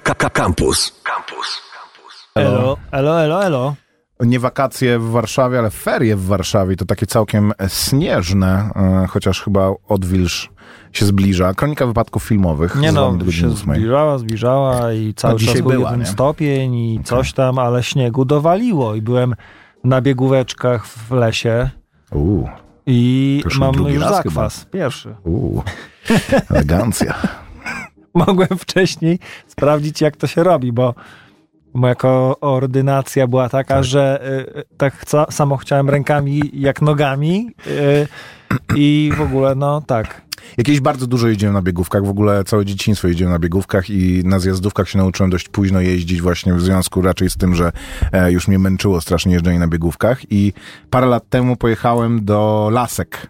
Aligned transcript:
Campus. 0.00 1.00
Campus. 1.02 1.62
Elo, 2.34 2.76
elo, 2.92 3.22
elo, 3.22 3.44
elo. 3.44 3.74
Nie 4.20 4.40
wakacje 4.40 4.98
w 4.98 5.10
Warszawie, 5.10 5.58
ale 5.58 5.70
ferie 5.70 6.16
w 6.16 6.26
Warszawie. 6.26 6.76
To 6.76 6.84
takie 6.84 7.06
całkiem 7.06 7.52
śnieżne, 7.68 8.70
e, 8.76 9.06
chociaż 9.06 9.42
chyba 9.42 9.70
odwilż 9.88 10.50
się 10.92 11.06
zbliża. 11.06 11.54
Kronika 11.54 11.86
wypadków 11.86 12.24
filmowych. 12.24 12.76
Nie 12.76 12.92
no, 12.92 13.18
się 13.30 13.50
zbliżała, 13.50 14.18
zbliżała 14.18 14.92
i 14.92 15.14
cały 15.14 15.38
dzisiaj 15.38 15.54
czas 15.54 15.62
był 15.62 15.72
była, 15.72 15.90
jeden 15.90 16.00
nie? 16.00 16.06
stopień 16.06 16.74
i 16.74 17.00
coś 17.04 17.32
tam, 17.32 17.58
ale 17.58 17.82
śniegu 17.82 18.24
dowaliło 18.24 18.94
i 18.94 19.02
byłem 19.02 19.34
na 19.84 20.00
biegóweczkach 20.00 20.86
w 20.86 21.10
lesie 21.10 21.70
Uuu, 22.12 22.48
i 22.86 23.42
już 23.44 23.58
mam 23.58 23.74
już 23.74 24.02
raz 24.02 24.16
zakwas. 24.16 24.64
Pierwszy. 24.64 25.14
uuu. 25.24 25.62
Elegancja. 26.50 27.14
Mogłem 28.26 28.58
wcześniej 28.58 29.18
sprawdzić, 29.46 30.00
jak 30.00 30.16
to 30.16 30.26
się 30.26 30.42
robi, 30.42 30.72
bo 30.72 30.94
moja 31.74 31.94
koordynacja 31.94 33.26
była 33.26 33.48
taka, 33.48 33.82
że 33.82 34.28
y, 34.56 34.76
tak 34.76 35.04
samo 35.30 35.56
chciałem 35.56 35.90
rękami 35.90 36.50
jak 36.52 36.82
nogami 36.82 37.50
y, 37.66 38.08
i 38.76 39.12
w 39.16 39.20
ogóle, 39.20 39.54
no 39.54 39.80
tak. 39.80 40.24
Jakieś 40.56 40.80
bardzo 40.80 41.06
dużo 41.06 41.28
jeździłem 41.28 41.54
na 41.54 41.62
biegówkach, 41.62 42.04
w 42.04 42.08
ogóle 42.08 42.44
całe 42.44 42.64
dzieciństwo 42.64 43.08
jeździłem 43.08 43.32
na 43.32 43.38
biegówkach 43.38 43.90
i 43.90 44.22
na 44.24 44.38
zjazdówkach 44.38 44.88
się 44.88 44.98
nauczyłem 44.98 45.30
dość 45.30 45.48
późno 45.48 45.80
jeździć 45.80 46.22
właśnie 46.22 46.54
w 46.54 46.62
związku 46.62 47.02
raczej 47.02 47.30
z 47.30 47.36
tym, 47.36 47.54
że 47.54 47.72
e, 48.12 48.32
już 48.32 48.48
mnie 48.48 48.58
męczyło 48.58 49.00
strasznie 49.00 49.32
jeżdżenie 49.32 49.58
na 49.58 49.68
biegówkach 49.68 50.32
i 50.32 50.52
parę 50.90 51.06
lat 51.06 51.28
temu 51.28 51.56
pojechałem 51.56 52.24
do 52.24 52.68
Lasek 52.72 53.26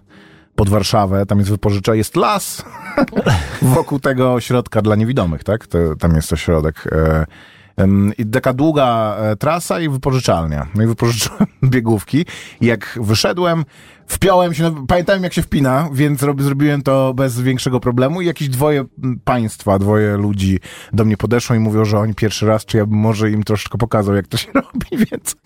pod 0.57 0.69
Warszawę, 0.69 1.27
tam 1.27 1.39
jest 1.39 1.51
wypożycza, 1.51 1.95
jest 1.95 2.17
las 2.17 2.65
wokół 3.63 4.01
tego 4.01 4.35
ośrodka 4.35 4.83
dla 4.83 4.97
niewidomych, 4.97 5.45
tak? 5.45 5.67
To, 5.67 5.79
tam 5.97 6.15
jest 6.17 6.33
ośrodek. 6.33 6.85
E, 6.93 7.27
i 8.19 8.27
taka 8.27 8.53
długa 8.53 9.17
e, 9.19 9.37
trasa 9.37 9.81
i 9.81 9.89
wypożyczalnia. 9.89 10.67
No 10.75 10.83
i 10.83 10.87
wypożyczyłem 10.87 11.47
biegówki. 11.73 12.27
Jak 12.61 12.99
wyszedłem, 13.03 13.65
wpiąłem 14.07 14.55
się, 14.55 14.87
pamiętałem 14.87 15.23
jak 15.23 15.33
się 15.33 15.43
wpina, 15.43 15.89
więc 15.93 16.23
rob, 16.23 16.43
zrobiłem 16.43 16.83
to 16.83 17.15
bez 17.15 17.41
większego 17.41 17.81
problemu 17.81 18.21
i 18.21 18.27
jakieś 18.27 18.49
dwoje 18.49 18.85
państwa, 19.25 19.79
dwoje 19.79 20.17
ludzi 20.17 20.61
do 20.93 21.05
mnie 21.05 21.17
podeszło 21.17 21.57
i 21.57 21.59
mówią, 21.59 21.85
że 21.85 21.99
oni 21.99 22.15
pierwszy 22.15 22.47
raz, 22.47 22.65
czy 22.65 22.77
ja 22.77 22.87
bym 22.87 22.99
może 22.99 23.31
im 23.31 23.43
troszeczkę 23.43 23.79
pokazał, 23.79 24.15
jak 24.15 24.27
to 24.27 24.37
się 24.37 24.53
robi, 24.73 25.07
więc 25.11 25.37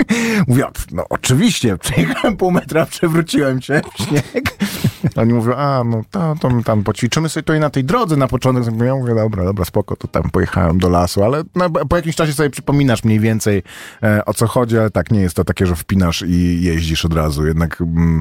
mówię, 0.49 0.65
no 0.93 1.05
oczywiście, 1.11 1.77
przejechałem 1.89 2.37
pół 2.37 2.51
metra, 2.51 2.87
przewróciłem 2.87 3.63
się 3.63 3.81
w 3.95 4.03
śnieg. 4.03 4.59
Oni 5.17 5.35
mówią, 5.35 5.55
a 5.55 5.85
no 5.85 6.03
to, 6.11 6.35
to 6.41 6.51
my 6.51 6.65
tam 6.65 6.85
poćwiczymy 6.85 7.29
sobie 7.29 7.45
to 7.45 7.55
i 7.55 7.61
na 7.61 7.71
tej 7.71 7.85
drodze 7.85 8.17
na 8.17 8.29
początek. 8.29 8.65
Ja 8.81 8.95
mówię, 8.95 9.15
dobra, 9.15 9.45
dobra, 9.45 9.65
spoko, 9.65 9.97
to 9.97 10.09
tam 10.09 10.31
pojechałem 10.31 10.79
do 10.79 10.89
lasu, 10.89 11.25
ale 11.25 11.43
no, 11.55 11.71
po 11.71 11.97
jakimś 11.97 12.17
czasie 12.17 12.33
sobie 12.33 12.51
przypominasz 12.51 13.05
mniej 13.05 13.21
więcej 13.21 13.63
e, 14.03 14.25
o 14.25 14.35
co 14.35 14.47
chodzi, 14.47 14.79
ale 14.79 14.91
tak, 14.91 15.11
nie 15.11 15.21
jest 15.21 15.37
to 15.37 15.45
takie, 15.45 15.67
że 15.67 15.77
wpinasz 15.77 16.25
i 16.29 16.63
jeździsz 16.63 17.05
od 17.05 17.15
razu. 17.15 17.47
Jednak 17.47 17.81
mm, 17.81 18.21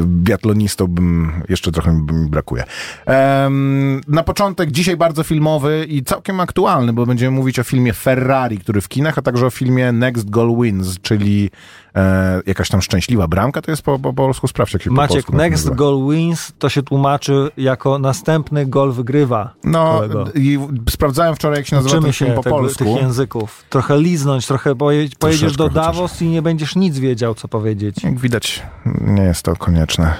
biatlonistą 0.00 0.86
bym, 0.86 1.32
jeszcze 1.48 1.72
trochę 1.72 1.92
mi 1.92 2.28
brakuje. 2.30 2.64
Em, 3.06 4.00
na 4.08 4.22
początek 4.22 4.70
dzisiaj 4.70 4.96
bardzo 4.96 5.22
filmowy 5.22 5.86
i 5.88 6.02
całkiem 6.02 6.40
aktualny, 6.40 6.92
bo 6.92 7.06
będziemy 7.06 7.36
mówić 7.36 7.58
o 7.58 7.64
filmie 7.64 7.92
Ferrari, 7.92 8.58
który 8.58 8.80
w 8.80 8.88
kinach, 8.88 9.18
a 9.18 9.22
także 9.22 9.46
o 9.46 9.50
filmie 9.50 9.92
Next 9.92 10.30
Goal 10.30 10.56
Wins, 10.62 11.00
czyli 11.00 11.50
e, 11.96 12.42
jakaś 12.46 12.68
tam 12.68 12.82
szczęśliwa 12.82 13.28
bramka, 13.28 13.62
to 13.62 13.70
jest 13.70 13.82
po, 13.82 13.98
po 13.98 14.12
polsku, 14.12 14.48
sprawdź 14.48 14.72
jak 14.72 14.82
się 14.82 14.90
po 14.90 14.96
Maciek, 14.96 15.14
polsku 15.14 15.32
to 15.32 15.38
next 15.38 15.70
goal 15.70 16.08
wins 16.10 16.52
to 16.58 16.68
się 16.68 16.82
tłumaczy 16.82 17.50
jako 17.56 17.98
następny 17.98 18.66
gol 18.66 18.92
wygrywa. 18.92 19.52
No, 19.64 19.94
kolego. 19.94 20.24
i 20.34 20.58
sprawdzałem 20.90 21.36
wczoraj, 21.36 21.58
jak 21.58 21.66
się 21.66 21.76
nazywa 21.76 21.96
Uczymy 21.96 22.12
się 22.12 22.26
po 22.26 22.42
tego, 22.42 22.56
polsku. 22.56 22.84
tych 22.84 22.96
języków. 22.96 23.64
Trochę 23.70 23.98
liznąć, 23.98 24.46
trochę 24.46 24.74
poje, 24.74 25.08
pojedziesz 25.18 25.56
do 25.56 25.68
chociaż. 25.68 25.84
Davos 25.84 26.22
i 26.22 26.28
nie 26.28 26.42
będziesz 26.42 26.76
nic 26.76 26.98
wiedział, 26.98 27.34
co 27.34 27.48
powiedzieć. 27.48 28.02
Jak 28.04 28.18
widać, 28.18 28.62
nie 29.00 29.22
jest 29.22 29.42
to 29.42 29.56
konieczne, 29.56 30.14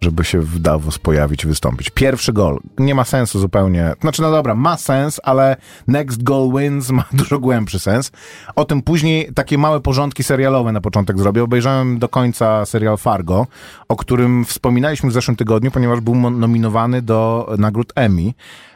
żeby 0.00 0.24
się 0.24 0.40
w 0.40 0.58
Davos 0.58 0.98
pojawić 0.98 1.46
wystąpić. 1.46 1.90
Pierwszy 1.90 2.32
gol. 2.32 2.58
Nie 2.78 2.94
ma 2.94 3.04
sensu 3.04 3.40
zupełnie. 3.40 3.92
Znaczy, 4.00 4.22
no 4.22 4.30
dobra, 4.30 4.54
ma 4.54 4.76
sens, 4.76 5.20
ale 5.24 5.56
next 5.86 6.22
goal 6.22 6.50
wins 6.56 6.90
ma 7.00 7.04
dużo 7.12 7.38
głębszy 7.38 7.78
sens. 7.78 8.12
O 8.56 8.64
tym 8.64 8.82
później 8.82 9.30
takie 9.34 9.58
małe 9.58 9.80
porządki 9.80 10.22
serialowe 10.22 10.72
na 10.72 10.80
początek 10.80 11.18
zrobię. 11.18 11.42
Obejrzałem 11.42 11.98
do 11.98 12.08
końca 12.08 12.66
serial 12.66 12.96
Fargo, 12.96 13.46
o 13.88 13.96
którym 13.96 14.44
wspominaliśmy 14.44 15.10
w 15.10 15.12
zeszłym 15.12 15.36
tygodniu, 15.36 15.70
ponieważ 15.70 16.00
był 16.00 16.14
nominowany 16.30 17.02
do 17.02 17.48
nagród 17.58 17.92
Emmy. 17.94 18.32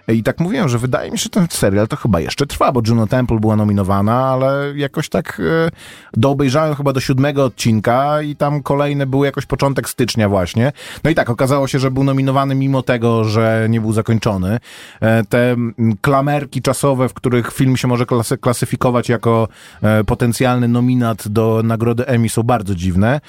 I 0.09 0.23
tak 0.23 0.41
mówiłem, 0.41 0.69
że 0.69 0.79
wydaje 0.79 1.11
mi 1.11 1.19
się, 1.19 1.23
że 1.23 1.31
ten 1.31 1.47
serial 1.51 1.89
to 1.89 1.97
chyba 1.97 2.21
jeszcze 2.21 2.47
trwa, 2.47 2.73
bo 2.73 2.81
Juno 2.89 3.07
Temple 3.07 3.39
była 3.41 3.57
nominowana, 3.57 4.25
ale 4.25 4.73
jakoś 4.77 5.09
tak 5.09 5.41
e, 5.41 5.71
doobejrzałem 6.13 6.75
chyba 6.75 6.93
do 6.93 7.01
siódmego 7.01 7.45
odcinka 7.45 8.23
i 8.23 8.37
tam 8.37 8.63
kolejne 8.63 9.07
były 9.07 9.27
jakoś 9.27 9.47
początek 9.47 9.89
stycznia 9.89 10.29
właśnie. 10.29 10.73
No 11.05 11.11
i 11.11 11.15
tak, 11.15 11.31
okazało 11.31 11.69
się, 11.69 11.79
że 11.79 11.91
był 11.91 12.05
nominowany 12.05 12.55
mimo 12.55 12.83
tego, 12.83 13.25
że 13.25 13.67
nie 13.71 13.81
był 13.81 13.93
zakończony. 13.93 14.59
E, 15.01 15.25
te 15.25 15.57
klamerki 16.01 16.63
czasowe, 16.63 17.09
w 17.09 17.15
których 17.15 17.53
film 17.53 17.77
się 17.77 17.89
może 17.89 18.07
klasy, 18.07 18.39
klasyfikować 18.39 19.09
jako 19.09 19.49
e, 19.83 20.05
potencjalny 20.05 20.69
nominat 20.69 21.29
do 21.29 21.61
nagrody 21.65 22.07
Emmy 22.07 22.29
są 22.29 22.43
bardzo 22.43 22.75
dziwne. 22.75 23.21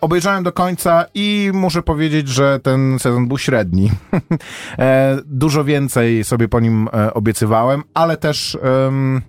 Obejrzałem 0.00 0.44
do 0.44 0.52
końca 0.52 1.04
i 1.14 1.50
muszę 1.54 1.82
powiedzieć, 1.82 2.28
że 2.28 2.60
ten 2.62 2.98
sezon 2.98 3.28
był 3.28 3.38
średni. 3.38 3.90
dużo 5.26 5.64
więcej 5.64 6.07
sobie 6.24 6.48
po 6.48 6.60
nim 6.60 6.88
e, 6.92 7.14
obiecywałem, 7.14 7.82
ale 7.94 8.16
też 8.16 8.58
em, 8.86 9.22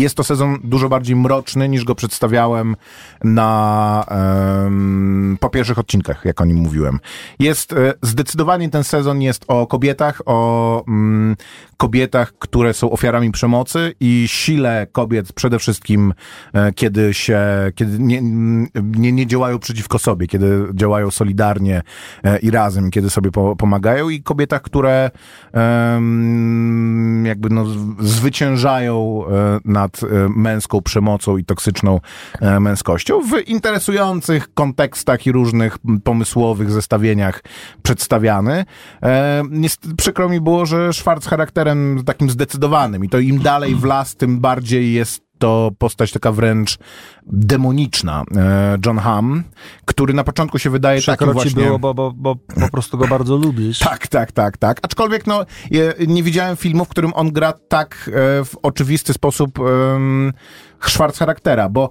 jest 0.00 0.16
to 0.16 0.24
sezon 0.24 0.58
dużo 0.64 0.88
bardziej 0.88 1.16
mroczny 1.16 1.68
niż 1.68 1.84
go 1.84 1.94
przedstawiałem 1.94 2.76
na 3.24 4.04
em, 4.08 5.36
po 5.40 5.50
pierwszych 5.50 5.78
odcinkach, 5.78 6.24
jak 6.24 6.40
o 6.40 6.44
nim 6.44 6.56
mówiłem. 6.56 7.00
Jest 7.38 7.72
e, 7.72 7.94
zdecydowanie 8.02 8.70
ten 8.70 8.84
sezon 8.84 9.22
jest 9.22 9.44
o 9.48 9.66
kobietach, 9.66 10.22
o 10.26 10.84
mm, 10.88 11.36
kobietach, 11.76 12.32
które 12.38 12.74
są 12.74 12.90
ofiarami 12.90 13.30
przemocy 13.30 13.94
i 14.00 14.24
sile 14.28 14.86
kobiet 14.92 15.32
przede 15.32 15.58
wszystkim, 15.58 16.14
e, 16.52 16.72
kiedy 16.72 17.14
się, 17.14 17.40
kiedy 17.74 17.98
nie, 17.98 18.20
nie, 18.74 19.12
nie 19.12 19.26
działają 19.26 19.58
przeciwko 19.58 19.98
sobie, 19.98 20.26
kiedy 20.26 20.66
działają 20.74 21.10
solidarnie 21.10 21.82
e, 22.24 22.38
i 22.38 22.50
razem, 22.50 22.90
kiedy 22.90 23.10
sobie 23.10 23.30
po, 23.30 23.56
pomagają 23.56 24.08
i 24.08 24.22
kobietach, 24.22 24.62
które 24.62 25.10
em, 25.52 27.26
jakby 27.26 27.50
no, 27.50 27.66
zwyciężają 27.98 29.24
e, 29.26 29.58
nad 29.90 30.12
e, 30.12 30.28
męską 30.28 30.82
przemocą 30.82 31.36
i 31.36 31.44
toksyczną 31.44 32.00
e, 32.40 32.60
męskością 32.60 33.20
w 33.20 33.48
interesujących 33.48 34.54
kontekstach 34.54 35.26
i 35.26 35.32
różnych 35.32 35.78
pomysłowych 36.04 36.70
zestawieniach 36.70 37.42
przedstawiany. 37.82 38.64
E, 39.02 39.42
przykro 39.96 40.28
mi 40.28 40.40
było, 40.40 40.66
że 40.66 40.92
Schwarz 40.92 41.24
charakterem 41.24 42.02
takim 42.06 42.30
zdecydowanym 42.30 43.04
i 43.04 43.08
to 43.08 43.18
im 43.18 43.38
dalej 43.38 43.74
w 43.74 43.84
las, 43.84 44.16
tym 44.16 44.40
bardziej 44.40 44.92
jest 44.92 45.29
to 45.40 45.70
postać 45.78 46.12
taka 46.12 46.32
wręcz 46.32 46.78
demoniczna. 47.26 48.24
E, 48.36 48.78
John 48.86 48.98
Hamm, 48.98 49.44
który 49.84 50.14
na 50.14 50.24
początku 50.24 50.58
się 50.58 50.70
wydaje 50.70 51.02
takim 51.02 51.16
Przykro 51.16 51.44
ci 51.44 51.50
właśnie... 51.50 51.64
było, 51.64 51.78
bo, 51.78 51.94
bo, 51.94 52.12
bo 52.16 52.36
po 52.36 52.70
prostu 52.72 52.98
go 52.98 53.08
bardzo 53.08 53.36
lubisz. 53.36 53.78
Tak, 53.90 54.08
tak, 54.08 54.32
tak, 54.32 54.56
tak. 54.58 54.78
Aczkolwiek 54.82 55.26
no, 55.26 55.44
nie 56.08 56.22
widziałem 56.22 56.56
filmu, 56.56 56.84
w 56.84 56.88
którym 56.88 57.12
on 57.14 57.32
gra 57.32 57.52
tak 57.68 58.10
e, 58.12 58.44
w 58.44 58.56
oczywisty 58.62 59.12
sposób 59.12 59.58
um, 59.58 60.32
Schwarz 60.80 61.16
charaktera, 61.16 61.68
bo 61.68 61.90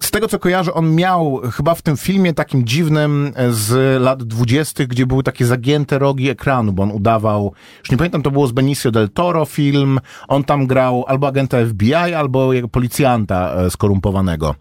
z 0.00 0.10
tego 0.10 0.28
co 0.28 0.38
kojarzę, 0.38 0.74
on 0.74 0.94
miał 0.94 1.40
chyba 1.52 1.74
w 1.74 1.82
tym 1.82 1.96
filmie 1.96 2.34
takim 2.34 2.64
dziwnym 2.64 3.32
e, 3.36 3.52
z 3.52 4.02
lat 4.02 4.22
dwudziestych, 4.24 4.88
gdzie 4.88 5.06
były 5.06 5.22
takie 5.22 5.46
zagięte 5.46 5.98
rogi 5.98 6.30
ekranu, 6.30 6.72
bo 6.72 6.82
on 6.82 6.90
udawał, 6.90 7.52
już 7.78 7.90
nie 7.90 7.96
pamiętam, 7.96 8.22
to 8.22 8.30
było 8.30 8.46
z 8.46 8.52
Benicio 8.52 8.90
del 8.90 9.10
Toro 9.10 9.44
film, 9.44 10.00
on 10.28 10.44
tam 10.44 10.66
grał 10.66 11.04
albo 11.08 11.26
agenta 11.26 11.56
FBI, 11.66 11.94
albo 11.94 12.50
policjanta 12.72 13.54
e, 13.54 13.70
skorumpowanego. 13.70 14.54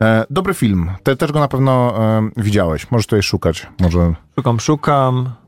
E, 0.00 0.26
dobry 0.30 0.54
film, 0.54 0.90
Te, 1.02 1.16
też 1.16 1.32
go 1.32 1.40
na 1.40 1.48
pewno 1.48 1.94
widziałeś, 2.36 2.90
możesz 2.90 3.06
tutaj 3.06 3.22
szukać, 3.22 3.66
może... 3.80 4.14
Szukam, 4.36 4.60
szukam. 4.60 5.41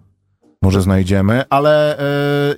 Może 0.65 0.83
znajdziemy, 0.83 1.43
ale 1.51 1.99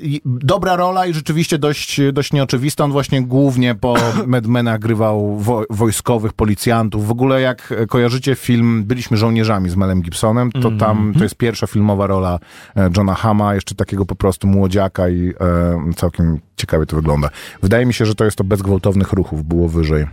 i- 0.00 0.20
dobra 0.24 0.76
rola 0.76 1.06
i 1.06 1.14
rzeczywiście 1.14 1.58
dość, 1.58 2.00
dość 2.12 2.32
nieoczywista. 2.32 2.84
On 2.84 2.92
właśnie 2.92 3.22
głównie 3.22 3.74
po 3.74 3.94
Mad 4.26 4.46
Menach 4.46 4.78
grywał 4.80 5.36
wo, 5.38 5.62
wojskowych 5.70 6.32
policjantów. 6.32 7.06
W 7.06 7.10
ogóle 7.10 7.40
jak 7.40 7.74
kojarzycie 7.88 8.34
film 8.34 8.84
Byliśmy 8.84 9.16
żołnierzami 9.16 9.70
z 9.70 9.76
Melem 9.76 10.02
Gibsonem, 10.02 10.52
to 10.52 10.70
tam 10.70 11.12
to 11.18 11.22
jest 11.22 11.34
pierwsza 11.34 11.66
filmowa 11.66 12.06
rola 12.06 12.38
e, 12.76 12.90
Johna 12.96 13.14
Hama, 13.14 13.54
jeszcze 13.54 13.74
takiego 13.74 14.06
po 14.06 14.14
prostu 14.14 14.46
młodziaka 14.46 15.08
i 15.08 15.32
e, 15.40 15.92
całkiem 15.96 16.40
ciekawie 16.56 16.86
to 16.86 16.96
wygląda. 16.96 17.28
Wydaje 17.62 17.86
mi 17.86 17.94
się, 17.94 18.06
że 18.06 18.14
to 18.14 18.24
jest 18.24 18.36
to 18.36 18.44
bez 18.44 18.62
gwałtownych 18.62 19.12
ruchów, 19.12 19.44
było 19.44 19.68
wyżej. 19.68 20.06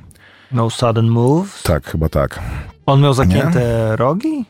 No 0.51 0.69
sudden 0.69 1.07
moves. 1.07 1.63
Tak, 1.63 1.85
chyba 1.91 2.09
tak. 2.09 2.39
On 2.85 3.01
miał 3.01 3.13
zagięte 3.13 3.95
rogi? 3.95 4.45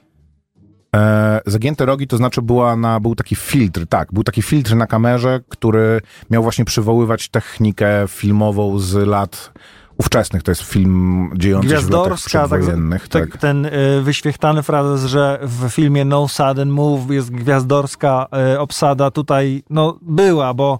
E, 0.96 1.42
Zagięte 1.46 1.86
rogi 1.86 2.08
to 2.08 2.18
znaczy 2.18 2.42
była 2.42 2.76
na, 2.76 3.00
był 3.00 3.16
taki 3.16 3.36
filtr, 3.36 3.86
tak, 3.90 4.14
był 4.14 4.24
taki 4.24 4.42
filtr 4.42 4.76
na 4.76 4.88
kamerze, 4.88 5.40
który 5.50 6.02
miał 6.30 6.44
właśnie 6.44 6.66
przywoływać 6.66 7.30
technikę 7.30 7.88
filmową 8.08 8.80
z 8.80 9.08
lat 9.08 9.52
ówczesnych. 9.98 10.44
To 10.44 10.52
jest 10.52 10.62
film 10.62 11.30
dziejący 11.38 11.70
się 11.70 11.78
w 11.78 11.90
latach 11.90 12.10
tak, 12.10 12.26
przedwojennych. 12.26 13.08
tak, 13.08 13.32
Tak, 13.32 13.42
ten 13.42 13.66
y, 13.66 13.72
wyświechtany 14.02 14.64
frazes, 14.64 15.06
że 15.06 15.40
w 15.42 15.70
filmie 15.70 16.06
No 16.06 16.28
Sudden 16.28 16.70
Move 16.70 17.10
jest 17.10 17.32
gwiazdorska 17.32 18.28
y, 18.54 18.60
obsada, 18.60 19.12
tutaj 19.12 19.64
no 19.70 20.00
była, 20.02 20.54
bo 20.54 20.80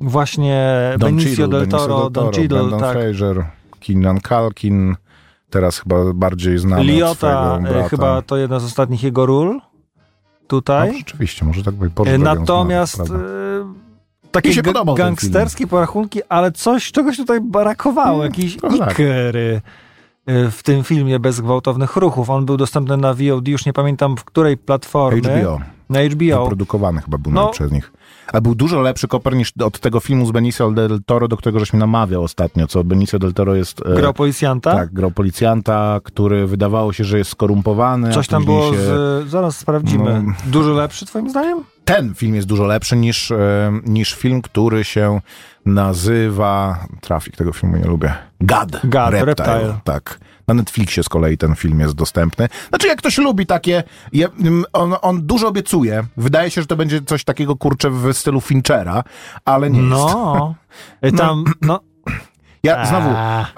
właśnie 0.00 0.78
Don 0.98 1.16
Benicio 1.16 1.28
Cheadle, 1.28 1.48
del 1.48 1.60
Benicio 1.60 1.78
Toro, 1.78 2.10
del 2.10 2.24
Don 2.24 2.32
Cheadle, 2.32 2.58
Brendan 2.58 2.80
tak, 2.80 2.92
Fraser, 2.92 3.44
Keenan 3.80 4.20
Kalkin, 4.20 4.96
teraz 5.50 5.78
chyba 5.78 6.12
bardziej 6.14 6.58
znany 6.58 6.84
Liota, 6.84 7.58
brata. 7.62 7.88
chyba 7.88 8.22
to 8.22 8.36
jedna 8.36 8.58
z 8.60 8.64
ostatnich 8.64 9.02
jego 9.02 9.26
ról 9.26 9.54
No, 9.54 9.60
tutaj. 10.48 10.98
rzeczywiście, 10.98 11.44
może 11.44 11.62
tak 11.62 11.74
być. 11.74 11.92
Y, 12.08 12.18
Natomiast 12.18 13.00
y, 13.00 13.04
takie 14.30 14.54
się 14.54 14.62
ga- 14.62 14.96
gangsterskie 14.96 15.66
porachunki, 15.66 16.20
ale 16.28 16.52
coś, 16.52 16.92
czegoś 16.92 17.16
tutaj 17.16 17.40
brakowało, 17.40 18.24
jakiś 18.24 18.56
trochę 18.56 18.78
tak. 18.78 18.92
ikery 18.92 19.60
y, 20.28 20.50
w 20.50 20.62
tym 20.62 20.84
filmie 20.84 21.18
bez 21.18 21.40
gwałtownych 21.40 21.96
ruchów. 21.96 22.30
On 22.30 22.46
był 22.46 22.56
dostępny 22.56 22.96
na 22.96 23.14
VOD, 23.14 23.48
już 23.48 23.66
nie 23.66 23.72
pamiętam 23.72 24.16
w 24.16 24.24
której 24.24 24.56
platformie. 24.56 25.20
HBO. 25.42 25.58
Na 25.90 25.98
HBO. 26.02 26.40
Wyprodukowany 26.42 27.00
chyba 27.02 27.18
był 27.18 27.32
No. 27.32 27.48
przez 27.50 27.72
nich. 27.72 27.92
Ale 28.32 28.40
był 28.42 28.54
dużo 28.54 28.80
lepszy 28.80 29.08
koper 29.08 29.36
niż 29.36 29.52
od 29.64 29.80
tego 29.80 30.00
filmu 30.00 30.26
z 30.26 30.30
Benicio 30.30 30.70
del 30.70 31.00
Toro, 31.06 31.28
do 31.28 31.36
którego 31.36 31.58
żeś 31.60 31.72
mi 31.72 31.78
namawiał 31.78 32.22
ostatnio, 32.22 32.66
co 32.66 32.84
Benicio 32.84 33.18
del 33.18 33.34
Toro 33.34 33.54
jest... 33.54 33.82
e, 33.86 33.94
Grał 33.94 34.14
policjanta. 34.14 34.72
Tak, 34.74 34.92
grał 34.92 35.10
policjanta, 35.10 36.00
który 36.04 36.46
wydawało 36.46 36.92
się, 36.92 37.04
że 37.04 37.18
jest 37.18 37.30
skorumpowany. 37.30 38.08
a 38.08 38.12
Coś 38.12 38.28
tam 38.28 38.44
było 38.44 38.72
się... 38.72 38.78
z... 38.78 39.28
Zaraz 39.28 39.56
sprawdzimy. 39.58 40.22
No. 40.26 40.32
Dużo 40.46 40.72
lepszy 40.72 41.06
twoim 41.06 41.30
zdaniem? 41.30 41.58
Ten 41.84 42.14
film 42.14 42.34
jest 42.34 42.46
dużo 42.48 42.64
lepszy 42.64 42.96
niż, 42.96 43.30
e, 43.30 43.72
niż 43.86 44.14
film, 44.14 44.42
który 44.42 44.84
się 44.84 45.20
nazywa... 45.66 46.78
Trafik, 47.00 47.36
tego 47.36 47.52
filmu 47.52 47.76
nie 47.76 47.84
lubię. 47.84 48.14
Gad. 48.40 48.68
Gad, 48.84 49.10
Reptile. 49.12 49.24
Reptile. 49.24 49.78
Tak. 49.84 50.20
Na 50.48 50.54
Netflixie 50.54 51.02
z 51.02 51.08
kolei 51.08 51.38
ten 51.38 51.54
film 51.54 51.80
jest 51.80 51.94
dostępny. 51.94 52.48
Znaczy, 52.68 52.88
jak 52.88 52.98
ktoś 52.98 53.18
lubi 53.18 53.46
takie... 53.46 53.82
je- 54.12 54.28
mm, 54.40 54.64
On, 54.72 54.94
on 55.02 55.26
dużo 55.26 55.48
obiecuje. 55.48 56.04
Wydaje 56.16 56.50
się, 56.50 56.60
że 56.60 56.66
to 56.66 56.76
będzie 56.76 57.02
coś 57.02 57.24
takiego, 57.24 57.56
kurczę, 57.56 57.90
w 57.90 58.12
stylu 58.12 58.40
Finchera, 58.40 59.04
ale 59.44 59.70
nie 59.70 59.80
jest. 59.82 59.90
No. 60.18 60.54
Y, 61.04 61.12
Tam, 61.12 61.44
no. 61.62 61.80
Ja 62.62 62.86
znowu, 62.86 63.10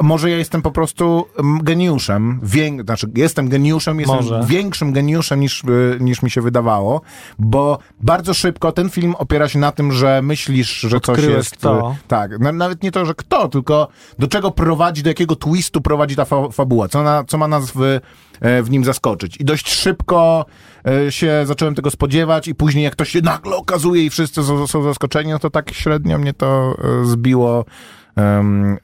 może 0.02 0.30
ja 0.30 0.36
jestem 0.36 0.62
po 0.62 0.70
prostu 0.70 1.26
mm, 1.38 1.62
geniuszem, 1.62 2.40
wię, 2.42 2.70
znaczy 2.84 3.06
jestem 3.14 3.48
geniuszem, 3.48 4.00
jestem 4.00 4.16
Może. 4.16 4.42
większym 4.46 4.92
geniuszem 4.92 5.40
niż, 5.40 5.64
y, 5.64 5.98
niż 6.00 6.22
mi 6.22 6.30
się 6.30 6.40
wydawało, 6.42 7.00
bo 7.38 7.78
bardzo 8.00 8.34
szybko 8.34 8.72
ten 8.72 8.90
film 8.90 9.14
opiera 9.18 9.48
się 9.48 9.58
na 9.58 9.72
tym, 9.72 9.92
że 9.92 10.22
myślisz, 10.22 10.80
że 10.80 11.00
coś 11.00 11.08
Odkryłeś 11.08 11.36
jest... 11.36 11.56
kto. 11.56 11.94
y, 12.04 12.08
Tak, 12.08 12.38
na, 12.38 12.52
nawet 12.52 12.82
nie 12.82 12.92
to, 12.92 13.06
że 13.06 13.14
kto, 13.14 13.48
tylko 13.48 13.88
do 14.18 14.28
czego 14.28 14.50
prowadzi, 14.50 15.02
do 15.02 15.10
jakiego 15.10 15.36
twistu 15.36 15.80
prowadzi 15.80 16.16
ta 16.16 16.24
fa 16.24 16.48
fabuła, 16.48 16.88
co, 16.88 17.02
na, 17.02 17.24
co 17.24 17.38
ma 17.38 17.48
nas 17.48 17.70
w, 17.74 18.00
e, 18.40 18.62
w 18.62 18.70
nim 18.70 18.84
zaskoczyć. 18.84 19.36
I 19.40 19.44
dość 19.44 19.72
szybko 19.72 20.46
e, 20.86 21.12
się 21.12 21.42
zacząłem 21.44 21.74
tego 21.74 21.90
spodziewać 21.90 22.48
i 22.48 22.54
później 22.54 22.84
jak 22.84 22.96
to 22.96 23.04
się 23.04 23.20
nagle 23.20 23.56
okazuje 23.56 24.04
i 24.04 24.10
wszyscy 24.10 24.42
są, 24.66 24.82
zaskoczeni, 24.82 25.30
no 25.30 25.38
to 25.38 25.50
tak 25.50 25.72
średnio 25.72 26.18
mnie 26.18 26.32
to 26.32 26.76
e, 27.02 27.04
zbiło 27.04 27.64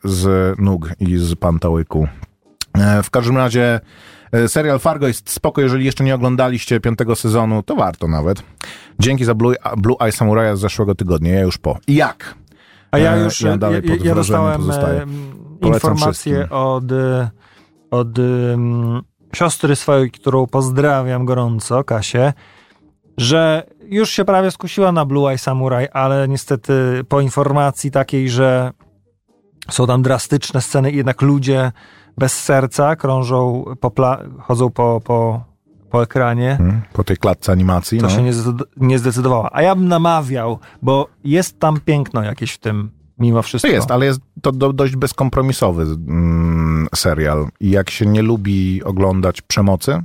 z 0.04 0.54
nóg 0.58 0.90
i 1.00 1.16
z 1.16 1.34
pantałyku. 1.34 2.08
E, 2.78 3.02
W 3.02 3.10
każdym 3.10 3.36
razie 3.36 3.80
e, 4.32 4.48
serial 4.48 4.78
Fargo 4.78 5.06
jest 5.06 5.30
spoko, 5.30 5.60
jeżeli 5.60 5.84
jeszcze 5.84 6.04
nie 6.04 6.14
oglądaliście 6.14 6.80
piątego 6.80 7.16
sezonu, 7.16 7.62
to 7.62 7.76
warto 7.76 8.08
nawet. 8.08 8.42
Dzięki 8.98 9.24
za 9.24 9.34
Blue, 9.34 9.54
Blue 9.76 9.96
Eye 10.00 10.12
Samurai 10.12 10.56
z 10.56 10.60
zeszłego 10.60 10.94
tygodnia, 10.94 11.34
ja 11.34 11.40
już 11.40 11.58
po. 11.58 11.78
Jak? 11.88 12.34
A 12.90 12.98
ja 12.98 13.12
E, 13.14 13.24
już, 13.24 13.40
ja 13.40 13.56
dalej 13.58 13.82
ja, 13.84 13.96
pod 13.96 14.04
ja 14.04 14.14
dostałem 14.14 14.56
pozostaję. 14.56 15.06
informację 15.62 16.50
od, 16.50 16.84
od 17.90 18.18
em, 18.18 19.02
siostry 19.34 19.76
swojej, 19.76 20.10
którą 20.10 20.46
pozdrawiam 20.46 21.24
gorąco, 21.24 21.84
Kasię, 21.84 22.32
że 23.18 23.62
już 23.88 24.10
się 24.10 24.24
prawie 24.24 24.50
skusiła 24.50 24.92
na 24.92 25.04
Blue 25.04 25.28
Eye 25.30 25.38
Samurai, 25.38 25.88
ale 25.92 26.28
niestety 26.28 26.72
po 27.08 27.20
informacji 27.20 27.90
takiej, 27.90 28.30
że 28.30 28.70
są 29.70 29.86
tam 29.86 30.02
drastyczne 30.02 30.60
sceny 30.62 30.92
jednak 30.92 31.22
ludzie 31.22 31.72
bez 32.18 32.42
serca 32.44 32.96
krążą, 32.96 33.64
po 33.80 33.92
chodzą 34.40 34.70
po, 34.70 35.00
po, 35.04 35.44
po 35.90 36.02
ekranie, 36.02 36.54
Hmm? 36.58 36.82
Po 36.92 37.04
tej 37.04 37.16
klatce 37.16 37.52
animacji, 37.52 37.98
to 37.98 38.06
no. 38.06 38.10
się 38.10 38.22
nie, 38.22 38.32
zdecyd- 38.32 38.64
nie 38.76 38.98
zdecydowała. 38.98 39.50
A 39.52 39.62
ja 39.62 39.74
bym 39.74 39.88
namawiał, 39.88 40.58
bo 40.82 41.08
jest 41.24 41.58
tam 41.58 41.80
piękno 41.80 42.22
jakieś 42.22 42.52
w 42.52 42.58
tym, 42.58 42.90
mimo 43.18 43.38
To 43.38 43.42
wszystko. 43.42 43.70
jest, 43.70 43.90
ale 43.90 44.06
jest 44.06 44.20
to 44.42 44.52
do, 44.52 44.72
dość 44.72 44.96
bezkompromisowy 44.96 45.82
mm, 45.82 46.86
serial. 46.94 47.48
I 47.60 47.70
jak 47.70 47.90
się 47.90 48.06
nie 48.06 48.22
lubi 48.22 48.84
oglądać 48.84 49.42
przemocy, 49.42 50.02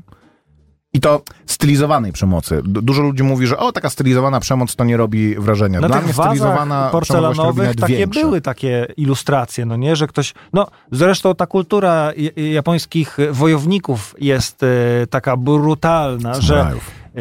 i 0.93 0.99
to 0.99 1.21
stylizowanej 1.45 2.11
przemocy. 2.11 2.61
Du- 2.65 2.81
Dużo 2.81 3.01
ludzi 3.01 3.23
mówi, 3.23 3.47
że 3.47 3.57
o, 3.57 3.71
taka 3.71 3.89
stylizowana 3.89 4.39
przemoc 4.39 4.75
to 4.75 4.83
nie 4.83 4.97
robi 4.97 5.35
wrażenia. 5.35 5.79
Na 5.81 5.87
Dla 5.87 6.01
mnie 6.01 6.13
stylizowana 6.13 6.89
porcelanowych 6.91 7.75
takie 7.75 7.97
większe. 7.97 8.21
były 8.21 8.41
takie 8.41 8.87
ilustracje, 8.97 9.65
no 9.65 9.75
nie, 9.75 9.95
że 9.95 10.07
ktoś, 10.07 10.33
no 10.53 10.67
zresztą 10.91 11.35
ta 11.35 11.47
kultura 11.47 12.11
japońskich 12.53 13.17
wojowników 13.31 14.15
jest 14.19 14.63
e, 14.63 14.67
taka 15.09 15.37
brutalna, 15.37 16.33
że 16.41 16.53
Samurajów. 16.57 16.91
e, 17.15 17.19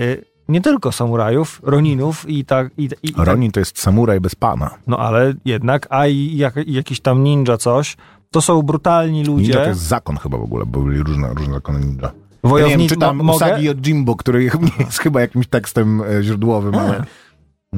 nie 0.48 0.60
tylko 0.60 0.92
samurajów, 0.92 1.60
roninów 1.64 2.28
i 2.28 2.44
tak, 2.44 2.70
i, 2.78 2.88
i, 3.02 3.12
Ronin 3.16 3.52
to 3.52 3.60
jest 3.60 3.78
samuraj 3.80 4.20
bez 4.20 4.34
pana. 4.34 4.70
no 4.86 4.98
ale 4.98 5.34
jednak, 5.44 5.86
a 5.90 6.06
i 6.06 6.36
jak, 6.36 6.54
jakiś 6.66 7.00
tam 7.00 7.22
ninja 7.24 7.56
coś, 7.56 7.96
to 8.30 8.40
są 8.40 8.62
brutalni 8.62 9.24
ludzie, 9.24 9.42
Ninja 9.42 9.62
to 9.62 9.68
jest 9.68 9.80
zakon 9.80 10.16
chyba 10.16 10.38
w 10.38 10.42
ogóle, 10.42 10.66
bo 10.66 10.80
byli 10.80 11.02
różne, 11.02 11.34
różne 11.34 11.54
zakony 11.54 11.80
ninja. 11.80 12.10
Ja 12.44 12.50
nie 12.68 12.76
wiem, 12.78 12.88
czytam 12.88 13.16
mo- 13.16 13.24
mogę? 13.24 13.36
Usagi 13.36 13.68
od 13.68 13.86
Jimbo, 13.86 14.16
który 14.16 14.44
nie 14.78 14.84
jest 14.84 14.98
chyba 14.98 15.20
jakimś 15.20 15.46
tekstem 15.46 16.02
e, 16.02 16.22
źródłowym, 16.22 16.74
ale... 16.74 17.04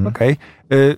Okej. 0.07 0.37
Y, 0.73 0.95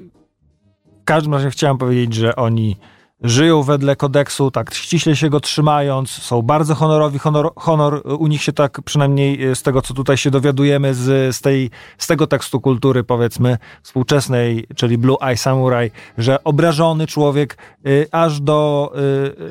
W 1.01 1.03
każdym 1.06 1.33
razie 1.33 1.50
chciałem 1.50 1.77
powiedzieć, 1.77 2.13
że 2.13 2.35
oni 2.35 2.77
żyją 3.21 3.63
wedle 3.63 3.95
kodeksu, 3.95 4.51
tak 4.51 4.73
ściśle 4.73 5.15
się 5.15 5.29
go 5.29 5.39
trzymając, 5.39 6.09
są 6.09 6.41
bardzo 6.41 6.75
honorowi, 6.75 7.19
honor, 7.19 7.51
honor 7.56 8.01
u 8.19 8.27
nich 8.27 8.44
się 8.44 8.53
tak, 8.53 8.81
przynajmniej 8.81 9.47
y, 9.47 9.56
z 9.56 9.63
tego, 9.63 9.81
co 9.81 9.94
tutaj 9.94 10.17
się 10.17 10.31
dowiadujemy 10.31 10.94
z, 10.94 11.35
z, 11.35 11.41
tej, 11.41 11.69
z 11.97 12.07
tego 12.07 12.27
tekstu 12.27 12.62
kultury, 12.62 13.03
powiedzmy, 13.03 13.57
współczesnej, 13.83 14.67
czyli 14.75 14.97
Blue 14.97 15.17
Eye 15.21 15.38
Samurai, 15.38 15.91
że 16.17 16.44
obrażony 16.44 17.07
człowiek 17.07 17.57
y, 17.88 18.07
aż 18.12 18.41
do, 18.41 18.94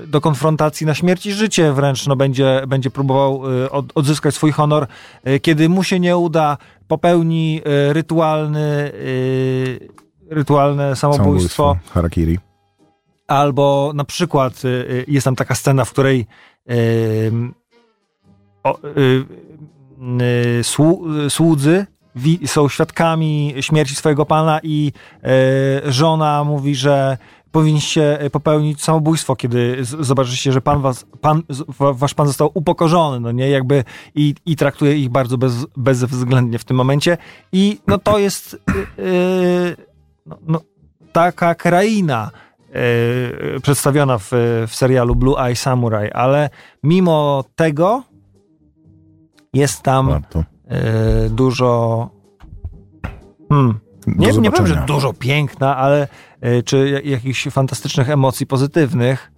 y, 0.05 0.07
do 0.07 0.21
konfrontacji 0.21 0.87
na 0.87 0.95
śmierć 0.95 1.27
i 1.27 1.33
życie 1.33 1.73
wręcz 1.73 2.07
no, 2.07 2.17
będzie, 2.17 2.63
będzie 2.69 2.91
próbował 2.91 3.53
y, 3.65 3.71
od, 3.71 3.87
odzyskać 3.95 4.35
swój 4.35 4.53
honor. 4.53 4.87
Y, 5.29 5.41
kiedy 5.41 5.69
mu 5.69 5.85
się 5.85 6.01
nie 6.01 6.17
uda, 6.17 6.57
popełni 6.89 7.61
y, 7.89 7.93
rytualny, 7.93 8.93
y, 8.95 9.89
rytualne 10.31 10.97
samobójstwo. 10.97 11.77
Harakiri. 11.91 12.39
Albo 13.29 13.93
na 13.95 14.05
przykład 14.05 14.65
y, 14.65 14.69
y, 14.69 15.05
jest 15.09 15.25
tam 15.25 15.37
taka 15.37 15.55
scena, 15.55 15.85
w 15.85 15.91
której 15.91 16.27
y, 16.71 17.33
słudzy 21.29 21.87
są 22.47 22.69
świadkami 22.69 23.55
śmierci 23.61 23.95
swojego 23.95 24.27
pana 24.27 24.61
i 24.63 24.93
żona 25.85 26.45
mówi, 26.45 26.75
że 26.75 27.19
powinniście 27.55 28.19
popełnić 28.33 28.83
samobójstwo, 28.83 29.37
kiedy 29.37 29.77
zobaczycie, 29.83 30.53
że 30.53 30.61
pan 30.61 30.81
was, 30.81 31.07
pan, 31.21 31.43
wasz 31.79 32.15
pan 32.15 32.27
został 32.27 32.51
upokorzony, 32.55 33.21
no 33.21 33.33
nie, 33.33 33.49
jakby 33.49 33.85
i, 34.15 34.35
i 34.47 34.57
traktuje 34.57 34.97
ich 34.97 35.09
bardzo 35.09 35.39
bez, 35.39 35.67
bezwzględnie 35.77 36.59
w 36.59 36.65
tym 36.65 36.77
momencie. 36.77 37.19
I 37.53 37.79
no 37.87 37.99
to 37.99 38.19
jest 38.19 38.55
y, 38.55 39.03
y, 39.03 39.77
no, 40.27 40.39
no, 40.47 40.61
taka 41.13 41.55
kraina 41.55 42.31
przedstawiona 43.63 44.19
w, 44.19 44.31
w 44.69 44.75
serialu 44.75 45.17
Blue 45.17 45.39
Eye 45.39 45.57
Samurai, 45.57 46.11
ale 46.11 46.51
mimo 46.83 47.45
tego 47.57 48.03
jest 49.53 49.83
tam 49.83 50.09
Warto. 50.09 50.45
y, 51.27 51.31
dużo 51.31 52.11
hmm, 53.49 53.81
nie, 54.07 54.33
nie 54.33 54.51
powiem, 54.51 54.67
że 54.67 54.85
dużo 54.87 55.13
piękna, 55.13 55.77
ale 55.77 56.09
y, 56.45 56.63
czy 56.63 56.89
ja- 56.91 57.11
jakichś 57.11 57.49
fantastycznych 57.49 58.11
emocji 58.11 58.47
pozytywnych, 58.47 59.33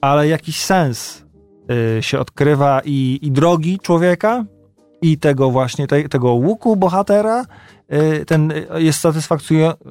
ale 0.00 0.28
jakiś 0.28 0.60
sens 0.60 1.22
się 2.00 2.18
odkrywa 2.18 2.80
i, 2.84 3.18
i 3.22 3.32
drogi 3.32 3.78
człowieka 3.78 4.44
i 5.02 5.18
tego 5.18 5.50
właśnie, 5.50 5.86
te, 5.86 6.08
tego 6.08 6.32
łuku 6.32 6.76
bohatera, 6.76 7.44
ten 8.26 8.50
y, 8.50 8.66
jest 8.82 9.06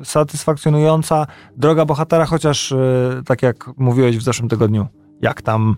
satysfakcjonująca 0.03 1.27
droga 1.57 1.85
bohatera, 1.85 2.25
chociaż 2.25 2.71
y, 2.71 2.77
tak 3.25 3.41
jak 3.41 3.69
mówiłeś 3.77 4.17
w 4.17 4.21
zeszłym 4.21 4.49
tygodniu, 4.49 4.87
jak 5.21 5.41
tam 5.41 5.75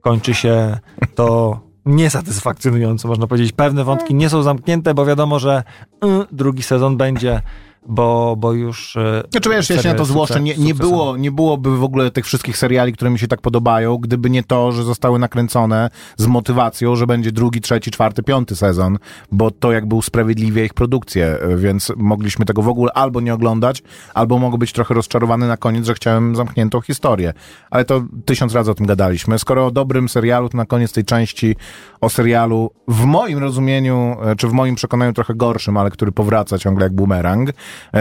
kończy 0.00 0.34
się 0.34 0.78
to 1.14 1.60
niesatysfakcjonująco, 1.86 3.08
można 3.08 3.26
powiedzieć. 3.26 3.52
Pewne 3.52 3.84
wątki 3.84 4.14
nie 4.14 4.28
są 4.28 4.42
zamknięte, 4.42 4.94
bo 4.94 5.06
wiadomo, 5.06 5.38
że 5.38 5.62
y, 6.04 6.08
drugi 6.32 6.62
sezon 6.62 6.96
będzie 6.96 7.42
bo, 7.86 8.36
bo 8.38 8.52
już... 8.52 8.96
E, 8.96 9.22
znaczy 9.30 9.50
wiesz, 9.50 9.70
ja 9.70 9.82
się 9.82 9.88
na 9.88 9.94
to 9.94 10.04
złożę, 10.04 10.40
nie, 10.40 10.56
nie, 10.56 10.74
było, 10.74 11.16
nie 11.16 11.30
byłoby 11.30 11.76
w 11.76 11.84
ogóle 11.84 12.10
tych 12.10 12.24
wszystkich 12.24 12.56
seriali, 12.56 12.92
które 12.92 13.10
mi 13.10 13.18
się 13.18 13.28
tak 13.28 13.40
podobają, 13.40 13.96
gdyby 13.96 14.30
nie 14.30 14.42
to, 14.42 14.72
że 14.72 14.84
zostały 14.84 15.18
nakręcone 15.18 15.90
z 16.16 16.26
motywacją, 16.26 16.96
że 16.96 17.06
będzie 17.06 17.32
drugi, 17.32 17.60
trzeci, 17.60 17.90
czwarty, 17.90 18.22
piąty 18.22 18.56
sezon, 18.56 18.98
bo 19.32 19.50
to 19.50 19.72
jakby 19.72 19.94
usprawiedliwia 19.94 20.64
ich 20.64 20.74
produkcję, 20.74 21.26
e, 21.26 21.56
więc 21.56 21.92
mogliśmy 21.96 22.44
tego 22.44 22.62
w 22.62 22.68
ogóle 22.68 22.92
albo 22.92 23.20
nie 23.20 23.34
oglądać, 23.34 23.82
albo 24.14 24.38
mogę 24.38 24.58
być 24.58 24.72
trochę 24.72 24.94
rozczarowany 24.94 25.48
na 25.48 25.56
koniec, 25.56 25.86
że 25.86 25.94
chciałem 25.94 26.36
zamkniętą 26.36 26.80
historię. 26.80 27.32
Ale 27.70 27.84
to 27.84 28.02
tysiąc 28.24 28.54
razy 28.54 28.70
o 28.70 28.74
tym 28.74 28.86
gadaliśmy. 28.86 29.38
Skoro 29.38 29.66
o 29.66 29.70
dobrym 29.70 30.08
serialu, 30.08 30.48
to 30.48 30.56
na 30.56 30.66
koniec 30.66 30.92
tej 30.92 31.04
części 31.04 31.56
o 32.00 32.08
serialu, 32.08 32.70
w 32.88 33.04
moim 33.04 33.38
rozumieniu, 33.38 34.16
e, 34.24 34.36
czy 34.36 34.48
w 34.48 34.52
moim 34.52 34.74
przekonaniu 34.74 35.12
trochę 35.12 35.34
gorszym, 35.34 35.76
ale 35.76 35.90
który 35.90 36.12
powraca 36.12 36.58
ciągle 36.58 36.84
jak 36.84 36.92
bumerang, 36.92 37.50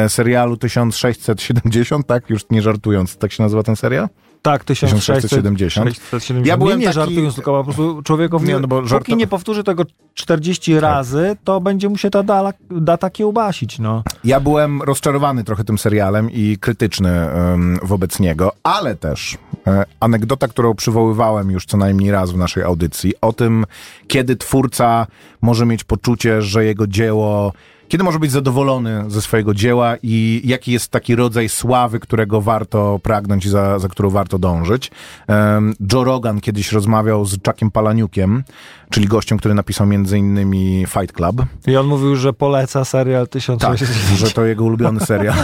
serialu 0.07 0.57
1670, 0.57 2.07
tak? 2.07 2.29
Już 2.29 2.41
nie 2.49 2.61
żartując, 2.61 3.17
tak 3.17 3.31
się 3.31 3.43
nazywa 3.43 3.63
ten 3.63 3.75
serial? 3.75 4.07
Tak, 4.43 4.63
1670. 4.63 5.87
1670. 5.87 6.47
Ja 6.47 6.57
byłem 6.57 6.79
nie, 6.79 6.81
nie 6.81 6.93
taki... 6.93 6.95
żartując, 6.95 7.35
tylko 7.35 7.51
po 7.51 7.63
prostu 7.63 8.03
człowiekowi, 8.03 8.47
nie, 8.47 8.59
no 8.59 8.67
bo 8.67 8.85
żart... 8.87 9.05
póki 9.05 9.17
nie 9.17 9.27
powtórzy 9.27 9.63
tego 9.63 9.83
40 10.13 10.73
tak. 10.73 10.81
razy, 10.81 11.37
to 11.43 11.61
będzie 11.61 11.89
mu 11.89 11.97
się 11.97 12.09
ta 12.09 12.23
data, 12.23 12.57
data 12.71 13.09
kiełbasić, 13.09 13.79
no. 13.79 14.03
Ja 14.23 14.39
byłem 14.39 14.81
rozczarowany 14.81 15.43
trochę 15.43 15.63
tym 15.63 15.77
serialem 15.77 16.31
i 16.31 16.57
krytyczny 16.57 17.27
um, 17.35 17.79
wobec 17.83 18.19
niego, 18.19 18.51
ale 18.63 18.95
też 18.95 19.37
e, 19.67 19.85
anegdota, 19.99 20.47
którą 20.47 20.73
przywoływałem 20.73 21.51
już 21.51 21.65
co 21.65 21.77
najmniej 21.77 22.11
raz 22.11 22.31
w 22.31 22.37
naszej 22.37 22.63
audycji, 22.63 23.13
o 23.21 23.33
tym, 23.33 23.65
kiedy 24.07 24.35
twórca 24.35 25.07
może 25.41 25.65
mieć 25.65 25.83
poczucie, 25.83 26.41
że 26.41 26.65
jego 26.65 26.87
dzieło 26.87 27.53
kiedy 27.87 28.03
może 28.03 28.19
być 28.19 28.31
zadowolony 28.31 29.03
ze 29.07 29.21
swojego 29.21 29.53
dzieła 29.53 29.95
i 30.03 30.41
jaki 30.43 30.71
jest 30.71 30.91
taki 30.91 31.15
rodzaj 31.15 31.49
sławy, 31.49 31.99
którego 31.99 32.41
warto 32.41 32.99
pragnąć 33.03 33.45
i 33.45 33.49
za, 33.49 33.79
za 33.79 33.87
którą 33.87 34.09
warto 34.09 34.39
dążyć. 34.39 34.91
Um, 35.27 35.73
Joe 35.93 36.03
Rogan 36.03 36.41
kiedyś 36.41 36.71
rozmawiał 36.71 37.25
z 37.25 37.37
Chuckiem 37.45 37.71
Palaniukiem, 37.71 38.43
czyli 38.89 39.07
gościem, 39.07 39.37
który 39.37 39.53
napisał 39.53 39.87
między 39.87 40.17
innymi 40.17 40.85
Fight 40.87 41.11
Club. 41.15 41.45
I 41.67 41.77
on 41.77 41.87
mówił, 41.87 42.15
że 42.15 42.33
poleca 42.33 42.85
serial 42.85 43.27
1600. 43.27 43.89
Tak, 43.89 44.17
że 44.17 44.31
to 44.31 44.45
jego 44.45 44.63
ulubiony 44.63 44.99
serial. 44.99 45.35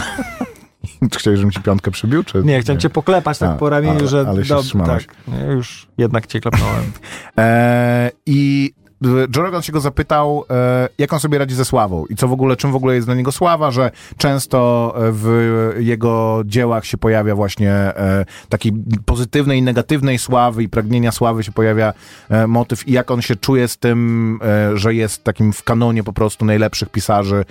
Chciałeś, 1.18 1.38
żebym 1.38 1.52
ci 1.52 1.60
piątkę 1.62 1.90
przybił? 1.90 2.24
Czy... 2.24 2.42
Nie, 2.44 2.60
chciałem 2.60 2.80
cię 2.80 2.90
poklepać 2.90 3.38
tak 3.38 3.50
A, 3.50 3.54
po 3.54 3.70
ramieniu, 3.70 3.98
ale, 3.98 4.08
że... 4.08 4.24
Ale 4.28 4.44
się 4.44 4.54
do... 4.54 4.84
Tak, 4.86 5.04
już 5.48 5.88
jednak 5.98 6.26
cię 6.26 6.40
klepnąłem. 6.40 6.92
E, 7.38 8.10
I 8.26 8.72
Joe 9.02 9.42
Rogan 9.42 9.62
się 9.62 9.72
go 9.72 9.80
zapytał, 9.80 10.44
e, 10.50 10.88
jak 10.98 11.12
on 11.12 11.20
sobie 11.20 11.38
radzi 11.38 11.54
ze 11.54 11.64
sławą 11.64 12.06
i 12.06 12.16
co 12.16 12.28
w 12.28 12.32
ogóle, 12.32 12.56
czym 12.56 12.72
w 12.72 12.74
ogóle 12.74 12.94
jest 12.94 13.06
dla 13.06 13.14
niego 13.14 13.32
sława, 13.32 13.70
że 13.70 13.90
często 14.16 14.94
w 14.96 15.74
jego 15.78 16.42
dziełach 16.46 16.86
się 16.86 16.98
pojawia 16.98 17.34
właśnie 17.34 17.72
e, 17.72 18.24
taki 18.48 18.72
pozytywnej 19.04 19.58
i 19.58 19.62
negatywnej 19.62 20.18
sławy 20.18 20.62
i 20.62 20.68
pragnienia 20.68 21.12
sławy 21.12 21.44
się 21.44 21.52
pojawia 21.52 21.92
e, 22.28 22.46
motyw 22.46 22.88
i 22.88 22.92
jak 22.92 23.10
on 23.10 23.22
się 23.22 23.36
czuje 23.36 23.68
z 23.68 23.78
tym, 23.78 24.38
że 24.74 24.94
jest 24.94 25.24
takim 25.24 25.52
w 25.52 25.62
kanonie 25.62 26.04
po 26.04 26.12
prostu 26.12 26.44
najlepszych 26.44 26.88
pisarzy 26.88 27.44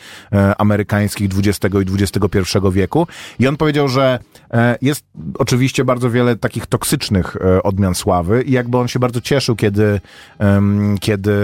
amerykańskich 0.58 1.30
XX 1.38 1.76
i 1.76 2.04
XXI 2.04 2.60
wieku. 2.72 3.08
I 3.40 3.48
on 3.48 3.58
powiedział, 3.58 3.88
że 3.88 4.20
jest 4.82 5.06
oczywiście 5.40 5.86
bardzo 5.86 6.10
wiele 6.10 6.36
takich 6.36 6.66
toksycznych 6.66 7.38
odmian 7.64 7.96
sławy 7.96 8.42
i 8.42 8.52
jakby 8.52 8.78
on 8.78 8.88
się 8.88 9.00
bardzo 9.00 9.22
cieszył, 9.22 9.56
kiedy, 9.56 10.02
kiedy 11.00 11.39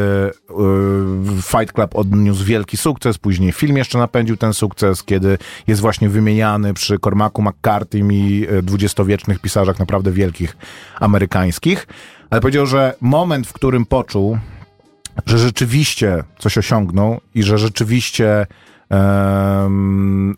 Fight 1.42 1.74
Club 1.74 1.96
odniósł 1.96 2.46
wielki 2.46 2.78
sukces, 2.78 3.18
później 3.18 3.52
film 3.52 3.78
jeszcze 3.78 3.98
napędził 3.98 4.38
ten 4.38 4.54
sukces, 4.54 5.04
kiedy 5.04 5.38
jest 5.68 5.82
właśnie 5.82 6.10
wymieniany 6.10 6.74
przy 6.74 7.00
Cormacu 7.00 7.42
McCarthy 7.42 8.00
i 8.12 8.48
y, 8.52 8.64
dwudziestowiecznych 8.64 9.40
pisarzach 9.40 9.80
naprawdę 9.80 10.12
wielkich 10.12 10.58
amerykańskich. 11.00 11.88
Ale 12.30 12.42
powiedział, 12.42 12.66
że 12.66 12.96
moment, 13.02 13.48
w 13.48 13.54
którym 13.54 13.86
poczuł, 13.86 14.38
że 15.26 15.38
rzeczywiście 15.38 16.24
coś 16.40 16.58
osiągnął 16.58 17.22
i 17.36 17.44
że 17.44 17.58
rzeczywiście 17.58 18.48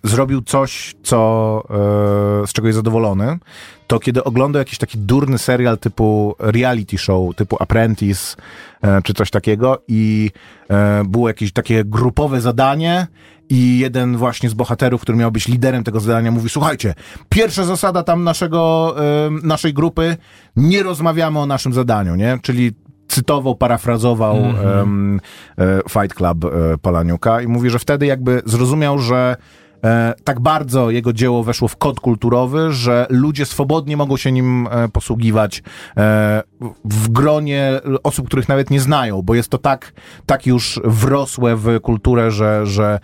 zrobił 0.04 0.42
coś, 0.42 0.96
co, 1.04 1.64
e, 2.44 2.48
z 2.48 2.54
czego 2.54 2.68
jest 2.68 2.76
zadowolony, 2.76 3.38
to 3.88 4.00
kiedy 4.00 4.24
oglądał 4.24 4.60
jakiś 4.60 4.78
taki 4.78 4.98
durny 4.98 5.38
serial 5.38 5.78
typu 5.78 6.36
reality 6.40 6.98
show, 6.98 7.36
typu 7.36 7.58
Apprentice, 7.60 8.36
e, 8.82 9.02
czy 9.02 9.14
coś 9.14 9.30
takiego 9.30 9.82
i 9.88 10.32
e, 10.70 11.04
było 11.04 11.28
jakieś 11.28 11.52
takie 11.52 11.86
grupowe 11.86 12.42
zadanie 12.42 13.08
i 13.50 13.80
jeden 13.80 14.18
właśnie 14.18 14.50
z 14.50 14.54
bohaterów, 14.54 15.02
który 15.02 15.18
miał 15.18 15.32
być 15.32 15.48
liderem 15.48 15.84
tego 15.84 16.00
zadania, 16.00 16.32
mówi, 16.32 16.50
słuchajcie, 16.50 16.94
pierwsza 17.30 17.64
zasada 17.64 18.04
tam 18.04 18.24
naszego, 18.24 18.96
naszej 19.44 19.74
grupy, 19.74 20.18
nie 20.56 20.84
rozmawiamy 20.84 21.40
o 21.40 21.46
naszym 21.46 21.74
zadaniu, 21.74 22.16
nie? 22.16 22.40
Czyli 22.42 22.74
cytował, 23.08 23.56
parafrazował 23.56 24.38
mm 24.38 24.56
-hmm. 24.56 24.80
um, 24.80 25.20
Fight 25.90 26.14
Club 26.14 26.46
e, 26.46 26.78
Palaniuka 26.78 27.42
i 27.42 27.48
mówi, 27.48 27.70
że 27.70 27.80
wtedy 27.80 28.06
jakby 28.06 28.42
zrozumiał, 28.46 29.00
że 29.00 29.36
tak 30.24 30.40
bardzo 30.40 30.92
jego 30.92 31.14
dzieło 31.14 31.44
weszło 31.44 31.68
w 31.68 31.78
kod 31.78 32.00
kulturowy, 32.00 32.74
że 32.74 33.08
ludzie 33.10 33.46
swobodnie 33.46 33.98
mogą 33.98 34.18
się 34.18 34.32
nim 34.32 34.68
e, 34.72 34.90
posługiwać 34.90 35.64
e, 35.98 36.44
w 36.86 37.10
gronie 37.10 37.82
osób, 38.04 38.28
których 38.28 38.50
nawet 38.50 38.70
nie 38.70 38.80
znają, 38.80 39.22
bo 39.22 39.36
jest 39.36 39.50
to 39.50 39.58
tak, 39.58 39.94
tak 40.26 40.48
już 40.48 40.80
wrosłe 40.84 41.56
w 41.56 41.80
kulturę, 41.82 42.32
że, 42.32 42.66
że 42.66 43.00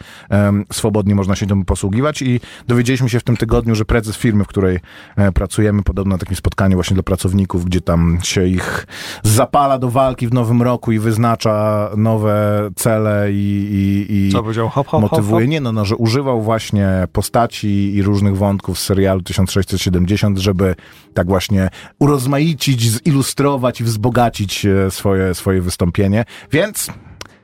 swobodnie 0.71 1.15
można 1.15 1.35
się 1.35 1.47
tym 1.47 1.65
posługiwać 1.65 2.21
i 2.21 2.39
dowiedzieliśmy 2.67 3.09
się 3.09 3.19
w 3.19 3.23
tym 3.23 3.37
tygodniu, 3.37 3.75
że 3.75 3.85
prezes 3.85 4.17
firmy, 4.17 4.43
w 4.43 4.47
której 4.47 4.79
e, 5.15 5.31
pracujemy, 5.31 5.83
podobno 5.83 6.15
na 6.15 6.19
takim 6.19 6.35
spotkaniu 6.35 6.77
właśnie 6.77 6.93
dla 6.93 7.03
pracowników, 7.03 7.65
gdzie 7.65 7.81
tam 7.81 8.17
się 8.23 8.47
ich 8.47 8.87
zapala 9.23 9.79
do 9.79 9.89
walki 9.89 10.27
w 10.27 10.33
nowym 10.33 10.61
roku 10.61 10.91
i 10.91 10.99
wyznacza 10.99 11.89
nowe 11.97 12.69
cele 12.75 13.31
i, 13.31 13.67
i, 14.09 14.27
i 14.27 14.31
Co 14.31 14.43
powiedział? 14.43 14.69
Hop, 14.69 14.87
hop, 14.87 15.01
motywuje. 15.01 15.31
Hop, 15.31 15.41
hop. 15.41 15.49
Nie, 15.49 15.61
no, 15.61 15.71
no, 15.71 15.85
że 15.85 15.95
używał 15.95 16.41
właśnie 16.41 16.62
postaci 17.11 17.95
i 17.95 18.03
różnych 18.03 18.37
wątków 18.37 18.79
z 18.79 18.83
serialu 18.83 19.21
1670, 19.21 20.37
żeby 20.37 20.75
tak 21.13 21.27
właśnie 21.27 21.69
urozmaicić, 21.99 22.91
zilustrować 22.91 23.81
i 23.81 23.83
wzbogacić 23.83 24.65
e, 24.65 24.91
swoje, 24.91 25.33
swoje 25.33 25.61
wystąpienie. 25.61 26.25
Więc 26.51 26.89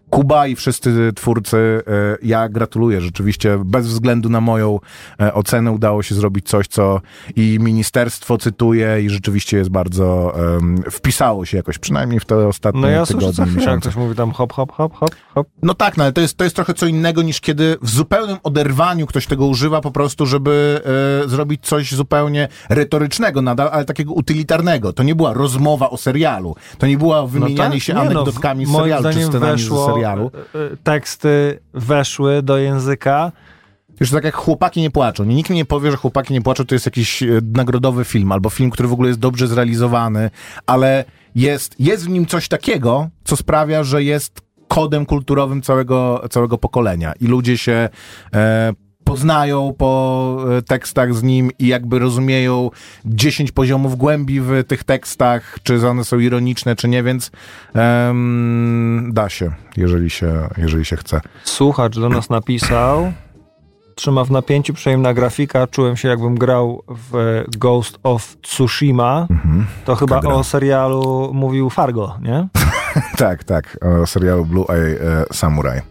Kuba 0.10 0.48
i 0.48 0.56
wszyscy 0.56 1.14
twórcy, 1.16 1.58
e, 1.58 2.18
ja 2.24 2.50
gratuluję. 2.50 3.02
Rzeczywiście, 3.02 3.62
bez 3.66 3.88
względu 3.88 4.30
na 4.30 4.42
moją 4.42 4.80
e, 5.22 5.34
ocenę, 5.34 5.72
udało 5.72 6.04
się 6.04 6.16
zrobić 6.16 6.48
coś, 6.48 6.68
co 6.68 7.02
i 7.36 7.58
ministerstwo 7.62 8.38
cytuje, 8.38 9.02
i 9.02 9.10
rzeczywiście 9.10 9.58
jest 9.58 9.70
bardzo 9.70 10.34
um, 10.38 10.84
wpisało 10.92 11.46
się 11.46 11.58
jakoś, 11.58 11.78
przynajmniej 11.78 12.20
w 12.20 12.26
te 12.26 12.48
ostatnie 12.48 12.82
no 12.82 12.88
ja 12.88 13.06
tygodnie. 13.06 13.32
No 13.38 13.46
ja 13.46 13.52
słyszę, 13.52 13.70
jak 13.70 13.80
ktoś 13.80 13.96
mówi 13.96 14.16
tam 14.16 14.32
hop, 14.32 14.54
hop, 14.54 14.72
hop, 14.72 14.96
hop. 14.96 15.12
No 15.64 15.74
tak, 15.74 15.98
no 15.98 16.04
ale 16.04 16.14
to 16.14 16.22
jest, 16.22 16.38
to 16.38 16.44
jest 16.44 16.56
trochę 16.56 16.74
co 16.74 16.86
innego 16.86 17.22
niż 17.22 17.42
kiedy 17.42 17.78
w 17.82 17.90
zupełnym 17.90 18.38
oderwaniu 18.44 19.08
ktoś 19.08 19.28
tego 19.28 19.46
używa 19.46 19.82
po 19.82 19.92
prostu, 19.92 20.26
żeby 20.26 20.82
e, 21.26 21.30
zrobić 21.30 21.66
coś 21.66 21.92
zupełnie 21.92 22.48
retorycznego 22.70 23.42
nadal, 23.42 23.70
ale 23.72 23.86
takiego 23.86 24.14
utylitarnego. 24.14 24.94
To 24.94 25.04
nie 25.04 25.16
była 25.16 25.34
rozmowa 25.34 25.90
o 25.90 25.98
serialu. 25.98 26.56
To 26.78 26.88
nie 26.88 26.98
była 26.98 27.28
wymienianie 27.28 27.70
no 27.70 27.76
tak, 27.76 27.84
się 27.84 27.94
nie, 27.94 28.00
anegdotkami 28.00 28.66
no, 28.66 28.72
z 28.72 28.76
serialu, 28.76 29.04
czy 29.14 29.24
scenami 29.24 29.52
weszło, 29.52 29.84
z 29.84 29.86
serialu 29.86 30.10
serialu. 30.10 30.32
E, 30.56 30.74
e, 30.74 30.78
teksty 30.78 31.60
weszły 31.74 32.44
do 32.44 32.58
języka. 32.58 33.32
Już 34.00 34.12
tak 34.12 34.24
jak 34.24 34.36
chłopaki 34.36 34.82
nie 34.82 34.92
płaczą. 34.92 35.24
Nikt 35.24 35.50
mi 35.50 35.56
nie 35.56 35.66
powie, 35.66 35.92
że 35.92 35.98
chłopaki 35.98 36.34
nie 36.34 36.42
płaczą 36.42 36.66
to 36.66 36.76
jest 36.76 36.86
jakiś 36.86 37.24
e, 37.24 37.28
nagrodowy 37.54 38.06
film, 38.06 38.32
albo 38.32 38.50
film, 38.50 38.70
który 38.70 38.90
w 38.90 38.94
ogóle 38.94 39.08
jest 39.08 39.20
dobrze 39.20 39.48
zrealizowany, 39.48 40.30
ale 40.66 41.06
jest, 41.36 41.76
jest 41.80 42.06
w 42.06 42.10
nim 42.10 42.26
coś 42.26 42.48
takiego, 42.48 43.10
co 43.24 43.38
sprawia, 43.38 43.84
że 43.84 44.04
jest 44.04 44.42
kodem 44.70 45.06
kulturowym 45.06 45.62
całego, 45.62 46.24
całego 46.30 46.58
pokolenia. 46.58 47.14
I 47.22 47.28
ludzie 47.28 47.58
się 47.58 47.90
e, 48.34 48.74
poznają 49.04 49.74
po 49.78 50.38
e, 50.58 50.62
tekstach 50.62 51.14
z 51.14 51.24
nim 51.24 51.52
i 51.60 51.68
jakby 51.68 52.00
rozumieją 52.00 52.70
10 53.06 53.52
poziomów 53.52 53.96
głębi 53.96 54.42
w 54.42 54.64
tych 54.68 54.84
tekstach, 54.84 55.58
czy 55.64 55.88
one 55.90 56.04
są 56.04 56.20
ironiczne, 56.20 56.76
czy 56.76 56.88
nie, 56.88 57.04
więc 57.04 57.32
da 59.10 59.30
się, 59.30 59.52
jeżeli 59.78 60.10
się, 60.10 60.50
jeżeli 60.58 60.86
się 60.86 60.98
chce. 60.98 61.22
Słuchacz 61.44 62.00
do 62.00 62.10
nas 62.10 62.30
napisał, 62.30 63.14
trzyma 63.96 64.24
w 64.24 64.32
napięciu, 64.32 64.74
przyjemna 64.74 65.14
grafika, 65.14 65.68
czułem 65.68 65.98
się 65.98 66.08
jakbym 66.08 66.36
grał 66.36 66.84
w 66.88 67.44
Ghost 67.58 68.00
of 68.04 68.38
Tsushima. 68.42 69.28
Mhm, 69.30 69.66
to 69.86 69.96
chyba 69.96 70.20
o 70.20 70.44
serialu 70.44 71.32
mówił 71.34 71.70
Fargo, 71.70 72.18
nie? 72.22 72.48
tak, 73.20 73.44
tak, 73.44 73.78
serialu 74.06 74.46
Blue 74.46 74.66
Eye 74.70 74.96
e, 75.02 75.26
Samurai. 75.34 75.82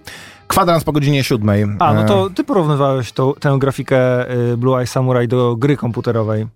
Kwadrans 0.47 0.85
po 0.85 0.93
godzinie 0.93 1.25
siódmej. 1.25 1.65
A, 1.79 1.95
no 1.95 2.05
to 2.05 2.27
e, 2.27 2.31
ty 2.31 2.45
porównywałeś 2.45 3.13
tą, 3.13 3.33
tę 3.41 3.57
grafikę 3.59 4.31
y, 4.53 4.57
Blue 4.57 4.79
Eye 4.79 4.87
Samurai 4.87 5.29
do 5.29 5.57
gry 5.57 5.77
komputerowej. 5.77 6.47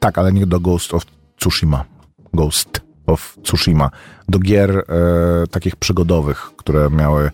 Tak, 0.00 0.18
ale 0.18 0.32
nie 0.32 0.46
do 0.46 0.60
Ghost 0.60 0.94
of 0.94 1.04
Tsushima. 1.36 1.84
Ghost 2.34 2.80
of 3.06 3.36
Tsushima, 3.42 3.90
do 4.28 4.38
gier 4.38 4.70
e, 4.70 4.84
takich 5.50 5.76
przygodowych, 5.76 6.50
które 6.56 6.90
miały 6.90 7.30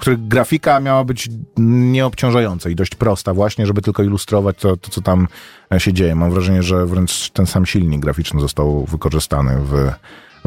których 0.00 0.28
grafika 0.28 0.80
miała 0.80 1.04
być 1.04 1.28
nieobciążająca 1.56 2.70
i 2.70 2.74
dość 2.74 2.94
prosta 2.94 3.34
właśnie, 3.34 3.66
żeby 3.66 3.82
tylko 3.82 4.02
ilustrować 4.02 4.56
to, 4.58 4.76
to, 4.76 4.90
co 4.90 5.00
tam 5.00 5.28
e, 5.72 5.80
się 5.80 5.92
dzieje. 5.92 6.14
Mam 6.14 6.30
wrażenie, 6.30 6.62
że 6.62 6.86
wręcz 6.86 7.30
ten 7.30 7.46
sam 7.46 7.66
silnik 7.66 8.00
graficzny 8.00 8.40
został 8.40 8.84
wykorzystany 8.84 9.58
w, 9.60 9.92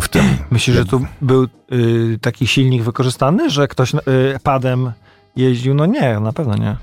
w 0.01 0.09
tym. 0.09 0.25
Myślisz, 0.51 0.77
że 0.77 0.85
tu 0.85 1.05
był 1.21 1.43
y, 1.43 2.19
taki 2.21 2.47
silnik 2.47 2.83
wykorzystany, 2.83 3.49
że 3.49 3.67
ktoś 3.67 3.93
y, 3.93 3.99
padem 4.43 4.91
jeździł? 5.35 5.73
No 5.73 5.85
nie, 5.85 6.19
na 6.19 6.33
pewno 6.33 6.55
nie. 6.55 6.77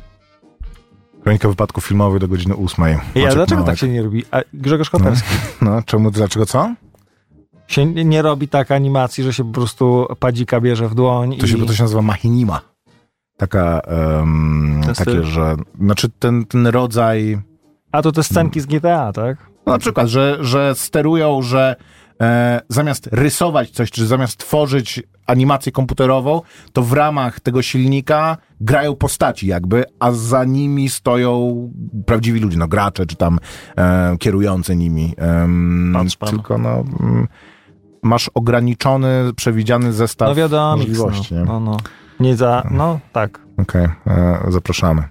Kronika 1.23 1.49
wypadku 1.49 1.81
filmowych 1.81 2.21
do 2.21 2.29
godziny 2.29 2.57
ósmej. 2.57 2.99
Ja, 3.15 3.35
dlaczego 3.35 3.61
Małek. 3.61 3.67
tak 3.67 3.79
się 3.79 3.89
nie 3.89 4.03
robi? 4.03 4.25
A 4.31 4.41
Grzegorz 4.55 4.91
Koperski. 4.91 5.29
No, 5.63 5.71
no 5.71 5.83
czemu, 5.83 6.11
dlaczego 6.11 6.47
co? 6.47 6.75
się 7.73 7.87
nie 7.87 8.23
robi 8.23 8.49
tak 8.49 8.71
animacji, 8.71 9.25
że 9.25 9.33
się 9.33 9.45
po 9.45 9.53
prostu 9.53 10.07
padzika 10.19 10.61
bierze 10.61 10.89
w 10.89 10.95
dłoń. 10.95 11.37
To, 11.37 11.47
i... 11.47 11.49
się, 11.49 11.67
to 11.67 11.73
się 11.73 11.83
nazywa 11.83 12.03
machinima. 12.03 12.61
Taka, 13.37 13.81
um, 14.17 14.81
takie, 14.97 15.23
że, 15.23 15.57
znaczy 15.81 16.09
ten, 16.19 16.45
ten 16.45 16.67
rodzaj... 16.67 17.39
A 17.93 18.03
to 18.03 18.13
te 18.13 18.23
scenki 18.23 18.61
z 18.61 18.67
GTA, 18.67 19.13
tak? 19.13 19.37
No 19.67 19.73
na 19.73 19.79
przykład, 19.79 20.09
że, 20.09 20.39
że 20.41 20.75
sterują, 20.75 21.43
że 21.43 21.77
e, 22.23 22.61
zamiast 22.69 23.09
rysować 23.13 23.71
coś, 23.71 23.91
czy 23.91 24.07
zamiast 24.07 24.37
tworzyć 24.37 25.03
animację 25.27 25.73
komputerową, 25.73 26.41
to 26.73 26.83
w 26.83 26.93
ramach 26.93 27.41
tego 27.41 27.63
silnika 27.63 28.37
grają 28.61 28.97
postaci 28.97 29.47
jakby, 29.47 29.85
a 30.01 30.13
za 30.13 30.45
nimi 30.45 30.89
stoją 30.89 31.57
prawdziwi 32.07 32.41
ludzie, 32.41 32.59
no 32.59 32.69
gracze, 32.69 33.07
czy 33.07 33.17
tam 33.17 33.39
e, 33.77 34.17
kierujący 34.19 34.77
nimi. 34.77 35.15
E, 35.19 35.49
Patrz 35.93 36.17
pan. 36.17 36.31
Tylko 36.31 36.59
no... 36.59 36.85
Mm, 37.01 37.29
masz 38.03 38.31
ograniczony, 38.35 39.31
przewidziany 39.37 39.93
zestaw 39.93 40.29
no 40.29 40.35
wiadomo, 40.35 40.77
możliwości. 40.77 41.35
No, 41.35 41.41
nie? 41.41 41.47
No, 41.47 41.61
no. 41.61 41.77
Nie 42.21 42.37
za, 42.37 42.63
no 42.71 43.01
tak. 43.13 43.41
Okej, 43.57 43.89
okay. 44.05 44.15
E, 44.17 44.53
zapraszamy. 44.53 45.03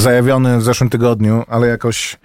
Zajawiony 0.00 0.58
w 0.58 0.62
zeszłym 0.62 0.90
tygodniu, 0.90 1.44
ale 1.48 1.66
jakoś 1.66 2.18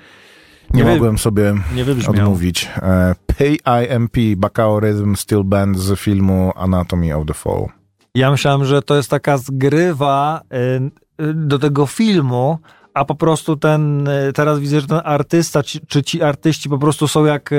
nie, 0.74 0.84
nie 0.84 0.90
mogłem 0.90 1.18
sobie 1.18 1.54
nie 1.76 2.10
odmówić. 2.10 2.70
E, 2.78 3.16
PIMP, 3.38 4.18
Bacao 4.38 4.80
Rhythm 4.80 5.16
Steel 5.16 5.44
Band 5.44 5.80
z 5.80 6.00
filmu 6.00 6.52
Anatomy 6.56 7.16
of 7.16 7.28
the 7.28 7.34
Fall. 7.34 7.66
Ja 8.16 8.32
myślałem, 8.32 8.66
że 8.66 8.82
to 8.82 8.96
jest 8.96 9.10
taka 9.10 9.38
zgrywa 9.38 10.42
y, 11.20 11.34
do 11.34 11.60
tego 11.60 11.86
filmu, 11.86 12.58
a 12.94 13.06
po 13.06 13.16
prostu 13.16 13.56
ten, 13.56 14.08
y, 14.08 14.34
teraz 14.34 14.60
widzę, 14.60 14.82
że 14.82 14.88
ten 14.88 15.02
artysta, 15.04 15.64
czy 15.88 16.04
ci 16.04 16.22
artyści 16.22 16.70
po 16.70 16.78
prostu 16.78 17.08
są 17.08 17.26
jak 17.26 17.50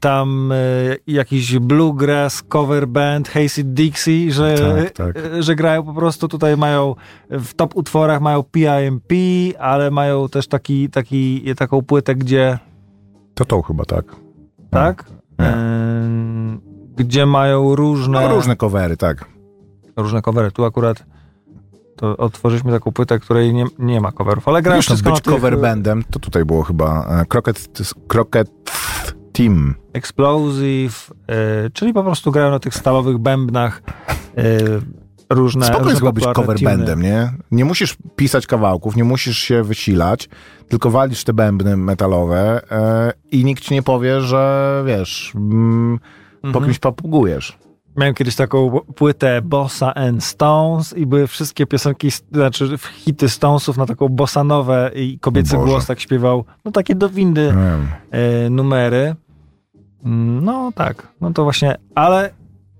tam 0.00 0.52
y, 0.52 0.98
jakiś 1.06 1.58
bluegrass 1.58 2.42
cover 2.42 2.88
band 2.88 3.28
Hazy 3.28 3.64
Dixie, 3.64 4.32
że, 4.32 4.54
tak, 4.84 5.14
tak. 5.14 5.24
Y, 5.34 5.42
że 5.42 5.54
grają 5.54 5.82
po 5.82 5.94
prostu 5.94 6.28
tutaj 6.28 6.56
mają 6.56 6.94
w 7.30 7.54
top 7.54 7.76
utworach 7.76 8.20
mają 8.20 8.42
PIMP, 8.42 9.12
ale 9.58 9.90
mają 9.90 10.28
też 10.28 10.46
taki, 10.46 10.90
taki, 10.90 11.54
taką 11.54 11.82
płytę, 11.82 12.14
gdzie 12.14 12.58
to 13.34 13.44
to 13.44 13.62
chyba 13.62 13.84
tak. 13.84 14.04
Tak? 14.70 15.04
Gdzie 16.96 17.26
mają 17.26 17.74
różne... 17.74 18.20
No, 18.20 18.34
różne 18.34 18.56
covery, 18.56 18.96
tak. 18.96 19.24
Różne 19.96 20.22
covery. 20.22 20.50
Tu 20.50 20.64
akurat 20.64 21.04
To 21.96 22.16
otworzyliśmy 22.16 22.72
taką 22.72 22.92
płytę, 22.92 23.18
której 23.18 23.54
nie, 23.54 23.66
nie 23.78 24.00
ma 24.00 24.12
coverów, 24.12 24.48
ale 24.48 24.62
no, 24.62 24.82
wszystko 24.82 25.10
być 25.10 25.20
tych, 25.20 25.34
cover 25.34 25.60
bandem, 25.60 26.04
to 26.10 26.18
tutaj 26.18 26.44
było 26.44 26.62
chyba 26.62 27.06
e, 27.20 27.26
Crockett, 27.26 27.68
Crockett 28.08 28.50
Team. 29.32 29.74
Explosive, 29.92 31.10
e, 31.28 31.70
czyli 31.70 31.92
po 31.92 32.02
prostu 32.02 32.32
grają 32.32 32.50
na 32.50 32.58
tych 32.58 32.74
stalowych 32.74 33.18
bębnach 33.18 33.82
e, 34.36 34.42
różne 35.30 35.66
Spoko 35.66 35.90
jest 35.90 36.02
być 36.10 36.24
cover 36.24 36.58
tuny. 36.58 36.70
bandem, 36.70 37.02
nie? 37.02 37.32
Nie 37.50 37.64
musisz 37.64 37.96
pisać 38.16 38.46
kawałków, 38.46 38.96
nie 38.96 39.04
musisz 39.04 39.38
się 39.38 39.62
wysilać, 39.62 40.28
tylko 40.68 40.90
walisz 40.90 41.24
te 41.24 41.32
bębny 41.32 41.76
metalowe 41.76 42.60
e, 42.70 43.12
i 43.30 43.44
nikt 43.44 43.62
ci 43.62 43.74
nie 43.74 43.82
powie, 43.82 44.20
że 44.20 44.82
wiesz, 44.86 45.32
mm, 45.34 45.98
po 46.42 46.46
Mhm. 46.48 46.64
kimś 46.64 46.78
papugujesz. 46.78 47.58
Miałem 47.96 48.14
kiedyś 48.14 48.36
taką 48.36 48.80
płytę 48.94 49.42
Bossa 49.42 49.94
and 49.94 50.24
Stones 50.24 50.96
i 50.96 51.06
były 51.06 51.26
wszystkie 51.26 51.66
piosenki, 51.66 52.08
znaczy 52.32 52.76
hity 52.94 53.28
Stonesów 53.28 53.76
na 53.76 53.86
taką 53.86 54.08
bossanowę 54.08 54.90
i 54.94 55.18
kobiecy 55.18 55.56
Boże. 55.56 55.66
głos 55.70 55.86
tak 55.86 56.00
śpiewał, 56.00 56.44
no 56.64 56.72
takie 56.72 56.94
do 56.94 57.08
windy 57.08 57.54
e, 58.10 58.50
numery. 58.50 59.14
Mm, 60.04 60.44
No 60.44 60.72
tak, 60.74 61.08
no 61.20 61.32
to 61.32 61.44
właśnie, 61.44 61.76
ale 61.94 62.30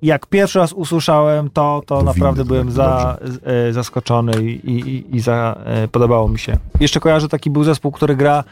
jak 0.03 0.27
pierwszy 0.27 0.59
raz 0.59 0.73
usłyszałem 0.73 1.51
to, 1.51 1.83
to 1.87 1.99
Do 1.99 2.03
naprawdę 2.05 2.43
windy, 2.43 2.49
byłem 2.49 2.67
tak, 2.67 2.75
za, 2.75 3.19
e, 3.45 3.73
zaskoczony 3.73 4.33
i, 4.43 4.71
i, 4.71 5.17
i 5.17 5.21
za, 5.21 5.57
e, 5.65 5.89
podobało 5.89 6.29
mi 6.29 6.39
się. 6.39 6.57
Jeszcze 6.81 7.01
kojarzę 7.01 7.29
taki 7.29 7.51
był 7.51 7.65
zespół, 7.65 7.93
który 7.93 8.17
gra 8.17 8.45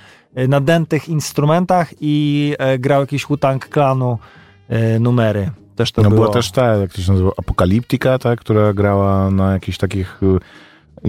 na 0.49 0.61
dętych 0.61 1.09
instrumentach 1.09 1.91
i 2.01 2.55
grał 2.79 3.01
jakiś 3.01 3.27
Wu-Tang 3.27 3.69
Klanu 3.69 4.19
numery. 5.01 5.51
Też 5.81 5.93
to 5.93 6.03
No 6.03 6.11
było. 6.11 6.23
była 6.23 6.35
też 6.35 6.51
ta, 6.51 6.65
jak 6.77 6.93
to 6.93 7.03
się 7.03 7.13
nazywa, 7.13 7.31
Apokaliptika, 7.39 8.19
ta, 8.19 8.37
która 8.37 8.73
grała 8.73 9.31
na 9.31 9.53
jakichś 9.53 9.79
takich 9.79 10.23
y, 10.23 10.39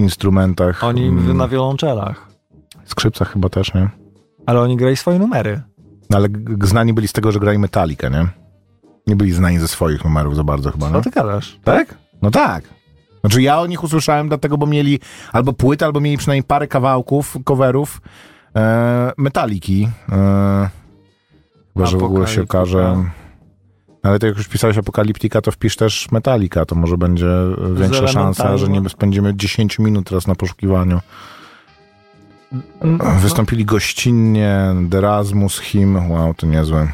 instrumentach. 0.00 0.84
Oni 0.84 1.06
mm, 1.06 1.36
na 1.36 1.48
wiolonczelach. 1.48 2.26
Skrzypcach 2.84 3.32
chyba 3.32 3.48
też, 3.48 3.74
nie? 3.74 3.88
Ale 4.46 4.60
oni 4.60 4.76
grali 4.76 4.96
swoje 4.96 5.18
numery. 5.18 5.60
No 6.10 6.16
ale 6.16 6.28
znani 6.62 6.92
byli 6.92 7.08
z 7.08 7.12
tego, 7.12 7.32
że 7.32 7.40
grali 7.40 7.58
Metallica, 7.58 8.08
nie? 8.08 8.26
Nie 9.06 9.16
byli 9.16 9.32
znani 9.32 9.58
ze 9.58 9.68
swoich 9.68 10.04
numerów 10.04 10.36
za 10.36 10.44
bardzo 10.44 10.70
chyba, 10.70 10.86
Co 10.86 10.92
no? 10.92 11.00
ty 11.00 11.10
gadasz? 11.10 11.58
Tak? 11.64 11.94
No 12.22 12.30
tak. 12.30 12.64
Znaczy 13.20 13.42
ja 13.42 13.60
o 13.60 13.66
nich 13.66 13.84
usłyszałem 13.84 14.28
dlatego, 14.28 14.58
bo 14.58 14.66
mieli 14.66 15.00
albo 15.32 15.52
płytę, 15.52 15.86
albo 15.86 16.00
mieli 16.00 16.16
przynajmniej 16.18 16.44
parę 16.44 16.66
kawałków, 16.66 17.36
coverów 17.44 18.00
e, 18.56 19.12
Metaliki. 19.18 19.88
E, 20.12 20.68
chyba, 21.74 21.86
że 21.86 21.98
w 21.98 22.02
ogóle 22.02 22.28
się 22.28 22.42
okaże... 22.42 23.04
Ale 24.02 24.18
to 24.18 24.26
jak 24.26 24.36
już 24.36 24.48
pisałeś 24.48 24.78
Apokaliptika, 24.78 25.40
to 25.40 25.50
wpisz 25.52 25.76
też 25.76 26.10
Metallica, 26.12 26.64
to 26.64 26.74
może 26.74 26.96
będzie 26.98 27.28
większa 27.74 28.06
szansa, 28.08 28.58
że 28.58 28.68
nie 28.68 28.88
spędzimy 28.88 29.36
10 29.36 29.78
minut 29.78 30.08
teraz 30.08 30.26
na 30.26 30.34
poszukiwaniu. 30.34 31.00
Mm, 32.80 32.98
Wystąpili 33.20 33.64
gościnnie, 33.64 34.58
Derasmus, 34.82 35.58
Him, 35.60 36.10
wow, 36.10 36.34
to 36.34 36.46
niezłe. 36.46 36.88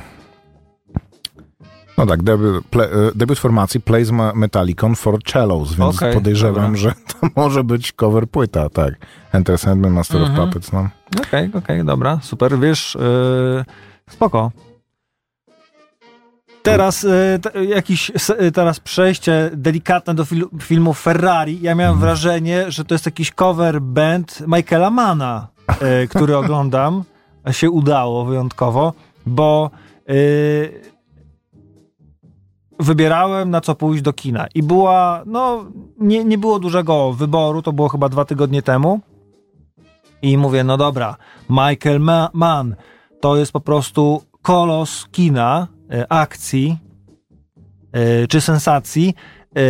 No 1.98 2.06
tak, 2.06 2.22
debiut, 2.22 2.64
ple, 2.70 2.84
e, 2.84 2.90
debiut 3.14 3.38
formacji 3.38 3.80
Plays 3.80 4.10
Metallicon 4.34 4.94
for 4.94 5.22
Cellos, 5.22 5.74
więc 5.74 5.96
Okej, 5.96 6.14
podejrzewam, 6.14 6.74
dobra. 6.74 6.76
że 6.80 6.92
to 7.20 7.28
może 7.36 7.64
być 7.64 7.92
cover 7.92 8.28
płyta, 8.28 8.68
tak. 8.70 8.94
Enter 9.32 9.58
Sandman, 9.58 9.92
Master 9.92 10.20
Mhm. 10.20 10.38
of 10.40 10.46
Puppets, 10.46 10.72
no. 10.72 10.88
Okej, 11.20 11.50
okej, 11.54 11.84
dobra, 11.84 12.18
super, 12.22 12.58
wiesz, 12.58 12.96
yy, 13.00 13.64
spoko. 14.10 14.52
Teraz 16.70 17.06
t, 17.42 17.64
jakiś 17.64 18.10
y, 18.40 18.52
teraz 18.52 18.80
przejście 18.80 19.50
delikatne 19.52 20.14
do 20.14 20.24
fil, 20.24 20.46
filmu 20.62 20.94
Ferrari. 20.94 21.58
Ja 21.62 21.74
miałem 21.74 21.98
wrażenie, 21.98 22.70
że 22.70 22.84
to 22.84 22.94
jest 22.94 23.06
jakiś 23.06 23.32
cover 23.32 23.80
band 23.82 24.42
Michaela 24.46 24.90
Mana, 24.90 25.48
y, 26.04 26.08
który 26.08 26.36
oglądam. 26.42 27.04
A 27.44 27.52
się 27.52 27.70
udało 27.70 28.24
wyjątkowo, 28.24 28.92
bo 29.26 29.70
y, 30.10 30.80
wybierałem 32.80 33.50
na 33.50 33.60
co 33.60 33.74
pójść 33.74 34.02
do 34.02 34.12
kina 34.12 34.46
i 34.54 34.62
była, 34.62 35.22
no 35.26 35.64
nie, 35.98 36.24
nie 36.24 36.38
było 36.38 36.58
dużego 36.58 37.12
wyboru, 37.12 37.62
to 37.62 37.72
było 37.72 37.88
chyba 37.88 38.08
dwa 38.08 38.24
tygodnie 38.24 38.62
temu. 38.62 39.00
I 40.22 40.38
mówię, 40.38 40.64
no 40.64 40.76
dobra, 40.76 41.16
Michael 41.50 42.00
Ma- 42.00 42.30
Mann 42.32 42.74
to 43.20 43.36
jest 43.36 43.52
po 43.52 43.60
prostu 43.60 44.22
kolos 44.42 45.08
kina, 45.12 45.66
e, 45.72 45.77
akcji 46.08 46.76
e, 47.92 48.26
czy 48.26 48.40
sensacji. 48.40 49.14
E, 49.56 49.60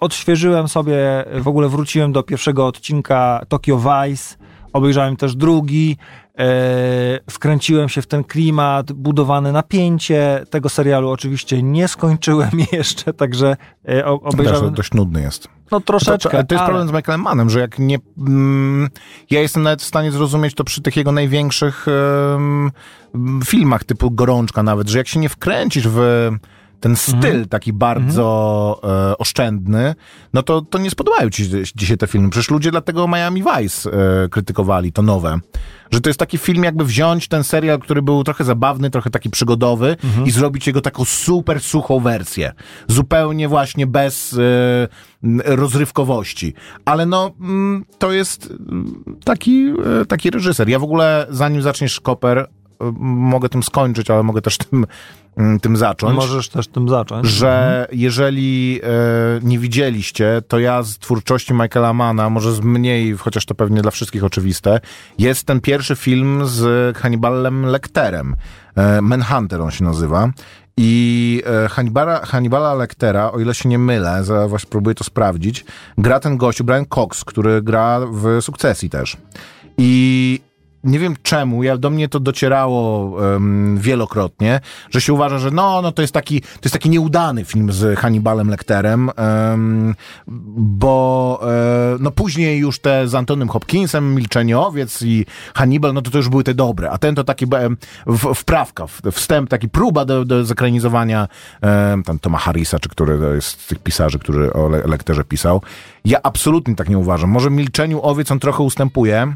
Odświeżyłem 0.00 0.68
sobie, 0.68 1.24
w 1.34 1.48
ogóle 1.48 1.68
wróciłem 1.68 2.12
do 2.12 2.22
pierwszego 2.22 2.66
odcinka 2.66 3.40
Tokyo 3.48 3.78
Vice, 3.78 4.36
obejrzałem 4.72 5.16
też 5.16 5.36
drugi, 5.36 5.96
e, 5.96 6.21
wkręciłem 7.30 7.88
się 7.88 8.02
w 8.02 8.06
ten 8.06 8.24
klimat, 8.24 8.92
budowane 8.92 9.52
napięcie 9.52 10.44
tego 10.50 10.68
serialu 10.68 11.10
oczywiście 11.10 11.62
nie 11.62 11.88
skończyłem 11.88 12.50
jeszcze, 12.72 13.12
także 13.12 13.56
e, 13.88 14.06
o- 14.06 14.18
Też 14.18 14.34
obejrzałem 14.34 14.74
dość 14.74 14.92
nudny 14.94 15.22
jest. 15.22 15.48
no 15.70 15.80
troszeczkę, 15.80 16.30
to, 16.38 16.44
to, 16.44 16.54
jest 16.54 16.62
ale- 16.62 16.66
problem 16.68 16.88
z 16.88 16.92
Michaelem 16.92 17.20
Mannem, 17.22 17.50
że 17.50 17.60
jak 17.60 17.78
nie... 17.78 17.98
Mm, 18.18 18.88
ja 19.30 19.40
jestem 19.40 19.62
nawet 19.62 19.82
w 19.82 19.86
stanie 19.86 20.12
zrozumieć 20.12 20.54
to 20.54 20.64
przy 20.64 20.82
tych 20.82 20.96
jego 20.96 21.12
największych 21.12 21.86
em, 22.34 22.70
filmach, 23.44 23.84
typu 23.84 24.10
Gorączka 24.10 24.62
nawet, 24.62 24.88
że 24.88 24.98
jak 24.98 25.08
się 25.08 25.20
nie 25.20 25.28
wkręcisz 25.28 25.88
w 25.88 26.30
ten 26.82 26.96
styl 26.96 27.14
Mhm. 27.14 27.48
taki 27.48 27.72
bardzo 27.72 28.80
e, 29.12 29.18
oszczędny, 29.18 29.94
no 30.32 30.42
to, 30.42 30.60
to 30.62 30.78
nie 30.78 30.90
spodobają 30.90 31.30
ci 31.30 31.44
się 31.44 31.62
dzisiaj 31.76 31.96
te 31.98 32.06
filmy. 32.06 32.30
Przecież 32.30 32.50
ludzie 32.50 32.70
dlatego 32.70 33.08
Miami 33.08 33.42
Vice 33.42 33.90
e, 33.90 34.28
krytykowali, 34.28 34.92
to 34.92 35.02
nowe. 35.02 35.38
Że 35.90 36.00
to 36.00 36.10
jest 36.10 36.20
taki 36.20 36.38
film, 36.38 36.64
jakby 36.64 36.84
wziąć 36.84 37.28
ten 37.28 37.44
serial, 37.44 37.78
który 37.78 38.02
był 38.02 38.24
trochę 38.24 38.44
zabawny, 38.44 38.90
trochę 38.90 39.10
taki 39.10 39.30
przygodowy 39.30 39.96
Mhm. 40.04 40.26
i 40.26 40.30
zrobić 40.30 40.66
jego 40.66 40.80
taką 40.80 41.04
super 41.04 41.60
suchą 41.60 42.00
wersję. 42.00 42.52
Zupełnie 42.88 43.48
właśnie 43.48 43.86
bez 43.86 44.38
e, 44.38 44.88
rozrywkowości. 45.56 46.54
Ale 46.84 47.06
no, 47.06 47.30
mm, 47.40 47.84
to 47.98 48.12
jest 48.12 48.50
mm, 48.50 49.04
taki, 49.24 49.66
e, 50.02 50.04
taki 50.06 50.30
reżyser. 50.30 50.68
Ja 50.68 50.78
w 50.78 50.82
ogóle, 50.84 51.26
zanim 51.30 51.62
zaczniesz 51.62 52.00
Koper, 52.00 52.48
mogę 53.00 53.48
tym 53.48 53.62
skończyć, 53.62 54.10
ale 54.10 54.22
mogę 54.22 54.42
też 54.42 54.58
tym, 54.58 54.68
mm, 54.72 54.86
tym 55.62 55.76
zacząć 55.76 56.16
Możesz 56.16 56.48
też 56.48 56.68
tym 56.68 56.88
zacząć. 56.88 57.26
że 57.26 57.86
jeżeli 57.92 58.80
e, 58.82 58.88
nie 59.42 59.58
widzieliście, 59.58 60.42
to 60.48 60.58
ja 60.58 60.82
z 60.82 60.98
twórczości 60.98 61.54
Michaela 61.54 61.92
Mana, 61.92 62.30
może 62.30 62.52
z 62.52 62.60
mniej, 62.60 63.16
chociaż 63.16 63.44
to 63.46 63.54
pewnie 63.54 63.82
dla 63.82 63.90
wszystkich 63.90 64.24
oczywiste, 64.24 64.80
jest 65.18 65.46
ten 65.46 65.60
pierwszy 65.60 65.96
film 65.96 66.42
z 66.46 66.96
Hannibalem 66.96 67.66
Lecterem. 67.66 68.36
E, 68.76 69.00
Manhunter 69.00 69.60
on 69.60 69.70
się 69.70 69.84
nazywa. 69.84 70.30
I 70.76 71.42
e, 71.64 71.68
Hannibala, 71.68 72.20
Hannibala 72.26 72.74
Lectera, 72.74 73.32
o 73.32 73.40
ile 73.40 73.54
się 73.54 73.68
nie 73.68 73.78
mylę, 73.78 74.24
za, 74.24 74.48
właśnie 74.48 74.70
próbuję 74.70 74.94
to 74.94 75.04
sprawdzić, 75.04 75.64
gra 75.98 76.20
ten 76.20 76.36
gościu, 76.36 76.64
Brian 76.64 76.86
Cox, 76.86 77.24
który 77.24 77.62
gra 77.62 78.00
w 78.12 78.42
Sukcesji 78.42 78.90
też. 78.90 79.16
I 79.78 80.40
nie 80.84 80.98
wiem 80.98 81.14
czemu, 81.22 81.62
ja, 81.62 81.76
do 81.76 81.90
mnie 81.90 82.08
to 82.08 82.20
docierało 82.20 83.12
em, 83.34 83.78
wielokrotnie, 83.78 84.60
że 84.90 85.00
się 85.00 85.12
uważa, 85.12 85.38
że 85.38 85.50
no, 85.50 85.82
no 85.82 85.92
to 85.92 86.02
jest 86.02 86.14
taki, 86.14 86.40
to 86.40 86.60
jest 86.64 86.72
taki 86.72 86.90
nieudany 86.90 87.44
film 87.44 87.72
z 87.72 87.98
Hannibalem 87.98 88.48
Lecterem, 88.48 89.10
em, 89.16 89.94
bo 90.56 91.40
e, 91.42 91.96
no 92.00 92.10
później 92.10 92.58
już 92.58 92.78
te 92.78 93.08
z 93.08 93.14
Antonym 93.14 93.48
Hopkinsem, 93.48 94.14
Milczenie 94.14 94.58
Owiec 94.58 95.02
i 95.02 95.26
Hannibal, 95.54 95.94
no 95.94 96.02
to 96.02 96.10
to 96.10 96.18
już 96.18 96.28
były 96.28 96.44
te 96.44 96.54
dobre, 96.54 96.90
a 96.90 96.98
ten 96.98 97.14
to 97.14 97.24
taki 97.24 97.46
w, 98.06 98.34
wprawka, 98.34 98.86
wstęp, 99.12 99.50
taki 99.50 99.68
próba 99.68 100.04
do, 100.04 100.24
do 100.24 100.44
zekranizowania 100.44 101.28
tam 102.04 102.18
Toma 102.18 102.38
Harrisa, 102.38 102.78
czy 102.78 102.88
który 102.88 103.34
jest 103.34 103.60
z 103.60 103.66
tych 103.66 103.78
pisarzy, 103.78 104.18
który 104.18 104.52
o 104.52 104.68
Le- 104.68 104.82
Lecterze 104.86 105.24
pisał. 105.24 105.62
Ja 106.04 106.18
absolutnie 106.22 106.74
tak 106.74 106.88
nie 106.88 106.98
uważam. 106.98 107.30
Może 107.30 107.50
Milczeniu 107.50 108.02
Owiec 108.02 108.30
on 108.30 108.38
trochę 108.38 108.62
ustępuje, 108.62 109.34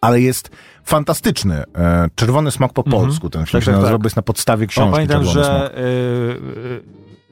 ale 0.00 0.20
jest 0.20 0.50
fantastyczny. 0.84 1.64
E, 1.74 2.08
Czerwony 2.14 2.50
smok 2.50 2.72
po 2.72 2.82
polsku, 2.82 3.30
ten 3.30 3.46
film 3.46 3.52
Tak, 3.52 3.64
się 3.64 3.72
tak, 3.72 3.80
nazywa, 3.80 3.98
tak. 4.04 4.16
na 4.16 4.22
podstawie 4.22 4.62
No, 4.64 4.68
książki 4.68 4.92
pamiętam, 4.92 5.24
Czerwony 5.24 5.44
że 5.44 5.78
y, 5.78 5.82
y, 5.82 6.82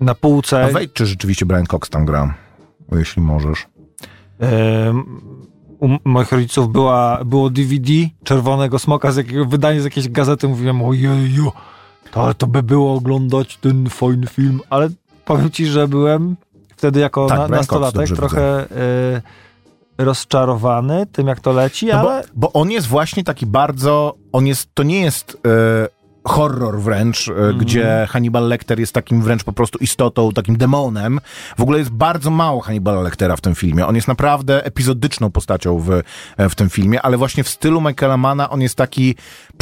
na 0.01 0.15
półce 0.15 0.65
A 0.65 0.69
wejdź, 0.69 0.93
czy 0.93 1.07
rzeczywiście 1.07 1.47
Brian 1.47 1.67
Cox 1.67 1.91
tam 1.91 2.05
gra, 2.05 2.35
jeśli 2.93 3.23
możesz. 3.23 3.67
u 5.81 5.89
moich 6.05 6.33
rodziców 6.33 6.73
była, 6.73 7.25
było 7.25 7.51
DVD 7.51 7.93
Czerwonego 8.25 8.79
Smoka 8.79 9.13
z 9.13 9.17
jakiego 9.17 9.45
wydanie 9.45 9.81
z 9.81 9.85
jakiejś 9.85 10.09
gazety. 10.09 10.49
Mówiłem, 10.49 10.83
ojeju, 10.83 11.53
to, 12.11 12.35
to 12.35 12.47
by 12.47 12.63
było 12.63 12.95
oglądać 12.95 13.57
ten 13.57 13.89
fajny 13.89 14.27
film, 14.27 14.61
ale 14.71 14.89
powiem 15.25 15.51
ci, 15.51 15.67
że 15.67 15.89
byłem 15.89 16.37
wtedy 16.77 17.01
jako 17.01 17.27
Tak, 17.27 17.39
na, 17.39 17.49
nastolatek 17.49 18.09
trochę 18.17 18.67
rozczarowany 19.99 21.07
tym, 21.07 21.27
jak 21.27 21.41
to 21.41 21.53
leci, 21.53 21.87
No 21.87 22.01
ale... 22.01 22.23
bo, 22.23 22.29
bo 22.35 22.53
on 22.53 22.71
jest 22.71 22.87
właśnie 22.87 23.25
taki 23.25 23.47
bardzo, 23.47 24.15
on 24.33 24.47
jest, 24.47 24.69
to 24.75 24.83
nie 24.83 25.01
jest 25.01 25.39
e, 25.47 26.05
horror 26.25 26.81
wręcz, 26.81 27.29
mm. 27.29 27.59
gdzie 27.59 28.07
Hannibal 28.11 28.49
Lecter 28.49 28.81
jest 28.81 28.93
takim 28.93 29.23
wręcz 29.23 29.45
po 29.45 29.53
prostu 29.53 29.79
istotą, 29.79 30.33
takim 30.33 30.57
demonem. 30.57 31.21
W 31.57 31.63
ogóle 31.63 31.79
jest 31.79 31.91
bardzo 31.91 32.31
mało 32.31 32.61
Hannibala 32.61 33.03
Lectera 33.03 33.37
w 33.37 33.41
tym 33.41 33.55
filmie. 33.55 33.87
On 33.87 33.95
jest 33.97 34.09
naprawdę 34.09 34.65
epizodyczną 34.65 35.31
postacią 35.31 35.79
w, 35.79 35.91
e, 36.37 36.49
w 36.49 36.55
tym 36.55 36.71
filmie, 36.71 37.03
ale 37.03 37.17
właśnie 37.17 37.45
w 37.45 37.49
stylu 37.49 37.81
Michaela 37.81 38.17
Mana 38.17 38.51
on 38.51 38.61
jest 38.61 38.75
taki 38.75 39.15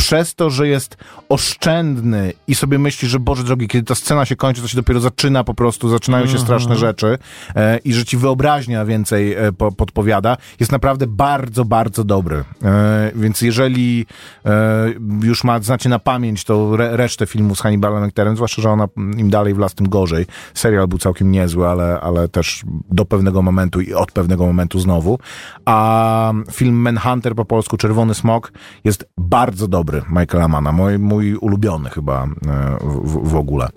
przez 0.02 0.34
to, 0.34 0.50
że 0.50 0.68
jest 0.68 0.96
oszczędny 1.28 2.32
i 2.46 2.54
sobie 2.54 2.78
myśli, 2.78 3.08
że 3.08 3.18
Boże 3.18 3.44
drogi, 3.44 3.68
kiedy 3.68 3.86
ta 3.86 3.94
scena 3.94 4.24
się 4.24 4.36
kończy, 4.36 4.62
to 4.62 4.68
się 4.68 4.76
dopiero 4.76 5.00
zaczyna 5.00 5.44
po 5.44 5.54
prostu, 5.54 5.88
zaczynają 5.88 6.24
się 6.24 6.30
mm 6.30 6.40
-hmm. 6.40 6.44
straszne 6.44 6.76
rzeczy 6.76 7.18
e, 7.56 7.78
i 7.78 7.92
że 7.92 8.04
ci 8.04 8.16
wyobraźnia 8.16 8.84
więcej 8.84 9.32
e, 9.32 9.52
po, 9.52 9.72
podpowiada, 9.72 10.36
jest 10.60 10.72
naprawdę 10.72 11.06
bardzo, 11.06 11.64
bardzo 11.64 12.04
dobry. 12.04 12.44
E, 12.62 13.10
więc 13.14 13.42
jeżeli 13.42 14.06
e, 14.46 14.88
już 15.22 15.44
ma, 15.44 15.60
znacie 15.60 15.88
na 15.88 15.98
pamięć 15.98 16.44
to 16.44 16.74
re, 16.74 16.96
resztę 16.96 17.26
filmów 17.26 17.58
z 17.58 17.60
Hannibalem 17.60 18.02
Lecterem, 18.02 18.36
zwłaszcza, 18.36 18.62
że 18.62 18.70
ona 18.70 18.88
im 18.96 19.30
dalej 19.30 19.54
w 19.54 19.58
las, 19.58 19.74
tym 19.74 19.88
gorzej. 19.88 20.26
Serial 20.54 20.88
był 20.88 20.98
całkiem 20.98 21.30
niezły, 21.30 21.68
ale, 21.68 22.00
ale 22.00 22.28
też 22.28 22.64
do 22.90 23.04
pewnego 23.04 23.42
momentu 23.42 23.80
i 23.80 23.94
od 23.94 24.12
pewnego 24.12 24.46
momentu 24.46 24.80
znowu. 24.80 25.18
A 25.64 26.32
film 26.52 26.76
Manhunter 26.76 27.34
po 27.34 27.44
polsku, 27.44 27.76
Czerwony 27.76 28.14
Smok, 28.14 28.52
jest 28.84 29.08
bardzo 29.18 29.68
dobry 29.68 29.91
Michaela 30.08 30.48
Mana. 30.48 30.72
Mój, 30.72 30.98
mój 30.98 31.34
ulubiony 31.34 31.90
chyba 31.90 32.24
e, 32.24 32.28
w, 32.80 33.28
w 33.28 33.36
ogóle. 33.36 33.68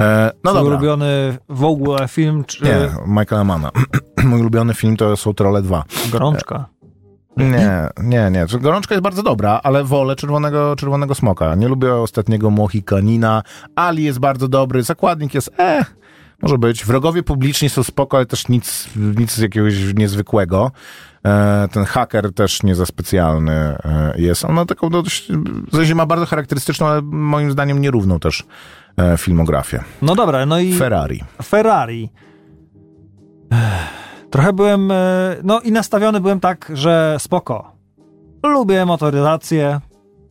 E, 0.00 0.30
no 0.44 0.50
Twój 0.50 0.60
dobra. 0.60 0.76
ulubiony 0.76 1.38
w 1.48 1.64
ogóle 1.64 2.08
film? 2.08 2.44
Czy... 2.44 2.64
Nie, 2.64 2.88
Michaela 3.06 3.44
Mana. 3.44 3.70
mój 4.24 4.40
ulubiony 4.40 4.74
film 4.74 4.96
to 4.96 5.16
są 5.16 5.34
Trolle 5.34 5.62
2. 5.62 5.84
Gorączka. 6.12 6.66
Nie, 7.36 7.88
nie, 8.02 8.30
nie. 8.30 8.46
Gorączka 8.60 8.94
jest 8.94 9.02
bardzo 9.02 9.22
dobra, 9.22 9.60
ale 9.62 9.84
wolę 9.84 10.16
czerwonego, 10.16 10.76
czerwonego 10.76 11.14
smoka. 11.14 11.54
Nie 11.54 11.68
lubię 11.68 11.94
ostatniego 11.94 12.50
Mohikanina. 12.50 13.42
Ali 13.76 14.04
jest 14.04 14.18
bardzo 14.18 14.48
dobry, 14.48 14.82
zakładnik 14.82 15.34
jest 15.34 15.50
eh, 15.58 15.94
może 16.42 16.58
być. 16.58 16.84
Wrogowie 16.84 17.22
publiczni 17.22 17.68
są 17.68 17.82
spoko, 17.82 18.16
ale 18.16 18.26
też 18.26 18.48
nic, 18.48 18.88
nic 18.96 19.38
jakiegoś 19.38 19.74
niezwykłego. 19.94 20.70
E, 21.26 21.68
ten 21.72 21.84
haker 21.84 22.34
też 22.34 22.62
nie 22.62 22.74
za 22.74 22.86
specjalny 22.86 23.52
e, 23.52 24.14
jest. 24.16 24.44
On 24.44 24.52
ma 24.52 24.64
taką 24.64 24.90
dość, 24.90 25.28
w 25.72 25.94
ma 25.94 26.06
bardzo 26.06 26.26
charakterystyczną, 26.26 26.86
ale 26.86 27.02
moim 27.02 27.50
zdaniem 27.50 27.80
nierówną 27.80 28.20
też 28.20 28.44
e, 28.96 29.18
filmografię. 29.18 29.84
No 30.02 30.14
dobra, 30.14 30.46
no 30.46 30.58
i... 30.58 30.74
Ferrari. 30.74 31.24
Ferrari. 31.42 32.10
Trochę 34.30 34.52
byłem, 34.52 34.92
no 35.42 35.60
i 35.60 35.72
nastawiony 35.72 36.20
byłem 36.20 36.40
tak, 36.40 36.72
że 36.74 37.16
spoko. 37.18 37.72
Lubię 38.42 38.86
motoryzację, 38.86 39.80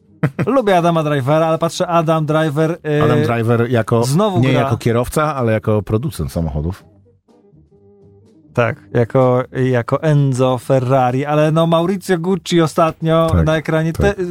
lubię 0.55 0.77
Adama 0.77 1.03
Drivera, 1.03 1.47
ale 1.47 1.57
patrzę 1.57 1.87
Adam 1.87 2.25
Driver... 2.25 2.77
Yy, 2.83 3.03
Adam 3.03 3.23
Driver 3.23 3.71
jako, 3.71 4.03
znowu 4.03 4.39
nie 4.39 4.51
gra. 4.51 4.61
jako 4.61 4.77
kierowca, 4.77 5.35
ale 5.35 5.53
jako 5.53 5.81
producent 5.81 6.31
samochodów. 6.31 6.92
Tak, 8.53 8.77
jako, 8.93 9.43
jako 9.71 10.03
Enzo 10.03 10.57
Ferrari, 10.57 11.25
ale 11.25 11.51
no 11.51 11.67
Maurizio 11.67 12.17
Gucci 12.17 12.61
ostatnio 12.61 13.29
tak, 13.31 13.45
na 13.45 13.57
ekranie... 13.57 13.93
Tak. 13.93 14.15
Te, 14.15 14.23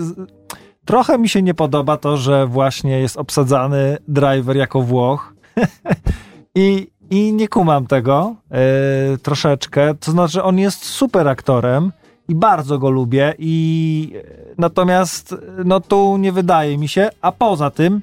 trochę 0.84 1.18
mi 1.18 1.28
się 1.28 1.42
nie 1.42 1.54
podoba 1.54 1.96
to, 1.96 2.16
że 2.16 2.46
właśnie 2.46 3.00
jest 3.00 3.16
obsadzany 3.16 3.98
driver 4.08 4.56
jako 4.56 4.82
Włoch. 4.82 5.34
I, 6.54 6.90
i 7.10 7.32
nie 7.32 7.48
kumam 7.48 7.86
tego 7.86 8.34
yy, 8.50 9.18
troszeczkę. 9.18 9.94
To 9.94 10.10
znaczy, 10.10 10.42
on 10.42 10.58
jest 10.58 10.84
super 10.84 11.28
aktorem 11.28 11.92
i 12.28 12.34
bardzo 12.34 12.78
go 12.78 12.90
lubię. 12.90 13.34
I 13.38 14.12
natomiast, 14.58 15.36
no 15.64 15.80
tu 15.80 16.16
nie 16.16 16.32
wydaje 16.32 16.78
mi 16.78 16.88
się. 16.88 17.10
A 17.20 17.32
poza 17.32 17.70
tym, 17.70 18.00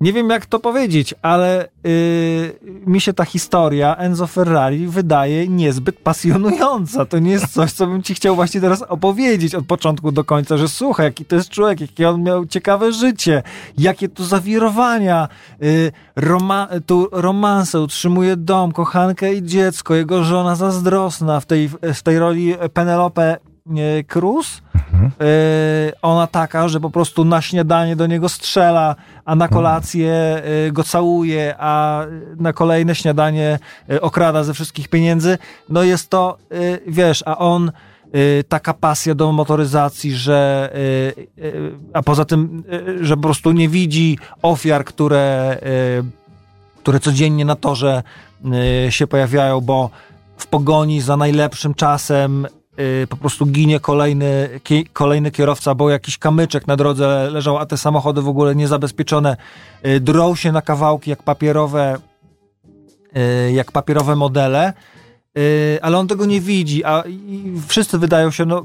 nie 0.00 0.12
wiem 0.12 0.30
jak 0.30 0.46
to 0.46 0.58
powiedzieć, 0.58 1.14
ale 1.22 1.68
yy, 1.84 1.90
mi 2.86 3.00
się 3.00 3.12
ta 3.12 3.24
historia 3.24 3.96
Enzo 3.96 4.26
Ferrari 4.26 4.86
wydaje 4.86 5.48
niezbyt 5.48 5.98
pasjonująca. 5.98 7.04
To 7.04 7.18
nie 7.18 7.30
jest 7.30 7.52
coś, 7.52 7.72
co 7.72 7.86
bym 7.86 8.02
ci 8.02 8.14
chciał 8.14 8.34
właśnie 8.34 8.60
teraz 8.60 8.82
opowiedzieć 8.82 9.54
od 9.54 9.66
początku 9.66 10.12
do 10.12 10.24
końca, 10.24 10.56
że 10.56 10.68
słuchaj, 10.68 11.06
jaki 11.06 11.24
to 11.24 11.36
jest 11.36 11.48
człowiek, 11.48 11.80
jakie 11.80 12.08
on 12.08 12.22
miał 12.22 12.46
ciekawe 12.46 12.92
życie, 12.92 13.42
jakie 13.78 14.08
tu 14.08 14.24
zawirowania, 14.24 15.28
yy, 15.60 15.92
roma 16.16 16.68
tu 16.86 17.08
romanse, 17.12 17.80
utrzymuje 17.80 18.36
dom, 18.36 18.72
kochankę 18.72 19.34
i 19.34 19.42
dziecko, 19.42 19.94
jego 19.94 20.24
żona 20.24 20.56
zazdrosna 20.56 21.40
w 21.40 21.46
tej, 21.46 21.68
w 21.68 22.02
tej 22.02 22.18
roli 22.18 22.54
Penelope 22.72 23.36
Cruz. 24.08 24.62
Mhm. 24.92 25.10
Ona 26.02 26.26
taka, 26.26 26.68
że 26.68 26.80
po 26.80 26.90
prostu 26.90 27.24
na 27.24 27.42
śniadanie 27.42 27.96
do 27.96 28.06
niego 28.06 28.28
strzela, 28.28 28.96
a 29.24 29.34
na 29.34 29.48
kolację 29.48 30.12
mhm. 30.36 30.72
go 30.72 30.84
całuje, 30.84 31.54
a 31.58 32.02
na 32.36 32.52
kolejne 32.52 32.94
śniadanie 32.94 33.58
e, 33.90 34.00
okrada 34.00 34.44
ze 34.44 34.54
wszystkich 34.54 34.88
pieniędzy. 34.88 35.38
No 35.68 35.82
jest 35.82 36.10
to, 36.10 36.38
e, 36.50 36.54
wiesz, 36.86 37.22
a 37.26 37.38
on 37.38 37.72
taka 38.48 38.74
pasja 38.74 39.14
do 39.14 39.32
motoryzacji, 39.32 40.12
że 40.12 40.70
a 41.92 42.02
poza 42.02 42.24
tym, 42.24 42.64
że 43.00 43.16
po 43.16 43.22
prostu 43.22 43.52
nie 43.52 43.68
widzi 43.68 44.18
ofiar, 44.42 44.84
które, 44.84 45.58
które 46.82 47.00
codziennie 47.00 47.44
na 47.44 47.56
torze 47.56 48.02
się 48.90 49.06
pojawiają, 49.06 49.60
bo 49.60 49.90
w 50.36 50.46
pogoni 50.46 51.00
za 51.00 51.16
najlepszym 51.16 51.74
czasem 51.74 52.46
po 53.08 53.16
prostu 53.16 53.46
ginie 53.46 53.80
kolejny, 53.80 54.60
kolejny 54.92 55.30
kierowca, 55.30 55.74
bo 55.74 55.90
jakiś 55.90 56.18
kamyczek 56.18 56.66
na 56.66 56.76
drodze 56.76 57.30
leżał, 57.30 57.58
a 57.58 57.66
te 57.66 57.76
samochody 57.76 58.22
w 58.22 58.28
ogóle 58.28 58.54
niezabezpieczone 58.54 59.36
y, 59.86 60.00
drą 60.00 60.34
się 60.34 60.52
na 60.52 60.62
kawałki 60.62 61.10
jak 61.10 61.22
papierowe, 61.22 61.98
y, 63.48 63.52
jak 63.52 63.72
papierowe 63.72 64.16
modele. 64.16 64.72
Y, 64.72 64.97
ale 65.82 65.98
on 65.98 66.08
tego 66.08 66.26
nie 66.26 66.40
widzi, 66.40 66.84
a 66.84 67.04
wszyscy 67.68 67.98
wydają 67.98 68.30
się 68.30 68.44
no, 68.46 68.64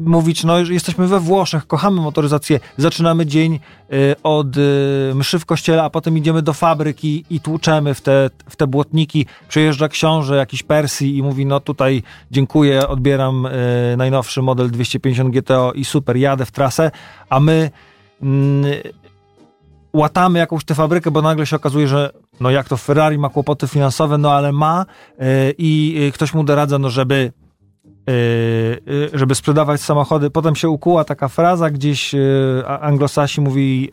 mówić, 0.00 0.44
no, 0.44 0.58
jesteśmy 0.58 1.06
we 1.06 1.20
Włoszech, 1.20 1.66
kochamy 1.66 2.00
motoryzację, 2.00 2.60
zaczynamy 2.76 3.26
dzień 3.26 3.54
y, 3.92 4.14
od 4.22 4.56
y, 4.56 5.12
mszy 5.14 5.38
w 5.38 5.46
kościele, 5.46 5.82
a 5.82 5.90
potem 5.90 6.18
idziemy 6.18 6.42
do 6.42 6.52
fabryki 6.52 7.24
i 7.30 7.40
tłuczemy 7.40 7.94
w 7.94 8.00
te, 8.00 8.30
w 8.48 8.56
te 8.56 8.66
błotniki. 8.66 9.26
Przyjeżdża 9.48 9.88
książę 9.88 10.36
jakiś 10.36 10.62
Persji 10.62 11.16
i 11.16 11.22
mówi, 11.22 11.46
no 11.46 11.60
tutaj 11.60 12.02
dziękuję, 12.30 12.88
odbieram 12.88 13.48
najnowszy 13.96 14.42
model 14.42 14.70
250 14.70 15.34
GTO 15.34 15.72
i 15.72 15.84
super, 15.84 16.16
jadę 16.16 16.46
w 16.46 16.50
trasę, 16.50 16.90
a 17.28 17.40
my 17.40 17.70
mm, 18.22 18.64
łatamy 19.96 20.38
jakąś 20.38 20.64
tę 20.64 20.74
fabrykę, 20.74 21.10
bo 21.10 21.22
nagle 21.22 21.46
się 21.46 21.56
okazuje, 21.56 21.88
że 21.88 22.10
no 22.40 22.50
jak 22.50 22.68
to 22.68 22.76
Ferrari 22.76 23.18
ma 23.18 23.28
kłopoty 23.28 23.68
finansowe, 23.68 24.18
no 24.18 24.32
ale 24.32 24.52
ma 24.52 24.86
yy, 25.18 25.26
i 25.58 26.10
ktoś 26.14 26.34
mu 26.34 26.44
doradza, 26.44 26.78
no 26.78 26.90
żeby 26.90 27.32
yy, 28.06 29.10
żeby 29.12 29.34
sprzedawać 29.34 29.80
samochody. 29.80 30.30
Potem 30.30 30.56
się 30.56 30.68
ukuła 30.68 31.04
taka 31.04 31.28
fraza, 31.28 31.70
gdzieś 31.70 32.14
anglosasi 32.80 33.40
mówi 33.40 33.90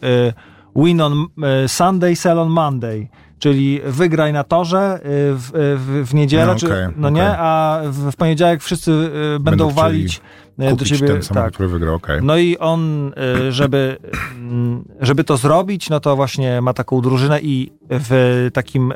win 0.75 1.01
on 1.01 1.25
Sunday, 1.67 2.15
sell 2.15 2.39
on 2.39 2.49
Monday 2.49 3.09
czyli 3.43 3.81
wygraj 3.85 4.33
na 4.33 4.43
torze 4.43 4.99
w, 5.03 5.49
w, 5.77 6.09
w 6.09 6.13
niedzielę, 6.13 6.45
no, 6.45 6.51
okay, 6.51 6.59
czy, 6.59 6.93
no 6.95 7.07
okay. 7.07 7.11
nie, 7.11 7.37
a 7.37 7.81
w, 7.85 8.11
w, 8.11 8.15
poniedziałek 8.15 8.63
wszyscy 8.63 8.91
będą, 9.39 9.43
będą 9.43 9.69
walić 9.69 10.21
E, 10.59 10.75
do 10.75 10.85
ciebie. 10.85 11.07
Ten 11.07 11.23
samochód, 11.23 11.45
tak. 11.45 11.53
który 11.53 11.69
wygrał, 11.69 11.95
okay. 11.95 12.21
No 12.21 12.37
i 12.37 12.57
on, 12.57 13.13
żeby, 13.49 13.97
mm, 14.35 14.83
żeby 14.99 15.23
to 15.23 15.37
zrobić, 15.37 15.89
no 15.89 15.99
to 15.99 16.15
właśnie 16.15 16.61
ma 16.61 16.73
taką 16.73 17.01
drużynę 17.01 17.39
i 17.41 17.71
w 17.89 18.49
takim 18.53 18.93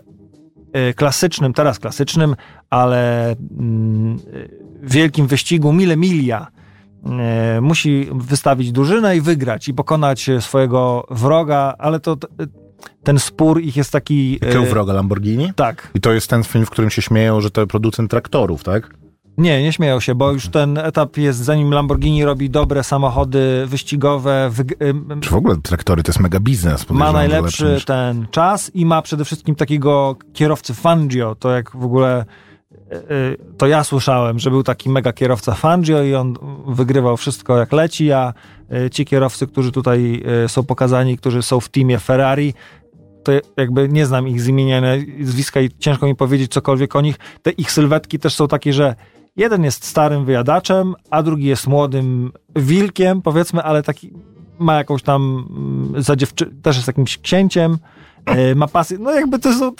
klasycznym, 0.95 1.53
teraz 1.53 1.79
klasycznym, 1.79 2.35
ale 2.69 3.31
mm, 3.59 4.19
wielkim 4.83 5.27
wyścigu 5.27 5.73
Mile 5.73 5.97
Milia 5.97 6.47
musi 7.61 8.07
wystawić 8.15 8.71
drużynę 8.71 9.17
i 9.17 9.21
wygrać 9.21 9.67
i 9.67 9.73
pokonać 9.73 10.29
swojego 10.39 11.05
wroga, 11.11 11.75
ale 11.77 11.99
to 11.99 12.17
ten 13.03 13.19
spór 13.19 13.61
ich 13.61 13.75
jest 13.75 13.91
taki... 13.91 14.33
Jakiego 14.33 14.65
wroga? 14.65 14.93
Lamborghini? 14.93 15.53
Tak. 15.55 15.91
I 15.95 16.01
to 16.01 16.13
jest 16.13 16.29
ten 16.29 16.43
film, 16.43 16.65
w 16.65 16.69
którym 16.69 16.89
się 16.89 17.01
śmieją, 17.01 17.41
że 17.41 17.51
to 17.51 17.67
producent 17.67 18.11
traktorów, 18.11 18.63
tak? 18.63 18.89
Nie, 19.37 19.63
nie 19.63 19.73
śmieją 19.73 19.99
się, 19.99 20.15
bo 20.15 20.31
już 20.31 20.49
ten 20.49 20.77
etap 20.77 21.17
jest, 21.17 21.39
zanim 21.39 21.71
Lamborghini 21.71 22.25
robi 22.25 22.49
dobre 22.49 22.83
samochody 22.83 23.63
wyścigowe. 23.65 24.51
Czy 25.21 25.29
w 25.29 25.33
ogóle 25.33 25.55
traktory 25.63 26.03
to 26.03 26.09
jest 26.09 26.19
mega 26.19 26.39
biznes? 26.39 26.89
Ma 26.89 27.11
najlepszy 27.11 27.73
niż... 27.73 27.85
ten 27.85 28.27
czas 28.31 28.71
i 28.75 28.85
ma 28.85 29.01
przede 29.01 29.25
wszystkim 29.25 29.55
takiego 29.55 30.15
kierowcy 30.33 30.73
Fangio. 30.73 31.35
To 31.35 31.51
jak 31.51 31.71
w 31.71 31.83
ogóle 31.83 32.25
e, 32.91 32.95
e, 32.95 33.01
to 33.57 33.67
ja 33.67 33.83
słyszałem, 33.83 34.39
że 34.39 34.49
był 34.49 34.63
taki 34.63 34.89
mega 34.89 35.13
kierowca 35.13 35.53
Fangio 35.53 36.03
i 36.03 36.15
on 36.15 36.33
wygrywał 36.67 37.17
wszystko 37.17 37.57
jak 37.57 37.71
leci, 37.71 38.11
a 38.11 38.27
e, 38.29 38.33
ci 38.91 39.05
kierowcy, 39.05 39.47
którzy 39.47 39.71
tutaj 39.71 40.23
są 40.47 40.63
pokazani, 40.63 41.17
którzy 41.17 41.41
są 41.41 41.59
w 41.59 41.69
teamie 41.69 41.99
Ferrari, 41.99 42.53
to 43.23 43.31
jakby 43.57 43.89
nie 43.89 44.05
znam 44.05 44.27
ich 44.27 44.41
z 44.41 44.47
imienia, 44.47 44.81
nazwiska 44.81 45.61
i 45.61 45.69
ciężko 45.79 46.05
mi 46.05 46.15
powiedzieć 46.15 46.51
cokolwiek 46.51 46.95
o 46.95 47.01
nich. 47.01 47.15
Te 47.41 47.51
ich 47.51 47.71
sylwetki 47.71 48.19
też 48.19 48.35
są 48.35 48.47
takie, 48.47 48.73
że 48.73 48.95
Jeden 49.37 49.63
jest 49.63 49.85
starym 49.85 50.25
wyjadaczem, 50.25 50.95
a 51.09 51.23
drugi 51.23 51.45
jest 51.45 51.67
młodym 51.67 52.31
wilkiem, 52.55 53.21
powiedzmy, 53.21 53.63
ale 53.63 53.83
taki 53.83 54.13
ma 54.59 54.75
jakąś 54.75 55.03
tam 55.03 55.47
mm, 55.91 56.03
za 56.03 56.15
dziewczy- 56.15 56.61
też 56.61 56.75
jest 56.75 56.87
jakimś 56.87 57.17
księciem, 57.17 57.77
y, 58.51 58.55
ma 58.55 58.67
pasję, 58.67 58.97
no 58.97 59.11
jakby 59.11 59.39
to 59.39 59.53
są... 59.53 59.71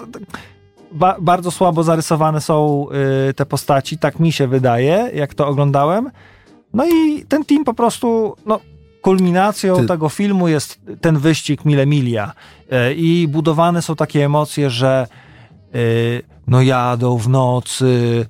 Ba, 0.92 1.16
bardzo 1.22 1.52
słabo 1.52 1.84
zarysowane 1.84 2.42
są 2.42 2.88
te 3.36 3.46
postaci, 3.46 3.98
tak 3.98 4.20
mi 4.20 4.32
się 4.32 4.48
wydaje, 4.48 5.12
jak 5.14 5.34
to 5.34 5.48
oglądałem. 5.48 6.12
No 6.74 6.86
i 6.86 7.26
ten 7.26 7.46
team 7.46 7.64
po 7.64 7.74
prostu, 7.74 8.36
no, 8.46 8.60
kulminacją 9.08 9.76
Ty- 9.76 9.86
tego 9.86 10.10
filmu 10.10 10.48
jest 10.48 10.80
ten 11.02 11.18
wyścig 11.18 11.66
Mile 11.66 11.86
Milia. 11.86 12.34
Y, 12.90 12.94
I 12.94 13.28
budowane 13.28 13.82
są 13.82 13.96
takie 13.96 14.26
emocje, 14.26 14.70
że 14.70 15.08
y, 15.76 16.22
no 16.48 16.62
jadą 16.62 17.18
w 17.18 17.30
nocy, 17.30 18.26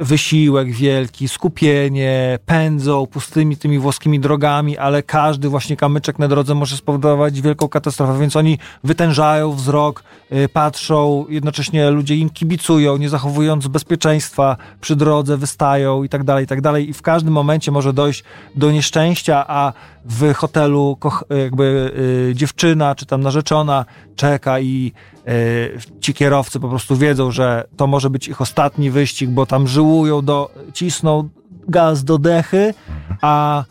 wysiłek 0.00 0.72
wielki, 0.72 1.28
skupienie, 1.28 2.38
pędzą 2.46 3.06
pustymi 3.06 3.56
tymi 3.56 3.78
włoskimi 3.78 4.20
drogami, 4.20 4.78
ale 4.78 5.02
każdy 5.02 5.48
właśnie 5.48 5.76
kamyczek 5.76 6.18
na 6.18 6.28
drodze 6.28 6.54
może 6.54 6.76
spowodować 6.76 7.40
wielką 7.40 7.68
katastrofę, 7.68 8.20
więc 8.20 8.36
oni 8.36 8.58
wytężają 8.84 9.52
wzrok, 9.52 10.02
y, 10.32 10.48
patrzą, 10.48 11.26
jednocześnie 11.28 11.90
ludzie 11.90 12.16
im 12.16 12.30
kibicują, 12.30 12.96
nie 12.96 13.08
zachowując 13.08 13.68
bezpieczeństwa 13.68 14.56
przy 14.80 14.96
drodze, 14.96 15.36
wystają 15.36 16.02
i 16.02 16.08
tak 16.08 16.24
dalej, 16.24 16.44
i 16.44 16.46
tak 16.46 16.60
dalej. 16.60 16.88
I 16.88 16.92
w 16.92 17.02
każdym 17.02 17.32
momencie 17.32 17.70
może 17.70 17.92
dojść 17.92 18.24
do 18.54 18.70
nieszczęścia, 18.70 19.44
a 19.48 19.72
w 20.08 20.34
hotelu 20.34 20.98
jakby 21.30 21.92
y, 22.30 22.34
dziewczyna 22.34 22.94
czy 22.94 23.06
tam 23.06 23.20
narzeczona 23.20 23.84
czeka 24.16 24.60
i 24.60 24.92
y, 25.28 25.78
ci 26.00 26.14
kierowcy 26.14 26.60
po 26.60 26.68
prostu 26.68 26.96
wiedzą, 26.96 27.30
że 27.30 27.64
to 27.76 27.86
może 27.86 28.10
być 28.10 28.28
ich 28.28 28.40
ostatni 28.40 28.90
wyścig, 28.90 29.30
bo 29.30 29.46
tam 29.46 29.68
żyłują, 29.68 30.24
do, 30.24 30.50
cisną 30.72 31.28
gaz 31.68 32.04
do 32.04 32.18
dechy, 32.18 32.74
a, 33.20 33.64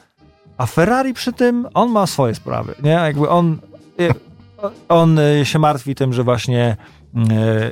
a 0.58 0.65
Ferrari 0.65 1.13
przy 1.13 1.34
tym, 1.34 1.67
on 1.74 1.91
ma 1.91 2.08
swoje 2.08 2.36
sprawy, 2.36 2.76
nie? 2.84 2.89
Jakby 2.89 3.30
on, 3.30 3.58
y, 4.00 4.10
on 4.89 5.19
y, 5.19 5.45
się 5.45 5.60
martwi 5.60 5.95
tym, 5.95 6.13
że 6.13 6.24
właśnie 6.24 6.78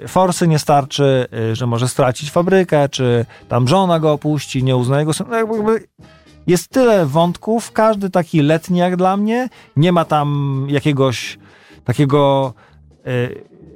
y, 0.04 0.08
forsy 0.08 0.48
nie 0.48 0.60
starczy, 0.60 1.28
że 1.54 1.68
może 1.68 1.88
stracić 1.88 2.32
fabrykę, 2.32 2.90
czy 2.90 3.26
tam 3.50 3.68
żona 3.68 4.00
go 4.00 4.12
opuści, 4.12 4.64
nie 4.64 4.76
uzna 4.76 5.00
jego 5.00 5.14
syna. 5.14 5.30
No 5.30 5.38
jakby 5.38 5.88
Jest 6.48 6.68
tyle 6.70 7.06
wątków, 7.06 7.72
każdy 7.72 8.10
taki 8.10 8.42
letni 8.42 8.80
jak 8.80 8.96
dla 8.96 9.18
mnie. 9.18 9.50
Nie 9.76 9.92
ma 9.92 10.06
tam 10.06 10.68
jakiegoś 10.70 11.40
takiego 11.86 12.54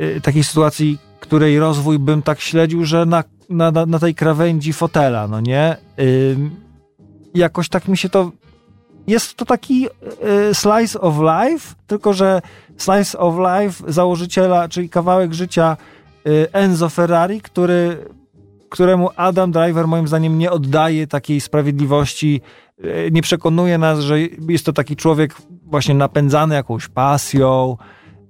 y, 0.02 0.06
y, 0.18 0.22
takiej 0.22 0.44
sytuacji, 0.44 0.98
której 1.20 1.60
rozwój 1.60 2.00
bym 2.00 2.22
tak 2.22 2.40
śledził, 2.40 2.86
że 2.86 3.06
na, 3.06 3.24
na, 3.50 3.72
na- 3.72 4.00
tej 4.00 4.16
krawędzi 4.16 4.74
fotela, 4.74 5.28
no 5.28 5.42
nie? 5.42 5.78
Jakoś 7.34 7.70
tak 7.70 7.88
mi 7.88 7.98
się 7.98 8.10
to. 8.10 8.32
Jest 9.08 9.36
to 9.36 9.46
taki 9.46 9.88
y, 10.50 10.54
slice 10.54 11.02
of 11.02 11.16
life, 11.20 11.76
tylko 11.88 12.14
że 12.14 12.42
slice 12.78 13.18
of 13.20 13.36
life 13.38 13.92
założyciela, 13.92 14.70
czyli 14.70 14.90
kawałek 14.90 15.34
życia 15.34 15.78
y, 16.28 16.48
Enzo 16.54 16.90
Ferrari, 16.90 17.42
który, 17.42 18.06
któremu 18.70 19.10
Adam 19.16 19.52
Driver 19.52 19.88
moim 19.88 20.08
zdaniem 20.08 20.38
nie 20.38 20.52
oddaje 20.52 21.08
takiej 21.08 21.42
sprawiedliwości, 21.42 22.42
y, 22.86 23.10
nie 23.12 23.22
przekonuje 23.22 23.78
nas, 23.78 24.00
że 24.00 24.20
jest 24.50 24.66
to 24.66 24.74
taki 24.74 24.96
człowiek 24.96 25.36
właśnie 25.64 25.96
napędzany 25.96 26.56
jakąś 26.56 26.88
pasją. 26.88 27.78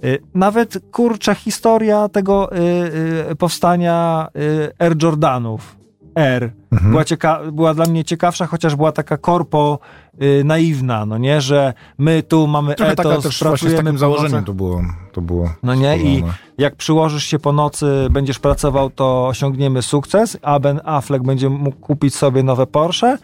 Y, 0.03 0.19
Nawet 0.33 0.77
kurczę 0.91 1.35
historia 1.35 2.09
tego 2.09 2.49
y, 3.31 3.35
powstania 3.35 4.27
Air 4.79 5.03
Jordanów. 5.03 5.77
Air 6.15 6.51
Mhm. 6.71 6.91
była, 6.91 7.03
cieka- 7.03 7.51
była 7.51 7.73
dla 7.73 7.85
mnie 7.85 8.03
ciekawsza, 8.03 8.45
chociaż 8.45 8.75
była 8.75 8.91
taka 8.91 9.17
korpo 9.17 9.79
y, 10.21 10.43
naiwna, 10.43 11.05
no 11.05 11.17
nie, 11.17 11.41
że 11.41 11.73
my 11.97 12.23
tu 12.23 12.47
mamy 12.47 12.75
Trochę 12.75 12.95
taka 12.95 13.09
etos, 13.09 13.23
też 13.23 13.43
właśnie 13.43 13.57
z 13.57 13.59
pracujemy 13.59 13.77
takim 13.77 13.93
po 13.93 13.99
założeniem 13.99 14.43
to 14.45 14.53
było. 14.53 14.81
To 15.13 15.21
było 15.21 15.49
No 15.63 15.75
nie, 15.75 15.97
i 15.97 16.15
stworzone. 16.15 16.33
jak 16.57 16.75
przyłożysz 16.75 17.23
się 17.23 17.39
po 17.39 17.53
nocy, 17.53 18.07
będziesz 18.11 18.39
pracował, 18.39 18.89
to 18.89 19.27
osiągniemy 19.27 19.81
sukces, 19.81 20.37
a 20.41 20.59
Ben 20.59 20.81
Affleck 20.83 21.25
będzie 21.25 21.49
mógł 21.49 21.77
kupić 21.77 22.15
sobie 22.15 22.43
nowe 22.43 22.67
Porsche, 22.67 23.17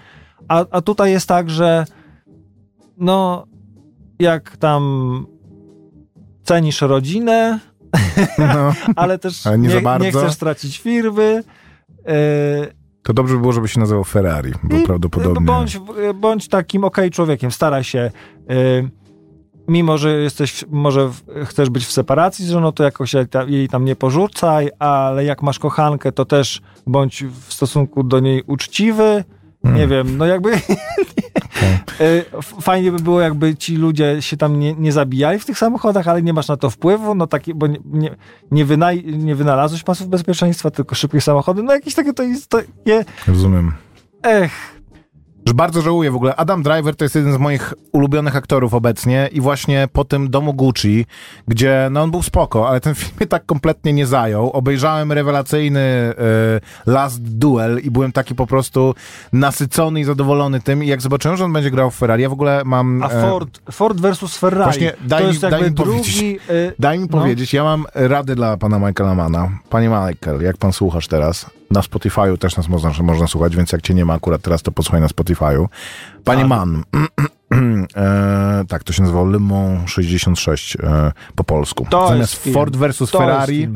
a, 0.48 0.66
a 0.72 0.82
tutaj 0.82 1.12
jest 1.12 1.28
tak, 1.28 1.50
że 1.50 1.86
no, 2.98 3.46
jak 4.20 4.58
tam 4.58 5.26
cenisz 6.44 6.82
rodzinę, 6.82 7.60
No, 8.38 8.74
ale 8.96 9.20
też 9.20 9.46
nie 9.46 9.82
nie, 10.00 10.12
chcesz 10.12 10.34
stracić 10.34 10.80
firmy, 10.80 11.44
yy, 11.90 12.14
to 13.04 13.14
dobrze 13.14 13.36
by 13.36 13.42
było, 13.42 13.54
żeby 13.54 13.68
się 13.68 13.80
nazywał 13.80 14.04
Ferrari, 14.04 14.52
bo 14.64 14.78
I 14.78 14.84
prawdopodobnie... 14.84 15.46
Bądź, 15.46 15.80
bądź 16.16 16.48
takim 16.48 16.84
okej 16.84 17.12
człowiekiem, 17.12 17.52
staraj 17.52 17.84
się. 17.84 18.12
y, 18.52 18.90
mimo, 19.68 19.98
że 19.98 20.12
jesteś, 20.12 20.66
może 20.72 21.10
chcesz 21.46 21.70
być 21.70 21.86
w 21.86 21.92
separacji 21.92 22.46
z 22.46 22.50
żoną, 22.50 22.72
to 22.72 22.84
jakoś 22.84 23.14
jej 23.14 23.28
tam, 23.28 23.50
jej 23.50 23.70
tam 23.70 23.86
nie 23.86 23.96
porzucaj, 23.96 24.70
ale 24.80 25.26
jak 25.26 25.42
masz 25.42 25.60
kochankę, 25.60 26.12
to 26.12 26.26
też 26.26 26.62
bądź 26.88 27.24
w 27.24 27.54
stosunku 27.54 28.04
do 28.04 28.20
niej 28.20 28.44
uczciwy. 28.48 29.24
Mm. 29.64 29.76
Nie 29.76 29.88
wiem, 29.88 30.18
no 30.18 30.26
jakby 30.26 30.52
y, 32.02 32.26
f- 32.38 32.56
fajnie 32.62 32.92
by 32.92 33.00
było, 33.00 33.22
jakby 33.22 33.56
ci 33.56 33.76
ludzie 33.78 34.22
się 34.22 34.38
tam 34.38 34.60
nie, 34.60 34.74
nie 34.74 34.92
zabijali 34.92 35.40
w 35.40 35.46
tych 35.46 35.58
samochodach, 35.58 36.08
ale 36.08 36.22
nie 36.22 36.34
masz 36.34 36.48
na 36.48 36.58
to 36.58 36.70
wpływu, 36.70 37.16
no 37.16 37.28
taki, 37.28 37.54
bo 37.54 37.68
nie, 37.68 37.78
nie, 37.86 38.16
nie, 38.52 38.66
wynaj, 38.66 39.04
nie 39.06 39.36
wynalazłeś 39.36 39.84
pasów 39.84 40.08
bezpieczeństwa, 40.08 40.72
tylko 40.72 40.96
szybkie 40.96 41.22
samochody, 41.22 41.64
no 41.64 41.74
jakieś 41.74 41.96
takie 41.96 42.14
to 42.14 42.24
jest 42.24 42.50
takie, 42.50 43.06
Rozumiem. 43.28 43.72
ech, 44.24 44.52
Że 45.46 45.54
bardzo 45.54 45.82
żałuję 45.82 46.12
w 46.12 46.16
ogóle. 46.16 46.36
Adam 46.36 46.64
Driver 46.64 46.96
to 46.96 47.06
jest 47.06 47.16
jeden 47.16 47.34
z 47.34 47.38
moich 47.38 47.74
ulubionych 47.92 48.36
aktorów 48.36 48.74
obecnie 48.74 49.30
i 49.32 49.42
właśnie 49.42 49.88
po 49.94 50.06
tym 50.06 50.30
domu 50.30 50.54
Gucci, 50.54 51.06
gdzie 51.48 51.88
no 51.92 52.02
on 52.02 52.12
był 52.12 52.24
spoko, 52.24 52.70
ale 52.70 52.80
ten 52.82 52.96
film 53.00 53.12
mnie 53.20 53.28
tak 53.28 53.46
kompletnie 53.46 53.94
nie 53.94 54.06
zajął. 54.06 54.52
Obejrzałem 54.52 55.12
rewelacyjny 55.12 55.80
e, 55.80 56.14
Last 56.86 57.22
Duel 57.22 57.80
i 57.84 57.92
byłem 57.92 58.12
taki 58.12 58.36
po 58.36 58.48
prostu 58.48 58.96
nasycony 59.34 60.00
i 60.00 60.04
zadowolony 60.04 60.62
tym 60.62 60.84
i 60.84 60.88
jak 60.88 61.02
zobaczyłem, 61.02 61.38
że 61.38 61.46
on 61.46 61.54
będzie 61.54 61.72
grał 61.72 61.92
w 61.92 61.96
Ferrari, 61.96 62.24
ja 62.24 62.30
w 62.30 62.34
ogóle 62.34 62.62
mam... 62.66 63.04
A 63.04 63.10
e, 63.10 63.22
Ford, 63.22 63.60
Ford 63.72 64.00
versus 64.00 64.38
Ferrari. 64.38 64.64
Właśnie 64.64 64.94
daj 65.08 65.28
mi- 65.28 65.40
daj 65.40 65.64
mi 65.64 65.72
drugi. 65.72 65.92
powiedzieć. 65.92 66.22
y, 66.50 66.74
Daj 66.80 67.00
mi 67.00 67.08
No. 67.12 67.18
powiedzieć, 67.20 67.54
ja 67.54 67.64
mam 67.64 67.86
rady 67.96 68.36
dla 68.36 68.58
pana 68.58 68.80
Michaela 68.80 69.16
Mana. 69.16 69.50
Panie 69.70 69.90
Michael, 69.90 70.42
jak 70.42 70.58
pan 70.58 70.74
słuchasz 70.74 71.08
teraz, 71.08 71.46
na 71.74 71.82
Spotify'u 71.82 72.38
też 72.38 72.58
nas 72.58 72.70
można, 72.70 72.92
można 73.04 73.28
słuchać, 73.28 73.56
więc 73.56 73.72
jak 73.72 73.82
cię 73.82 73.94
nie 73.94 74.06
ma 74.06 74.14
akurat 74.14 74.42
teraz, 74.42 74.62
to 74.62 74.72
posłuchaj 74.72 75.02
na 75.02 75.08
Spotify'u. 75.08 75.66
Panie 76.24 76.42
Tak. 76.42 76.50
Man, 76.50 76.84
e, 77.96 78.66
tak, 78.68 78.84
to 78.84 78.94
się 78.94 79.02
nazywało 79.02 79.26
Le 79.26 79.40
Mans 79.40 79.90
66 79.92 80.76
e, 80.76 81.12
po 81.36 81.44
polsku. 81.44 81.88
To 81.90 82.08
Zamiast. 82.08 82.50
Ford 82.54 82.76
versus 82.76 83.12
to 83.12 83.18
Ferrari, 83.18 83.70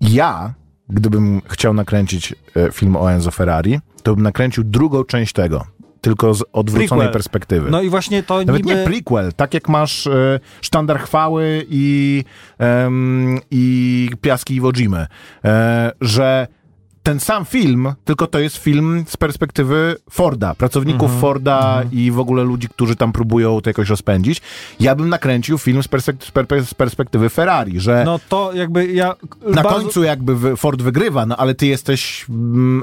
ja, 0.00 0.54
gdybym 0.88 1.42
chciał 1.48 1.74
nakręcić 1.74 2.34
e, 2.56 2.72
film 2.72 2.96
o 2.96 3.12
Enzo 3.12 3.30
Ferrari, 3.30 3.80
to 4.02 4.14
bym 4.14 4.22
nakręcił 4.22 4.64
drugą 4.64 5.04
część 5.04 5.32
tego, 5.32 5.66
tylko 6.00 6.34
z 6.34 6.44
odwróconej 6.52 6.88
Prequel. 6.88 7.12
perspektywy. 7.12 7.70
No 7.70 7.82
i 7.82 7.88
właśnie 7.88 8.22
to 8.22 8.44
Nawet 8.44 8.66
niby. 8.66 8.78
nie 8.78 8.84
prequel, 8.84 9.32
tak 9.36 9.54
jak 9.54 9.68
masz 9.68 10.06
e, 10.06 10.40
Sztandar 10.60 11.00
Chwały 11.00 11.66
i, 11.68 12.24
em, 12.58 13.38
i 13.50 14.10
Piaski 14.20 14.54
Iwo 14.54 14.72
Jimy, 14.72 15.06
e, 15.44 15.92
że 16.00 16.46
ten 17.02 17.20
sam 17.20 17.44
film, 17.44 17.92
tylko 18.04 18.26
to 18.26 18.38
jest 18.38 18.56
film 18.56 19.04
z 19.08 19.16
perspektywy 19.16 19.96
Forda, 20.10 20.54
pracowników 20.54 21.02
Mhm, 21.02 21.20
Forda 21.20 21.82
i 21.92 22.10
w 22.10 22.18
ogóle 22.18 22.42
ludzi, 22.44 22.68
którzy 22.68 22.96
tam 22.96 23.12
próbują 23.12 23.60
to 23.60 23.70
jakoś 23.70 23.88
rozpędzić. 23.88 24.40
Ja 24.80 24.94
bym 24.94 25.08
nakręcił 25.08 25.58
film 25.58 25.82
z, 25.82 25.86
perspek- 25.88 26.24
z 26.24 26.30
per- 26.30 26.66
z 26.66 26.74
perspektywy 26.74 27.28
Ferrari, 27.28 27.80
że 27.80 28.02
No 28.06 28.20
to 28.28 28.52
jakby 28.54 28.86
ja. 28.86 29.14
na 29.46 29.62
bardzo- 29.62 29.80
końcu 29.80 30.02
jakby 30.02 30.56
Ford 30.56 30.82
wygrywa, 30.82 31.26
no 31.26 31.36
ale 31.36 31.54
ty 31.54 31.66
jesteś 31.66 32.26
mm, 32.28 32.82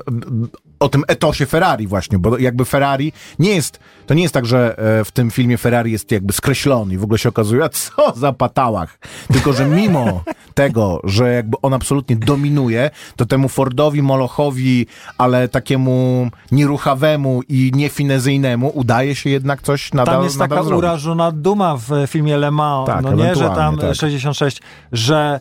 o 0.79 0.89
tym 0.89 1.03
etosie 1.07 1.45
Ferrari 1.45 1.87
właśnie, 1.87 2.19
bo 2.19 2.37
jakby 2.37 2.65
Ferrari 2.65 3.13
nie 3.39 3.55
jest, 3.55 3.79
to 4.07 4.13
nie 4.13 4.21
jest 4.21 4.33
tak, 4.33 4.45
że 4.45 4.77
e, 4.99 5.05
w 5.05 5.11
tym 5.11 5.31
filmie 5.31 5.57
Ferrari 5.57 5.91
jest 5.91 6.11
jakby 6.11 6.33
skreślony 6.33 6.93
i 6.93 6.97
w 6.97 7.03
ogóle 7.03 7.19
się 7.19 7.29
okazuje, 7.29 7.63
a 7.63 7.69
co 7.69 8.13
za 8.15 8.33
patałach. 8.33 8.99
Tylko, 9.33 9.53
że 9.53 9.65
mimo 9.65 10.23
tego, 10.53 11.01
że 11.03 11.33
jakby 11.33 11.57
on 11.61 11.73
absolutnie 11.73 12.15
dominuje, 12.15 12.89
to 13.15 13.25
temu 13.25 13.49
Fordowi, 13.49 14.01
Molochowi, 14.01 14.85
ale 15.17 15.47
takiemu 15.47 16.29
nieruchawemu 16.51 17.41
i 17.49 17.71
niefinezyjnemu 17.75 18.71
udaje 18.75 19.15
się 19.15 19.29
jednak 19.29 19.61
coś 19.61 19.93
nadal 19.93 20.15
Tam 20.15 20.23
jest 20.23 20.39
nadal 20.39 20.57
taka 20.57 20.67
zrobić. 20.67 20.83
urażona 20.83 21.31
duma 21.31 21.77
w 21.77 21.89
filmie 22.07 22.37
Le 22.37 22.51
Mans, 22.51 22.87
Tak, 22.87 23.01
no 23.03 23.13
nie, 23.13 23.35
że 23.35 23.49
tam 23.49 23.77
tak. 23.77 23.95
66, 23.95 24.61
że 24.91 25.39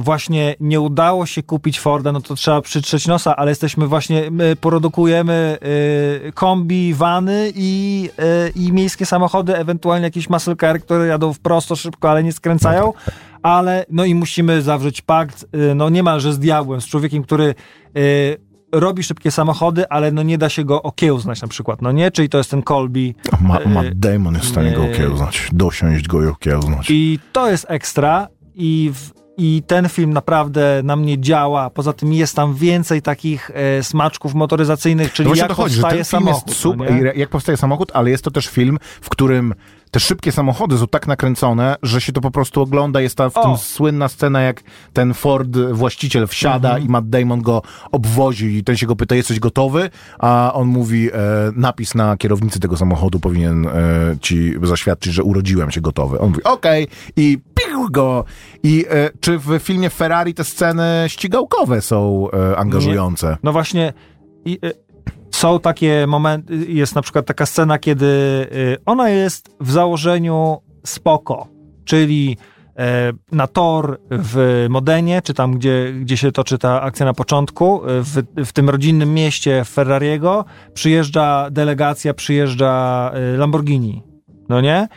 właśnie 0.00 0.54
nie 0.60 0.80
udało 0.80 1.26
się 1.26 1.42
kupić 1.42 1.80
Forda, 1.80 2.12
no 2.12 2.20
to 2.20 2.34
trzeba 2.34 2.60
przytrzeć 2.60 3.06
nosa, 3.06 3.36
ale 3.36 3.50
jesteśmy 3.50 3.86
właśnie, 3.86 4.30
my 4.30 4.56
produkujemy 4.56 5.58
e, 6.26 6.32
kombi, 6.32 6.94
wany 6.94 7.52
i, 7.54 8.10
e, 8.18 8.48
i 8.48 8.72
miejskie 8.72 9.06
samochody, 9.06 9.56
ewentualnie 9.56 10.04
jakieś 10.04 10.30
muscle 10.30 10.56
car, 10.56 10.80
które 10.80 11.06
jadą 11.06 11.32
w 11.32 11.38
prosto, 11.40 11.76
szybko, 11.76 12.10
ale 12.10 12.22
nie 12.22 12.32
skręcają, 12.32 12.92
ale 13.42 13.86
no 13.90 14.04
i 14.04 14.14
musimy 14.14 14.62
zawrzeć 14.62 15.02
pakt, 15.02 15.46
e, 15.52 15.74
no 15.74 15.88
niemalże 15.88 16.32
z 16.32 16.38
diabłem, 16.38 16.80
z 16.80 16.86
człowiekiem, 16.86 17.22
który 17.22 17.54
e, 17.96 18.00
robi 18.72 19.02
szybkie 19.02 19.30
samochody, 19.30 19.88
ale 19.88 20.12
no 20.12 20.22
nie 20.22 20.38
da 20.38 20.48
się 20.48 20.64
go 20.64 20.82
okiełznać 20.82 21.42
na 21.42 21.48
przykład, 21.48 21.82
no 21.82 21.92
nie? 21.92 22.10
Czyli 22.10 22.28
to 22.28 22.38
jest 22.38 22.50
ten 22.50 22.62
Colby. 22.62 23.14
Ma, 23.40 23.58
e, 23.58 23.68
Matt 23.68 23.98
Damon 23.98 24.34
jest 24.34 24.46
w 24.46 24.50
stanie 24.50 24.72
go 24.72 24.84
e, 24.84 24.90
okiełznać, 24.90 25.48
dosiąść 25.52 26.06
go 26.06 26.22
i 26.22 26.26
okiełznać. 26.26 26.86
I 26.90 27.18
to 27.32 27.50
jest 27.50 27.66
ekstra 27.68 28.28
i, 28.54 28.92
w, 28.94 29.10
i 29.38 29.62
ten 29.66 29.88
film 29.88 30.12
naprawdę 30.12 30.80
na 30.84 30.96
mnie 30.96 31.20
działa. 31.20 31.70
Poza 31.70 31.92
tym 31.92 32.12
jest 32.12 32.36
tam 32.36 32.54
więcej 32.54 33.02
takich 33.02 33.50
e, 33.54 33.82
smaczków 33.82 34.34
motoryzacyjnych, 34.34 35.12
czyli 35.12 35.28
No 35.28 35.34
jak 35.34 35.52
chodzi, 35.52 35.80
powstaje 35.80 36.04
samochód. 36.04 36.44
no 36.46 36.54
super, 36.54 36.94
nie? 36.94 37.12
jak 37.16 37.28
powstaje 37.28 37.56
samochód, 37.56 37.90
ale 37.94 38.10
jest 38.10 38.24
to 38.24 38.30
też 38.30 38.46
film, 38.46 38.78
w 39.00 39.08
którym 39.08 39.54
te 39.90 40.00
szybkie 40.00 40.32
samochody 40.32 40.78
są 40.78 40.86
tak 40.86 41.06
nakręcone, 41.06 41.76
że 41.82 42.00
się 42.00 42.12
to 42.12 42.20
po 42.20 42.30
prostu 42.30 42.60
ogląda. 42.62 43.00
Jest 43.00 43.16
ta 43.16 43.30
w 43.30 43.36
O. 43.36 43.42
tym 43.42 43.56
słynna 43.56 44.08
scena, 44.08 44.40
jak 44.40 44.62
ten 44.92 45.14
Ford 45.14 45.56
właściciel 45.72 46.26
wsiada 46.26 46.68
Mhm. 46.68 46.86
i 46.86 46.88
Matt 46.88 47.08
Damon 47.08 47.42
go 47.42 47.62
obwozi 47.92 48.56
i 48.56 48.64
ten 48.64 48.76
się 48.76 48.86
go 48.86 48.96
pyta, 48.96 49.14
jesteś 49.14 49.40
gotowy? 49.40 49.90
A 50.18 50.50
on 50.54 50.66
mówi, 50.68 51.10
e, 51.12 51.16
napis 51.56 51.94
na 51.94 52.16
kierownicy 52.16 52.60
tego 52.60 52.76
samochodu 52.76 53.20
powinien 53.20 53.66
e, 53.66 53.70
ci 54.20 54.52
zaświadczyć, 54.62 55.12
że 55.12 55.22
urodziłem 55.22 55.70
się 55.70 55.80
gotowy. 55.80 56.18
On 56.20 56.28
mówi, 56.28 56.44
okej, 56.44 56.86
i 57.16 57.38
pił 57.54 57.57
go. 57.90 58.24
I 58.62 58.84
e, 58.90 59.10
czy 59.20 59.38
w 59.38 59.58
filmie 59.58 59.90
Ferrari 59.90 60.34
te 60.34 60.44
sceny 60.44 61.04
ścigałkowe 61.08 61.80
są 61.80 62.28
e, 62.30 62.56
angażujące? 62.56 63.36
No 63.42 63.52
właśnie 63.52 63.92
i, 64.44 64.58
y, 64.64 64.72
są 65.30 65.60
takie 65.60 66.06
momenty, 66.06 66.56
jest 66.56 66.94
na 66.94 67.02
przykład 67.02 67.26
taka 67.26 67.46
scena, 67.46 67.78
kiedy 67.78 68.06
y, 68.52 68.76
ona 68.86 69.10
jest 69.10 69.56
w 69.60 69.70
założeniu 69.70 70.58
spoko, 70.84 71.48
czyli 71.84 72.36
e, 72.78 73.12
na 73.32 73.46
tor 73.46 74.00
w 74.10 74.66
Modenie, 74.70 75.22
czy 75.22 75.34
tam, 75.34 75.58
gdzie, 75.58 75.92
gdzie 76.00 76.16
się 76.16 76.32
toczy 76.32 76.58
ta 76.58 76.82
akcja 76.82 77.06
na 77.06 77.14
początku, 77.14 77.82
y, 77.84 78.02
w, 78.02 78.22
w 78.46 78.52
tym 78.52 78.70
rodzinnym 78.70 79.14
mieście 79.14 79.64
Ferrariego, 79.64 80.44
przyjeżdża 80.74 81.48
delegacja, 81.50 82.14
przyjeżdża 82.14 83.12
Lamborghini, 83.36 84.07
no 84.48 84.60
nie? 84.60 84.88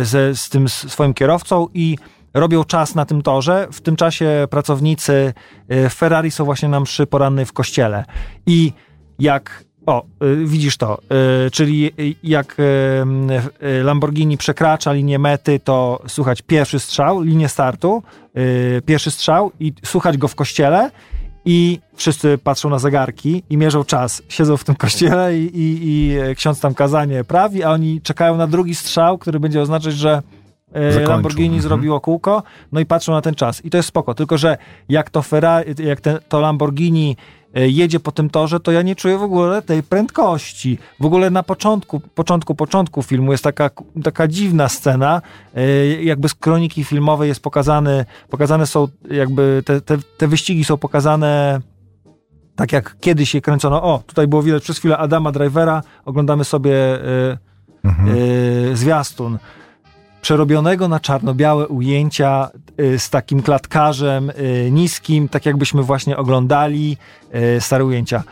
Y, 0.00 0.04
Ze, 0.04 0.36
z 0.36 0.48
tym 0.48 0.68
swoim 0.68 1.14
kierowcą 1.14 1.68
i 1.74 1.98
robią 2.34 2.64
czas 2.64 2.94
na 2.94 3.04
tym 3.04 3.22
torze. 3.22 3.68
W 3.72 3.80
tym 3.80 3.96
czasie 3.96 4.46
pracownicy 4.50 5.34
y, 5.72 5.88
Ferrari 5.88 6.30
są 6.30 6.44
właśnie 6.44 6.68
na 6.68 6.80
mszy 6.80 7.06
porannej 7.06 7.46
w 7.46 7.52
kościele. 7.52 8.04
I 8.46 8.72
jak 9.18 9.64
o, 9.86 10.04
y, 10.24 10.46
widzisz 10.46 10.76
to, 10.76 10.98
czyli 11.52 11.90
jak 12.22 12.56
Lamborghini 13.84 14.36
przekracza 14.36 14.92
linię 14.92 15.18
mety, 15.18 15.60
to 15.60 16.02
słuchać 16.06 16.42
pierwszy 16.42 16.78
strzał, 16.78 17.20
linię 17.20 17.48
startu, 17.48 18.02
pierwszy 18.86 19.10
strzał 19.10 19.52
i 19.60 19.72
słuchać 19.84 20.16
go 20.18 20.28
w 20.28 20.34
kościele 20.34 20.90
i 21.44 21.78
wszyscy 21.94 22.38
patrzą 22.38 22.70
na 22.70 22.78
zegarki 22.78 23.42
i 23.50 23.56
mierzą 23.56 23.84
czas. 23.84 24.22
Siedzą 24.28 24.56
w 24.56 24.64
tym 24.64 24.74
kościele 24.74 25.38
i, 25.38 25.44
i, 25.44 25.78
i 25.82 26.16
ksiądz 26.36 26.60
tam 26.60 26.74
kazanie 26.74 27.24
prawi, 27.24 27.62
a 27.62 27.70
oni 27.70 28.00
czekają 28.00 28.36
na 28.36 28.46
drugi 28.46 28.74
strzał, 28.74 29.18
który 29.18 29.40
będzie 29.40 29.60
oznaczać, 29.62 29.94
że 29.94 30.22
e, 30.72 30.92
Zakończył. 30.92 31.12
Lamborghini 31.12 31.46
Mhm. 31.46 31.62
zrobiło 31.62 32.00
kółko, 32.00 32.42
no 32.72 32.80
i 32.80 32.86
patrzą 32.86 33.12
na 33.12 33.20
ten 33.20 33.34
czas. 33.34 33.64
I 33.64 33.70
to 33.70 33.76
jest 33.76 33.88
spoko, 33.88 34.14
tylko 34.14 34.38
że 34.38 34.58
jak 34.88 35.10
to 35.10 35.22
Ferrari, 35.22 35.74
jak 35.84 36.00
to 36.28 36.40
Lamborghini 36.40 37.16
e, 37.16 37.41
jedzie 37.54 38.00
po 38.00 38.12
tym 38.12 38.30
torze, 38.30 38.60
to 38.60 38.72
ja 38.72 38.82
nie 38.82 38.96
czuję 38.96 39.18
w 39.18 39.22
ogóle 39.22 39.62
tej 39.62 39.82
prędkości. 39.82 40.78
W 41.00 41.04
ogóle 41.04 41.30
na 41.30 41.42
początku, 41.42 42.00
początku, 42.00 42.54
początku 42.54 43.02
filmu 43.02 43.32
jest 43.32 43.44
taka, 43.44 43.70
taka 44.04 44.28
dziwna 44.28 44.68
scena, 44.68 45.22
e, 45.54 45.86
jakby 46.02 46.28
z 46.28 46.34
kroniki 46.34 46.84
filmowej 46.84 47.28
jest 47.28 47.42
pokazany, 47.42 48.04
pokazane 48.30 48.66
są 48.66 48.88
jakby 49.10 49.62
te, 49.66 49.80
te, 49.80 49.98
te 50.18 50.28
wyścigi 50.28 50.64
są 50.64 50.76
pokazane 50.76 51.60
tak 52.56 52.72
jak 52.72 52.96
kiedyś 53.00 53.34
je 53.34 53.40
kręcono. 53.40 53.82
O, 53.82 54.02
tutaj 54.06 54.26
było 54.26 54.42
widać 54.42 54.62
przez 54.62 54.78
chwilę 54.78 54.98
Adama 54.98 55.32
Drivera, 55.32 55.82
oglądamy 56.04 56.44
sobie 56.44 56.74
e, 57.04 57.38
Mhm. 57.84 58.08
e, 58.72 58.76
zwiastun 58.76 59.38
przerobionego 60.22 60.88
na 60.88 61.00
czarno-białe 61.00 61.68
ujęcia 61.68 62.48
e, 62.76 62.98
z 62.98 63.10
takim 63.10 63.42
klatkarzem 63.42 64.30
e, 64.30 64.70
niskim, 64.70 65.28
tak 65.28 65.46
jakbyśmy 65.46 65.82
właśnie 65.82 66.16
oglądali 66.16 66.96
e, 67.32 67.60
stare 67.60 67.84
ujęcia. 67.84 68.22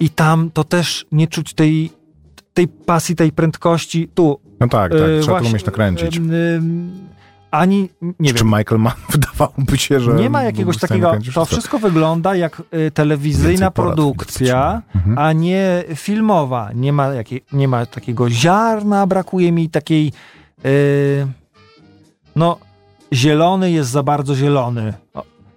I 0.00 0.10
tam 0.10 0.50
to 0.50 0.64
też 0.64 1.06
nie 1.12 1.26
czuć 1.26 1.54
tej, 1.54 1.90
tej 2.54 2.68
pasji, 2.68 3.16
tej 3.16 3.32
prędkości. 3.32 4.08
Tu. 4.14 4.40
No 4.60 4.68
tak, 4.68 4.92
tak, 4.92 5.00
trzeba 5.00 5.20
to 5.20 5.26
właśnie, 5.26 5.48
umieć 5.50 5.64
nakręcić. 5.66 6.20
ani, 7.50 7.88
nie 8.20 8.32
Czy 8.32 8.44
wiem, 8.44 8.46
Michael 8.58 8.80
Mann 8.80 8.94
wydawałoby 9.12 9.78
się, 9.78 10.00
że... 10.00 10.14
nie 10.14 10.30
ma 10.30 10.42
jakiegoś 10.42 10.78
takiego, 10.78 11.12
to 11.34 11.44
wszystko 11.44 11.78
wygląda 11.78 12.36
jak 12.36 12.62
y, 12.74 12.90
telewizyjna 12.90 13.70
produkcja, 13.70 14.82
Mhm. 14.94 15.18
a 15.18 15.32
nie 15.32 15.84
filmowa. 15.94 16.70
Nie 16.74 16.92
ma, 16.92 17.06
jakiej, 17.06 17.44
nie 17.52 17.68
ma 17.68 17.86
takiego 17.86 18.30
ziarna, 18.30 19.06
brakuje 19.06 19.52
mi 19.52 19.68
takiej. 19.70 20.12
Y, 20.66 21.26
no, 22.36 22.58
zielony 23.12 23.70
jest 23.70 23.90
za 23.90 24.02
bardzo 24.02 24.34
zielony. 24.34 24.92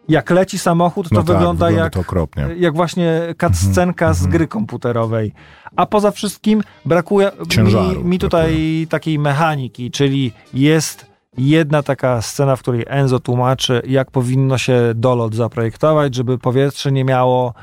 Jak 0.10 0.30
leci 0.30 0.58
samochód, 0.60 1.10
to 1.10 1.16
No 1.16 1.24
tak, 1.24 1.28
wygląda, 1.36 1.66
wygląda 1.66 1.84
jak, 1.84 1.94
to 1.94 2.00
okropnie. 2.00 2.48
jak 2.58 2.76
właśnie 2.76 3.22
cutscenka 3.42 4.14
z 4.14 4.18
mhm. 4.18 4.32
gry 4.32 4.48
komputerowej. 4.48 5.34
A 5.76 5.86
poza 5.86 6.12
wszystkim 6.12 6.64
brakuje 6.86 7.32
Ciężaru 7.50 8.00
mi, 8.04 8.06
mi 8.10 8.20
tutaj 8.20 8.88
takiej 8.90 9.20
mechaniki, 9.20 9.92
czyli 9.92 10.34
jest 10.54 11.06
jedna 11.38 11.84
taka 11.84 12.22
scena, 12.22 12.56
w 12.56 12.60
której 12.60 12.84
Enzo 12.88 13.20
tłumaczy, 13.20 13.82
jak 13.88 14.12
powinno 14.12 14.58
się 14.58 14.82
dolot 14.96 15.36
zaprojektować, 15.36 16.16
żeby 16.16 16.38
powietrze 16.38 16.92
nie 16.92 17.06
miało. 17.06 17.54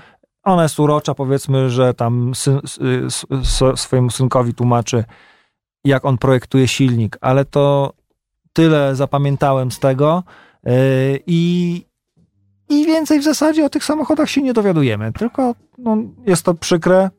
Ona 0.45 0.63
jest 0.63 0.81
urocza, 0.81 1.15
powiedzmy, 1.15 1.71
że 1.71 1.95
tam 1.95 2.35
syn, 2.35 2.61
s- 2.65 3.65
swojemu 3.81 4.11
synkowi 4.11 4.55
tłumaczy, 4.55 5.05
jak 5.85 6.05
on 6.05 6.19
projektuje 6.19 6.69
silnik, 6.69 7.19
ale 7.21 7.45
to 7.45 7.93
tyle 8.53 8.97
zapamiętałem 8.97 9.71
z 9.71 9.79
tego 9.79 10.23
yy, 10.65 10.73
i, 11.27 11.85
i 12.69 12.87
więcej 12.87 13.21
w 13.21 13.25
zasadzie 13.25 13.65
o 13.65 13.69
tych 13.69 13.85
samochodach 13.85 14.31
się 14.31 14.43
nie 14.43 14.53
dowiadujemy, 14.53 15.13
tylko 15.13 15.55
no, 15.79 15.97
jest 16.27 16.43
to 16.43 16.55
przykre. 16.55 17.11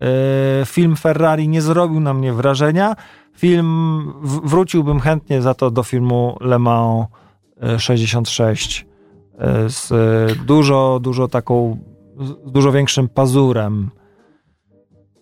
Yy, 0.00 0.66
Film 0.66 0.96
Ferrari 0.96 1.48
nie 1.48 1.62
zrobił 1.62 2.00
na 2.00 2.14
mnie 2.14 2.32
wrażenia. 2.32 2.96
Film 3.36 4.12
w- 4.22 4.48
wróciłbym 4.48 5.00
chętnie 5.00 5.42
za 5.42 5.54
to 5.54 5.70
do 5.70 5.82
filmu 5.82 6.36
Le 6.40 6.58
Mans 6.58 7.06
yy, 7.62 7.80
66 7.80 8.86
yy, 9.38 9.46
z 9.70 9.88
dużo, 10.46 10.98
dużo 11.02 11.28
taką, 11.28 11.78
z 12.20 12.52
dużo 12.52 12.72
większym 12.72 13.08
pazurem. 13.08 13.90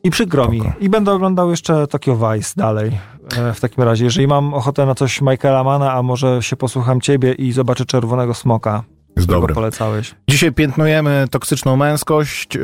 I 0.04 0.10
przykro 0.10 0.48
mi. 0.48 0.62
I 0.80 0.88
będę 0.88 1.12
oglądał 1.12 1.50
jeszcze 1.50 1.86
Tokyo 1.86 2.16
Vice 2.16 2.52
dalej. 2.56 2.98
E, 3.38 3.54
W 3.54 3.60
takim 3.60 3.84
razie, 3.84 4.04
jeżeli 4.04 4.26
mam 4.26 4.54
ochotę 4.54 4.86
na 4.86 4.94
coś 4.94 5.20
Michaela 5.20 5.64
Mana, 5.64 5.92
a 5.92 6.02
może 6.02 6.42
się 6.42 6.56
posłucham 6.56 7.00
ciebie 7.00 7.32
i 7.32 7.52
zobaczę 7.52 7.84
Czerwonego 7.84 8.34
Smoka, 8.34 8.82
Jest 9.16 9.28
dobry. 9.28 9.54
polecałeś. 9.54 10.14
Dzisiaj 10.28 10.52
piętnujemy 10.52 11.24
toksyczną 11.30 11.76
męskość. 11.76 12.54
Yy, 12.54 12.62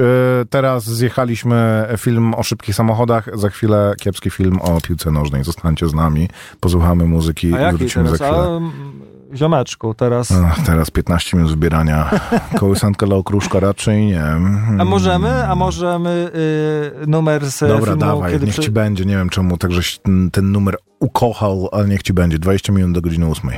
Teraz 0.50 0.84
zjechaliśmy 0.84 1.86
film 1.98 2.34
o 2.34 2.42
szybkich 2.42 2.74
samochodach. 2.74 3.28
Za 3.38 3.48
chwilę 3.50 3.94
kiepski 4.00 4.30
film 4.30 4.58
o 4.62 4.80
piłce 4.80 5.10
nożnej. 5.10 5.44
Zostańcie 5.44 5.88
z 5.88 5.94
nami, 5.94 6.28
posłuchamy 6.60 7.04
muzyki 7.04 7.46
i 7.46 7.76
wrócimy 7.76 8.08
za 8.08 8.18
teraz? 8.18 8.32
chwilę. 8.36 8.48
A, 8.52 8.56
mm, 8.56 8.72
ziomeczku, 9.34 9.94
teraz... 9.94 10.32
Ach, 10.32 10.66
teraz 10.66 10.90
15 10.90 11.36
minut 11.36 11.52
zbierania. 11.52 12.10
Kołysanka 12.58 13.06
dla 13.06 13.16
okruszka 13.16 13.60
raczej 13.60 14.06
nie. 14.06 14.24
A 14.78 14.84
możemy, 14.84 15.48
a 15.48 15.54
możemy 15.54 16.30
y, 17.02 17.06
numer 17.06 17.46
z 17.50 17.60
Dobra, 17.60 17.80
filmu, 17.80 18.00
dawaj, 18.00 18.32
kiedy 18.32 18.46
niech 18.46 18.54
przy... 18.54 18.62
ci 18.62 18.70
będzie. 18.70 19.04
Nie 19.04 19.16
wiem 19.16 19.28
czemu 19.28 19.58
tak, 19.58 19.72
żeś 19.72 19.98
ten, 19.98 20.30
ten 20.30 20.52
numer 20.52 20.76
ukochał, 21.00 21.68
ale 21.72 21.88
niech 21.88 22.02
ci 22.02 22.12
będzie. 22.12 22.38
20 22.38 22.72
minut 22.72 22.92
do 22.92 23.00
godziny 23.00 23.26
8. 23.26 23.50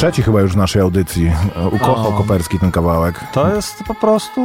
trzeci 0.00 0.22
chyba 0.22 0.40
już 0.40 0.52
w 0.52 0.56
naszej 0.56 0.82
audycji 0.82 1.32
ukochał 1.72 2.08
O. 2.08 2.12
Koperski 2.12 2.58
ten 2.58 2.70
kawałek. 2.70 3.20
To 3.32 3.54
jest 3.54 3.84
po 3.84 3.94
prostu 3.94 4.44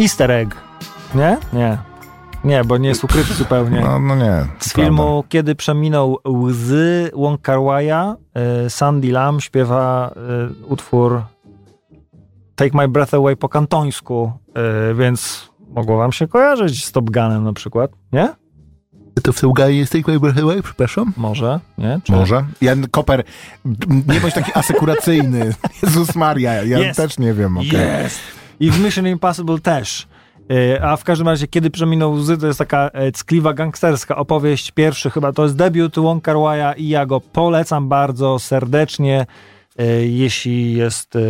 easter 0.00 0.30
egg. 0.30 0.56
Nie? 1.14 1.38
Nie. 1.52 1.78
Nie, 2.44 2.64
bo 2.64 2.78
nie 2.78 2.88
jest 2.88 3.04
ukryty 3.04 3.34
zupełnie. 3.34 3.80
No, 3.80 3.98
no 3.98 4.16
nie. 4.16 4.46
Z 4.58 4.72
prawda. 4.72 4.82
filmu 4.82 5.24
Kiedy 5.28 5.54
przeminął 5.54 6.18
łzy 6.28 7.10
Wong 7.14 7.42
Kar 7.42 7.58
Wai'a 7.58 8.14
y, 8.66 8.70
Sandy 8.70 9.12
Lam 9.12 9.40
śpiewa 9.40 10.14
y, 10.62 10.66
utwór 10.66 11.22
Take 12.54 12.76
My 12.76 12.88
Breath 12.88 13.14
Away 13.14 13.36
po 13.36 13.48
kantońsku, 13.48 14.32
y, 14.90 14.94
więc 14.94 15.50
mogło 15.68 15.96
wam 15.96 16.12
się 16.12 16.28
kojarzyć 16.28 16.84
z 16.84 16.92
Top 16.92 17.10
Gunem 17.10 17.44
na 17.44 17.52
przykład, 17.52 17.90
nie? 18.12 18.41
To 19.22 19.32
w 19.32 19.38
Sełgaj 19.38 19.76
jest 19.76 19.94
Breath 20.20 20.38
Away, 20.38 20.62
przepraszam? 20.62 21.12
Może, 21.16 21.60
nie? 21.78 22.00
Czy... 22.04 22.12
Może? 22.12 22.44
Ja, 22.60 22.72
Koper, 22.90 23.24
nie 24.06 24.20
bądź 24.20 24.34
taki 24.34 24.50
asekuracyjny. 24.54 25.54
Jezus 25.82 26.14
Maria, 26.14 26.52
ja 26.64 26.78
Jest. 26.78 26.96
też 26.96 27.18
nie 27.18 27.34
wiem. 27.34 27.58
okej. 27.58 27.70
Jest! 27.72 28.20
I 28.60 28.70
w 28.70 28.84
Mission 28.84 29.06
Impossible 29.06 29.58
też. 29.58 30.06
Y, 30.52 30.82
A 30.82 30.96
w 30.96 31.04
każdym 31.04 31.28
razie, 31.28 31.48
kiedy 31.48 31.70
przeminął 31.70 32.12
łzy, 32.12 32.38
to 32.38 32.46
jest 32.46 32.58
taka 32.58 32.90
e, 32.92 33.12
ckliwa 33.12 33.54
gangsterska 33.54 34.16
opowieść. 34.16 34.70
Pierwszy 34.70 35.10
chyba 35.10 35.32
to 35.32 35.42
jest 35.42 35.56
debiut 35.56 35.94
Wong 35.98 36.24
Kar 36.24 36.36
Wai'a 36.36 36.74
i 36.76 36.88
ja 36.88 37.06
go 37.06 37.20
polecam 37.20 37.88
bardzo 37.88 38.38
serdecznie. 38.38 39.26
E, 39.78 39.86
Jeśli 40.06 40.72
jest, 40.74 41.16
e, 41.16 41.20
e, 41.20 41.22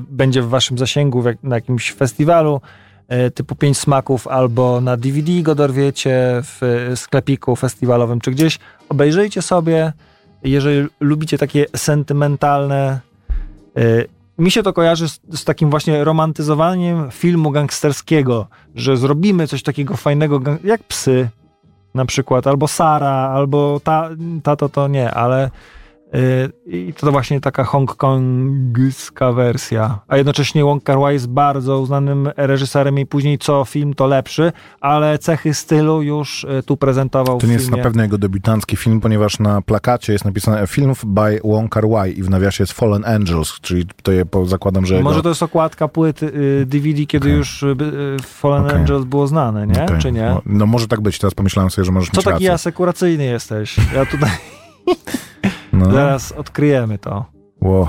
będzie 0.00 0.42
w 0.42 0.48
waszym 0.48 0.78
zasięgu 0.78 1.24
na 1.42 1.54
jakimś 1.54 1.92
festiwalu 1.92 2.60
e, 2.64 2.85
typu 3.34 3.54
Pięć 3.54 3.78
Smaków 3.78 4.28
albo 4.28 4.80
na 4.80 4.96
DVD 4.96 5.42
go 5.42 5.54
dorwiecie 5.54 6.42
w 6.42 6.62
e, 6.62 6.96
sklepiku 6.96 7.56
festiwalowym 7.56 8.20
czy 8.20 8.30
gdzieś, 8.30 8.58
obejrzyjcie 8.88 9.42
sobie. 9.42 9.92
Jeżeli 10.42 10.88
lubicie 11.00 11.38
takie 11.38 11.66
sentymentalne 11.76 13.00
e, 13.76 13.82
mi 14.38 14.50
się 14.50 14.62
to 14.62 14.72
kojarzy 14.72 15.08
z, 15.08 15.20
z 15.32 15.44
takim 15.44 15.70
właśnie 15.70 16.04
romantyzowaniem 16.04 17.10
filmu 17.10 17.50
gangsterskiego, 17.50 18.46
że 18.74 18.96
zrobimy 18.96 19.46
coś 19.46 19.62
takiego 19.62 19.96
fajnego, 19.96 20.40
jak 20.64 20.82
psy 20.82 21.28
na 21.94 22.04
przykład, 22.04 22.46
albo 22.46 22.68
Sara, 22.68 23.30
albo 23.34 23.80
ta, 23.84 24.10
tato 24.42 24.68
to 24.68 24.88
nie, 24.88 25.10
ale 25.10 25.50
i 26.66 26.94
to 26.96 27.12
właśnie 27.12 27.40
taka 27.40 27.64
hongkongska 27.64 29.32
wersja. 29.32 29.98
A 30.08 30.16
jednocześnie 30.16 30.64
Wong 30.64 30.82
Kar 30.84 30.98
Wai 30.98 31.14
jest 31.14 31.28
bardzo 31.28 31.80
uznanym 31.80 32.30
reżyserem 32.36 32.98
i 32.98 33.06
później 33.06 33.38
co 33.38 33.64
film 33.64 33.94
to 33.94 34.06
lepszy, 34.06 34.52
ale 34.80 35.18
cechy 35.18 35.54
stylu 35.54 36.02
już 36.02 36.44
y, 36.44 36.62
tu 36.66 36.76
prezentował 36.76 37.38
To 37.38 37.46
nie 37.46 37.52
jest 37.52 37.70
na 37.70 37.76
pewno 37.76 38.02
jego 38.02 38.18
debiutancki 38.18 38.76
film, 38.76 39.00
ponieważ 39.00 39.38
na 39.38 39.62
plakacie 39.62 40.12
jest 40.12 40.24
napisane 40.24 40.66
film 40.66 40.92
by 41.04 41.40
Wong 41.44 41.72
Kar 41.72 41.88
Wai 41.88 42.18
i 42.18 42.22
w 42.22 42.30
nawiasie 42.30 42.62
jest 42.62 42.72
Fallen 42.72 43.04
Angels, 43.04 43.60
czyli 43.60 43.86
to 44.02 44.12
je 44.12 44.24
zakładam, 44.44 44.86
że 44.86 44.94
jego... 44.94 45.08
Może 45.08 45.22
to 45.22 45.28
jest 45.28 45.42
okładka 45.42 45.88
płyty 45.88 46.26
y, 46.26 46.66
DVD, 46.66 47.06
kiedy 47.06 47.28
Okej. 47.28 47.38
już 47.38 47.62
y, 47.62 47.66
y, 47.66 48.22
Fallen 48.22 48.64
Okej. 48.64 48.76
Angels 48.76 49.04
było 49.04 49.26
znane, 49.26 49.66
nie? 49.66 49.84
Okej. 49.84 49.98
Czy 49.98 50.12
nie? 50.12 50.22
No, 50.22 50.42
no 50.46 50.66
może 50.66 50.88
tak 50.88 51.00
być, 51.00 51.18
teraz 51.18 51.34
pomyślałem 51.34 51.70
sobie, 51.70 51.84
że 51.84 51.92
możesz 51.92 52.10
Co 52.10 52.16
mieć 52.16 52.24
taki 52.24 52.48
asekuracyjny 52.48 53.24
jesteś? 53.24 53.76
Ja 53.94 54.06
tutaj 54.06 54.30
No. 55.72 55.92
zaraz 55.92 56.32
odkryjemy 56.32 56.98
to. 56.98 57.24
Ło. 57.60 57.88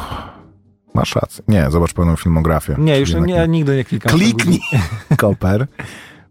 Masz 0.94 1.16
rację. 1.16 1.44
Nie, 1.48 1.72
zobacz 1.72 1.94
pełną 1.94 2.16
filmografię. 2.16 2.76
Nie, 2.78 3.00
już 3.00 3.10
Jednak 3.10 3.28
nie, 3.28 3.48
nigdy 3.48 3.76
nie 3.76 3.84
klikam. 3.84 4.12
Kliknij, 4.12 4.60
Koper, 5.18 5.68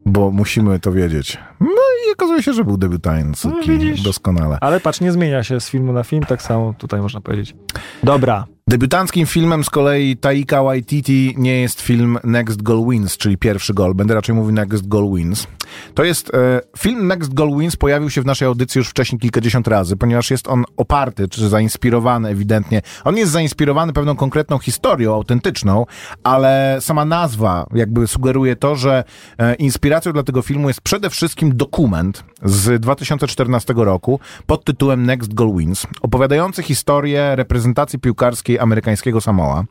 bo 0.07 0.31
musimy 0.31 0.81
to 0.81 0.93
wiedzieć. 0.93 1.39
No 1.61 1.67
i 2.09 2.13
okazuje 2.13 2.43
się, 2.43 2.53
że 2.53 2.65
był 2.65 2.77
debiutancki. 2.77 3.49
No, 3.49 3.63
widzisz. 3.67 4.03
Doskonale. 4.03 4.59
Ale 4.61 4.81
patrz, 4.81 5.01
nie 5.01 5.13
zmienia 5.13 5.43
się 5.45 5.61
z 5.61 5.69
filmu 5.69 5.93
na 5.93 6.05
film, 6.05 6.23
tak 6.23 6.43
samo 6.43 6.75
tutaj 6.79 7.01
można 7.01 7.21
powiedzieć. 7.21 7.55
Dobra, 8.03 8.47
Debiutanckim 8.69 9.27
filmem 9.27 9.65
z 9.65 9.71
kolei 9.71 10.17
Taika 10.17 10.63
Waititi 10.63 11.35
nie 11.39 11.61
jest 11.61 11.81
film 11.81 12.19
Next 12.25 12.63
Goal 12.63 12.89
Wins, 12.91 13.17
czyli 13.17 13.39
pierwszy 13.39 13.75
gol. 13.75 13.95
Będę 13.95 14.15
raczej 14.15 14.35
mówił 14.35 14.53
Next 14.53 14.89
Goal 14.89 15.15
Wins. 15.15 15.47
To 15.95 16.05
jest 16.05 16.35
e, 16.35 16.61
film 16.79 17.07
Next 17.07 17.35
Goal 17.35 17.59
Wins 17.59 17.77
pojawił 17.77 18.11
się 18.11 18.23
w 18.23 18.27
naszej 18.27 18.49
audycji 18.49 18.79
już 18.79 18.89
wcześniej 18.89 19.19
kilkadziesiąt 19.19 19.69
razy, 19.69 19.97
ponieważ 19.97 20.31
jest 20.31 20.49
on 20.49 20.65
oparty, 20.77 21.29
czy 21.29 21.49
zainspirowany 21.49 22.29
ewidentnie. 22.29 22.83
On 23.05 23.17
jest 23.17 23.33
zainspirowany 23.33 23.93
pewną 23.93 24.17
konkretną 24.17 24.59
historią 24.59 25.15
autentyczną, 25.15 25.87
ale 26.25 26.79
sama 26.81 27.05
nazwa 27.05 27.67
jakby 27.75 28.07
sugeruje 28.07 28.57
to, 28.57 28.77
że 28.77 29.05
e, 29.39 29.55
inspiracją 29.55 30.13
dla 30.13 30.23
tego 30.23 30.43
filmu 30.43 30.69
jest 30.69 30.81
przede 30.81 31.11
wszystkim 31.11 31.57
dokument 31.57 32.25
z 32.43 32.81
2014 32.81 33.75
roku 33.77 34.21
pod 34.47 34.65
tytułem 34.65 35.07
Next 35.07 35.35
Goal 35.35 35.57
Wins, 35.57 35.87
opowiadający 36.01 36.63
historię 36.63 37.37
reprezentacji 37.37 37.99
piłkarskiej 37.99 38.56
amerykańskiego 38.59 39.21
Samoa, 39.21 39.65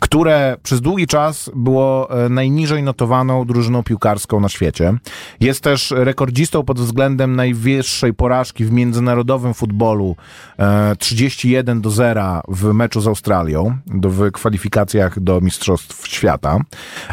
które 0.00 0.56
przez 0.62 0.80
długi 0.80 1.06
czas 1.06 1.50
było 1.54 2.24
e, 2.24 2.28
najniżej 2.28 2.82
notowaną 2.82 3.44
drużyną 3.44 3.82
piłkarską 3.82 4.40
na 4.40 4.48
świecie. 4.48 4.94
Jest 5.40 5.60
też 5.60 5.94
rekordzistą 5.96 6.64
pod 6.64 6.80
względem 6.80 7.36
najwyższej 7.36 8.14
porażki 8.14 8.64
w 8.64 8.72
międzynarodowym 8.72 9.54
futbolu 9.54 10.16
e, 10.58 10.96
31 10.96 11.80
do 11.80 11.90
0 11.90 12.40
w 12.48 12.72
meczu 12.72 13.00
z 13.00 13.06
Australią 13.06 13.76
w 13.86 14.32
kwalifikacjach 14.32 15.20
do 15.20 15.40
Mistrzostw 15.40 16.08
Świata. 16.08 16.58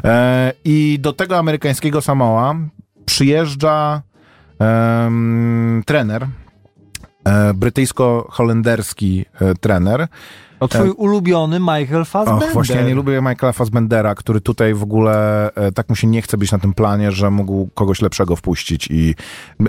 E, 0.03 0.53
I 0.65 0.97
do 1.01 1.13
tego 1.13 1.37
amerykańskiego 1.37 2.01
Samoa 2.01 2.55
przyjeżdża 3.05 4.01
trener, 5.85 6.27
e, 7.25 7.53
brytyjsko-holenderski 7.53 9.25
e, 9.41 9.55
trener. 9.55 10.07
O 10.59 10.67
twój 10.67 10.89
ulubiony 10.89 11.59
Michael 11.59 12.05
Fassbender. 12.05 12.47
Och, 12.47 12.53
właśnie 12.53 12.75
ja 12.75 12.81
nie 12.81 12.95
lubię 12.95 13.21
Michaela 13.21 13.53
Fassbendera, 13.53 14.15
który 14.15 14.41
tutaj 14.41 14.73
w 14.73 14.83
ogóle 14.83 15.49
e, 15.55 15.71
tak 15.71 15.89
mu 15.89 15.95
się 15.95 16.07
nie 16.07 16.21
chce 16.21 16.37
być 16.37 16.51
na 16.51 16.59
tym 16.59 16.73
planie, 16.73 17.11
że 17.11 17.31
mógł 17.31 17.69
kogoś 17.73 18.01
lepszego 18.01 18.35
wpuścić 18.35 18.87
i 18.91 19.15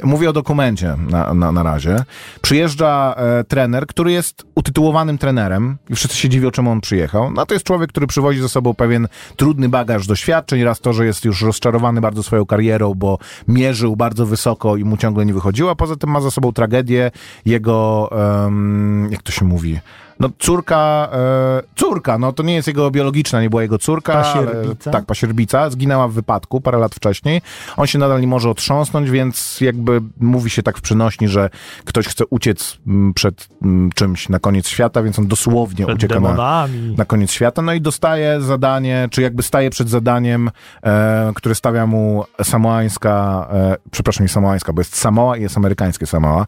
mówię 0.05 0.31
o 0.31 0.33
dokumencie 0.33 0.97
na, 1.11 1.35
na, 1.35 1.53
na 1.53 1.63
razie. 1.63 1.97
Przyjeżdża 2.43 3.15
e, 3.17 3.45
trener, 3.45 3.87
który 3.87 4.13
jest 4.13 4.45
utytułowanym 4.55 5.19
trenerem 5.19 5.79
i 5.91 5.95
wszyscy 5.95 6.17
się 6.17 6.29
dziwią, 6.29 6.51
czemu 6.51 6.71
on 6.71 6.81
przyjechał. 6.81 7.31
No 7.31 7.47
to 7.47 7.55
jest 7.55 7.67
człowiek, 7.67 7.91
który 7.91 8.07
przywozi 8.07 8.41
ze 8.41 8.49
sobą 8.49 8.75
pewien 8.75 9.09
trudny 9.37 9.69
bagaż 9.69 10.07
doświadczeń, 10.07 10.63
raz 10.65 10.81
to, 10.81 10.93
że 10.93 11.07
jest 11.07 11.25
już 11.25 11.43
rozczarowany 11.43 12.01
bardzo 12.01 12.23
swoją 12.23 12.47
karierą, 12.47 12.95
bo 12.95 13.19
mierzył 13.49 13.97
bardzo 13.97 14.27
wysoko 14.27 14.77
i 14.77 14.85
mu 14.85 14.97
ciągle 14.97 15.27
nie 15.27 15.35
wychodziło, 15.35 15.71
a 15.71 15.75
poza 15.75 15.97
tym 15.97 16.11
ma 16.11 16.21
za 16.21 16.31
sobą 16.31 16.53
tragedię 16.53 17.11
jego, 17.47 18.09
em, 18.47 19.09
jak 19.11 19.23
to 19.23 19.33
się 19.33 19.45
mówi, 19.45 19.81
no 20.21 20.31
córka 20.39 20.69
córka, 20.69 21.09
e, 21.13 21.63
córka, 21.77 22.19
no 22.19 22.33
to 22.33 22.43
nie 22.43 22.55
jest 22.55 22.69
jego 22.69 22.91
biologiczna, 22.91 23.43
nie 23.43 23.51
była 23.51 23.63
jego 23.63 23.79
córka, 23.79 24.13
Pasierbica? 24.13 24.91
ale 24.91 24.93
tak, 24.93 25.07
pasierbica, 25.07 25.71
zginęła 25.71 26.09
w 26.09 26.13
wypadku 26.13 26.61
parę 26.61 26.79
lat 26.79 26.95
wcześniej. 26.95 27.43
On 27.77 27.87
się 27.87 27.99
nadal 27.99 28.21
nie 28.21 28.27
może 28.27 28.51
otrząsnąć, 28.51 29.11
więc 29.11 29.61
jakby 29.61 30.01
mówi 30.21 30.51
się 30.51 30.63
tak 30.63 30.79
w 30.79 30.81
przenośni, 30.81 31.29
że 31.29 31.51
ktoś 31.85 32.07
chce 32.07 32.25
uciec 32.27 32.79
mm, 32.87 33.15
przed 33.15 33.49
mm, 33.63 33.91
czymś 33.95 34.29
na 34.29 34.39
koniec 34.39 34.69
świata, 34.69 35.03
więc 35.03 35.19
on 35.19 35.27
dosłownie 35.27 35.87
Przed 35.87 35.99
ucieka 35.99 36.21
na, 36.21 36.69
na 36.97 37.05
koniec 37.05 37.31
świata, 37.31 37.63
no 37.63 37.73
i 37.73 37.81
dostaje 37.81 38.41
zadanie, 38.41 39.09
czy 39.11 39.23
jakby 39.23 39.43
staje 39.43 39.71
przed 39.71 39.89
zadaniem, 39.89 40.51
e, 40.83 41.33
które 41.35 41.55
stawia 41.55 41.87
mu 41.87 42.25
samoańska, 42.43 43.49
e, 43.53 43.77
przepraszam, 43.91 44.25
nie 44.25 44.29
samoańska, 44.29 44.73
bo 44.73 44.81
jest 44.81 44.97
Samoa 44.97 45.37
i 45.37 45.43
jest 45.43 45.57
amerykańskie 45.57 46.07
Samoa, 46.07 46.47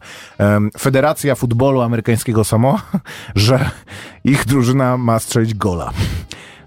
Federacja 0.79 1.35
Futbolu 1.35 1.81
Amerykańskiego 1.81 2.43
Samoa, 2.43 2.81
że 3.35 3.60
ich 4.23 4.45
drużyna 4.45 4.97
ma 4.97 5.19
strzelić 5.19 5.53
gola. 5.53 5.91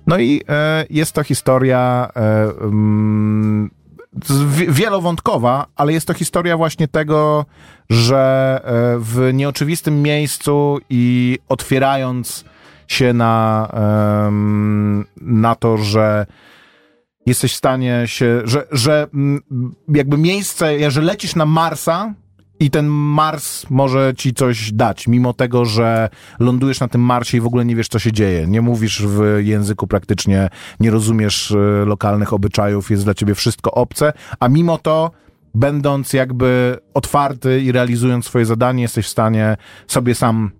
No 0.06 0.18
i 0.18 0.40
e, 0.48 0.86
jest 0.90 1.12
to 1.12 1.24
historia 1.24 2.08
e, 2.16 2.20
mm, 2.60 3.70
wielowątkowa, 4.68 5.66
ale 5.76 5.92
jest 5.92 6.06
to 6.06 6.14
historia 6.14 6.56
właśnie 6.56 6.88
tego, 6.88 7.46
że 7.90 8.60
e, 8.64 8.98
w 8.98 9.30
nieoczywistym 9.34 10.02
miejscu 10.02 10.78
i 10.90 11.38
otwierając 11.48 12.44
się 12.88 13.12
na, 13.12 13.68
na 15.20 15.54
to, 15.54 15.76
że 15.76 16.26
jesteś 17.26 17.52
w 17.52 17.56
stanie 17.56 18.02
się, 18.06 18.40
że, 18.44 18.66
że 18.72 19.06
jakby 19.88 20.18
miejsce, 20.18 20.90
że 20.90 21.00
lecisz 21.00 21.34
na 21.34 21.46
Marsa 21.46 22.14
i 22.60 22.70
ten 22.70 22.86
Mars 22.86 23.70
może 23.70 24.12
ci 24.16 24.34
coś 24.34 24.72
dać, 24.72 25.08
mimo 25.08 25.32
tego, 25.32 25.64
że 25.64 26.08
lądujesz 26.38 26.80
na 26.80 26.88
tym 26.88 27.00
Marsie 27.00 27.36
i 27.36 27.40
w 27.40 27.46
ogóle 27.46 27.64
nie 27.64 27.76
wiesz, 27.76 27.88
co 27.88 27.98
się 27.98 28.12
dzieje. 28.12 28.46
Nie 28.46 28.62
mówisz 28.62 29.02
w 29.06 29.38
języku 29.38 29.86
praktycznie, 29.86 30.48
nie 30.80 30.90
rozumiesz 30.90 31.50
e, 31.52 31.84
lokalnych 31.84 32.32
obyczajów, 32.32 32.90
jest 32.90 33.04
dla 33.04 33.14
ciebie 33.14 33.34
wszystko 33.34 33.70
obce, 33.70 34.12
a 34.40 34.48
mimo 34.48 34.78
to 34.78 35.10
będąc 35.54 36.12
jakby 36.12 36.78
otwarty 36.94 37.60
i 37.60 37.72
realizując 37.72 38.24
swoje 38.24 38.46
zadanie, 38.46 38.82
jesteś 38.82 39.06
w 39.06 39.08
stanie 39.08 39.56
sobie 39.86 40.14
sam 40.14 40.50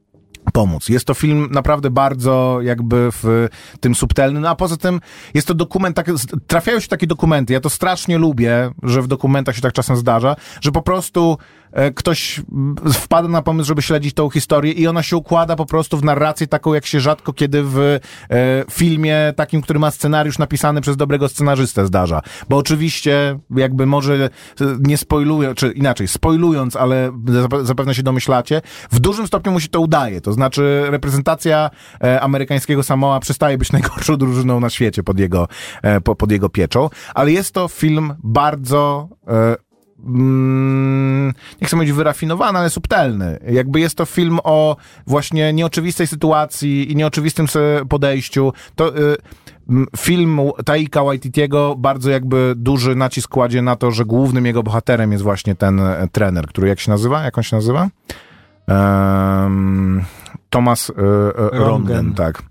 pomóc. 0.53 0.88
Jest 0.88 1.07
to 1.07 1.14
film 1.14 1.49
naprawdę 1.51 1.90
bardzo 1.90 2.59
jakby 2.62 3.09
w 3.12 3.49
tym 3.80 3.95
subtelny, 3.95 4.40
no 4.40 4.49
a 4.49 4.55
poza 4.55 4.76
tym 4.76 5.01
jest 5.34 5.49
to 5.49 5.55
dokument, 5.55 5.97
tak, 5.97 6.11
trafiają 6.47 6.80
się 6.80 6.88
takie 6.88 7.07
dokumenty, 7.07 7.53
ja 7.53 7.61
to 7.61 7.70
strasznie 7.70 8.18
lubię, 8.18 8.70
że 8.82 9.03
w 9.03 9.07
dokumentach 9.07 9.55
się 9.55 9.61
tak 9.61 9.72
czasem 9.72 9.97
zdarza, 9.97 10.36
że 10.61 10.72
po 10.72 10.82
prostu 10.82 11.38
ktoś 11.94 12.38
m, 12.38 12.74
wpada 12.92 13.28
na 13.28 13.42
pomysł, 13.42 13.68
żeby 13.68 13.82
śledzić 13.82 14.14
tą 14.14 14.30
historię 14.30 14.72
i 14.72 14.86
ona 14.86 15.02
się 15.02 15.16
układa 15.16 15.56
po 15.56 15.66
prostu 15.66 15.98
w 15.98 16.04
narrację 16.04 16.46
taką, 16.46 16.74
jak 16.74 16.86
się 16.86 17.00
rzadko 17.00 17.32
kiedy 17.32 17.62
w 17.62 17.78
e, 17.78 18.00
filmie 18.70 19.32
takim, 19.36 19.62
który 19.62 19.78
ma 19.78 19.90
scenariusz 19.90 20.38
napisany 20.38 20.80
przez 20.80 20.96
dobrego 20.96 21.28
scenarzystę 21.28 21.86
zdarza. 21.86 22.22
Bo 22.48 22.56
oczywiście 22.56 23.38
jakby 23.56 23.86
może 23.86 24.14
e, 24.14 24.30
nie 24.80 24.98
spoiluję, 24.98 25.54
czy 25.54 25.72
inaczej, 25.72 26.08
spoilując, 26.08 26.76
ale 26.76 27.10
zap- 27.26 27.64
zapewne 27.64 27.94
się 27.94 28.02
domyślacie, 28.02 28.62
w 28.90 29.00
dużym 29.00 29.26
stopniu 29.26 29.52
mu 29.52 29.60
się 29.60 29.68
to 29.68 29.80
udaje. 29.80 30.20
To 30.20 30.32
znaczy 30.32 30.82
reprezentacja 30.90 31.70
e, 32.04 32.20
amerykańskiego 32.20 32.82
Samoa 32.82 33.20
przestaje 33.20 33.58
być 33.58 33.72
najgorszą 33.76 34.16
drużyną 34.16 34.60
na 34.60 34.70
świecie 34.70 35.02
pod 35.02 35.18
jego, 35.18 35.48
e, 35.82 36.00
po, 36.00 36.16
pod 36.16 36.32
jego 36.32 36.48
pieczą, 36.48 36.90
ale 37.14 37.32
jest 37.32 37.54
to 37.54 37.68
film 37.68 38.14
bardzo 38.22 39.08
e, 39.28 39.56
mm, 40.07 41.32
nie 41.61 41.66
chcę 41.66 41.76
mówić 41.76 41.92
wyrafinowany, 41.92 42.59
ale 42.59 42.70
subtelny. 42.70 43.38
Jakby 43.50 43.80
jest 43.80 43.94
to 43.94 44.05
film 44.05 44.38
o 44.44 44.76
właśnie 45.07 45.52
nieoczywistej 45.52 46.07
sytuacji 46.07 46.92
i 46.92 46.96
nieoczywistym 46.96 47.46
podejściu. 47.88 48.52
To 48.74 48.98
y, 48.98 49.16
film 49.96 50.40
Taika 50.64 51.05
Waititiego 51.05 51.74
bardzo 51.78 52.11
jakby 52.11 52.55
duży 52.57 52.94
nacisk 52.94 53.30
kładzie 53.30 53.62
na 53.62 53.76
to, 53.76 53.90
że 53.90 54.05
głównym 54.05 54.46
jego 54.46 54.62
bohaterem 54.62 55.12
jest 55.12 55.24
właśnie 55.24 55.55
ten 55.55 55.80
e, 55.80 56.09
trener, 56.12 56.46
który 56.46 56.68
jak 56.68 56.80
się 56.80 56.90
nazywa? 56.90 57.22
Jak 57.22 57.38
on 57.38 57.44
się 57.44 57.57
nazywa? 57.57 57.88
Em, 58.66 60.05
Thomas 60.50 60.92
Rongen, 60.96 61.61
Rongen. 61.61 62.14
tak. 62.14 62.42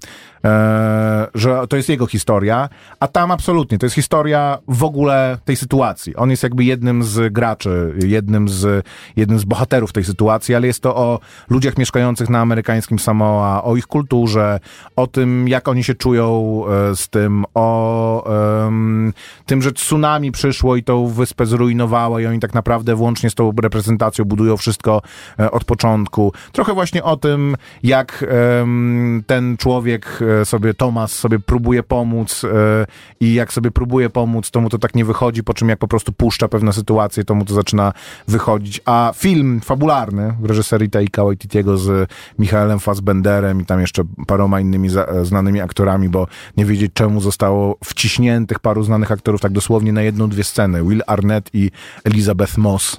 E, 0.46 1.28
że 1.36 1.68
to 1.70 1.78
jest 1.78 1.89
jego 1.89 2.08
historia, 2.08 2.70
a 3.00 3.08
tam 3.08 3.32
absolutnie, 3.32 3.78
to 3.78 3.86
jest 3.86 3.96
historia 3.96 4.58
w 4.68 4.84
ogóle 4.84 5.38
tej 5.46 5.56
sytuacji. 5.56 6.16
On 6.16 6.30
jest 6.30 6.44
jakby 6.44 6.64
jednym 6.64 7.04
z 7.04 7.34
graczy, 7.34 7.94
jednym 8.06 8.50
z, 8.50 8.86
jednym 9.16 9.39
z 9.39 9.44
bohaterów 9.44 9.94
tej 9.94 10.04
sytuacji, 10.04 10.56
ale 10.56 10.68
jest 10.68 10.80
to 10.80 10.96
o 10.96 11.20
ludziach 11.50 11.78
mieszkających 11.78 12.30
na 12.30 12.39
amerykańskim 12.39 13.00
Samoa, 13.00 13.64
o 13.64 13.76
ich 13.76 13.88
kulturze, 13.88 14.60
o 14.96 15.08
tym, 15.08 15.48
jak 15.48 15.68
oni 15.68 15.84
się 15.84 15.96
czują 15.96 16.62
e, 16.91 16.96
z 16.96 17.10
tym, 17.10 17.46
o 17.54 18.66
em, 18.68 19.14
tym, 19.46 19.62
że 19.62 19.72
tsunami 19.72 20.32
przyszło 20.32 20.76
i 20.76 20.84
tą 20.84 21.08
wyspę 21.08 21.46
zrujnowało 21.46 22.20
i 22.20 22.26
oni 22.26 22.39
tak 22.39 22.54
naprawdę 22.54 22.96
włącznie 22.96 23.30
z 23.30 23.36
tą 23.36 23.52
reprezentacją 23.62 24.26
budują 24.26 24.58
wszystko 24.58 25.02
e, 25.39 25.52
od 25.52 25.64
początku. 25.64 26.34
Trochę 26.52 26.74
właśnie 26.74 27.04
o 27.04 27.18
tym, 27.18 27.56
jak 27.84 28.26
em, 28.62 29.24
ten 29.28 29.58
człowiek 29.58 30.20
sobie, 30.46 30.74
Tomas 30.74 31.12
sobie 31.12 31.40
próbuje 31.40 31.84
pomóc 31.84 32.44
e, 32.44 32.86
i 33.20 33.34
jak 33.34 33.54
sobie 33.54 33.72
próbuje 33.72 34.10
pomóc, 34.10 34.52
to 34.52 34.62
mu 34.62 34.70
to 34.70 34.78
tak 34.78 34.96
nie 34.96 35.06
wychodzi, 35.06 35.44
po 35.44 35.54
czym 35.54 35.70
jak 35.70 35.80
po 35.80 35.88
prostu 35.88 36.12
puszcza 36.12 36.48
pewne 36.48 36.74
sytuacje, 36.74 37.24
to 37.24 37.36
mu 37.36 37.46
to 37.46 37.54
zaczyna 37.54 37.94
wychodzić. 38.28 38.82
A 38.86 39.12
film 39.16 39.62
fabularny 39.62 40.34
w 40.42 40.46
reżyserii 40.46 40.90
Taika 40.90 41.24
Waititiego 41.24 41.78
z 41.78 42.10
Michaelem 42.40 42.80
Fassbenderem 42.80 43.62
i 43.62 43.66
tam 43.66 43.82
jeszcze 43.82 44.04
paroma 44.28 44.60
innymi 44.60 44.90
e, 44.90 45.26
znanymi 45.26 45.62
aktorami, 45.62 46.10
bo 46.10 46.28
nie 46.58 46.66
wiedzieć 46.66 46.92
czemu 46.94 47.22
zostało 47.22 47.78
wciśniętych 47.84 48.60
paru 48.60 48.84
znanych 48.84 49.12
aktorów 49.12 49.42
tak 49.42 49.52
dosłownie 49.52 49.94
na 49.94 50.02
jedną, 50.02 50.30
dwie 50.30 50.44
sceny. 50.44 50.84
Will 50.84 51.04
Arnett 51.08 51.50
i 51.54 51.72
Elizabeth 52.04 52.58
Moss 52.58 52.98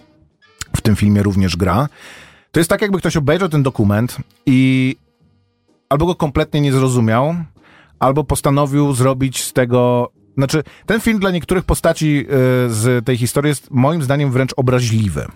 w 0.76 0.80
tym 0.80 0.96
filmie 0.96 1.22
również 1.22 1.56
gra. 1.56 1.88
To 2.52 2.60
jest 2.60 2.70
tak, 2.70 2.82
jakby 2.82 2.98
ktoś 2.98 3.16
obejrzał 3.16 3.48
ten 3.48 3.62
dokument 3.62 4.16
i 4.46 4.96
albo 5.94 6.06
go 6.06 6.14
kompletnie 6.14 6.60
nie 6.60 6.72
zrozumiał, 6.72 7.34
albo 7.98 8.24
postanowił 8.24 8.92
zrobić 8.92 9.44
z 9.44 9.52
tego. 9.52 10.10
Znaczy, 10.36 10.62
ten 10.86 11.00
film 11.00 11.18
dla 11.18 11.30
niektórych 11.30 11.64
postaci 11.64 12.26
e, 12.26 12.70
z 12.70 13.04
tej 13.04 13.16
historii 13.16 13.48
jest 13.48 13.70
moim 13.70 14.02
zdaniem 14.02 14.30
wręcz 14.30 14.52
obraźliwy. 14.56 15.26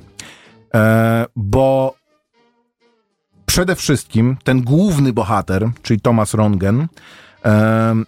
E, 0.75 1.27
bo 1.37 1.95
przede 3.47 3.77
wszystkim 3.77 4.37
ten 4.45 4.63
główny 4.63 5.13
bohater, 5.13 5.71
czyli 5.83 6.01
Thomas 6.01 6.35
Rongen, 6.35 6.87
em, 7.43 8.07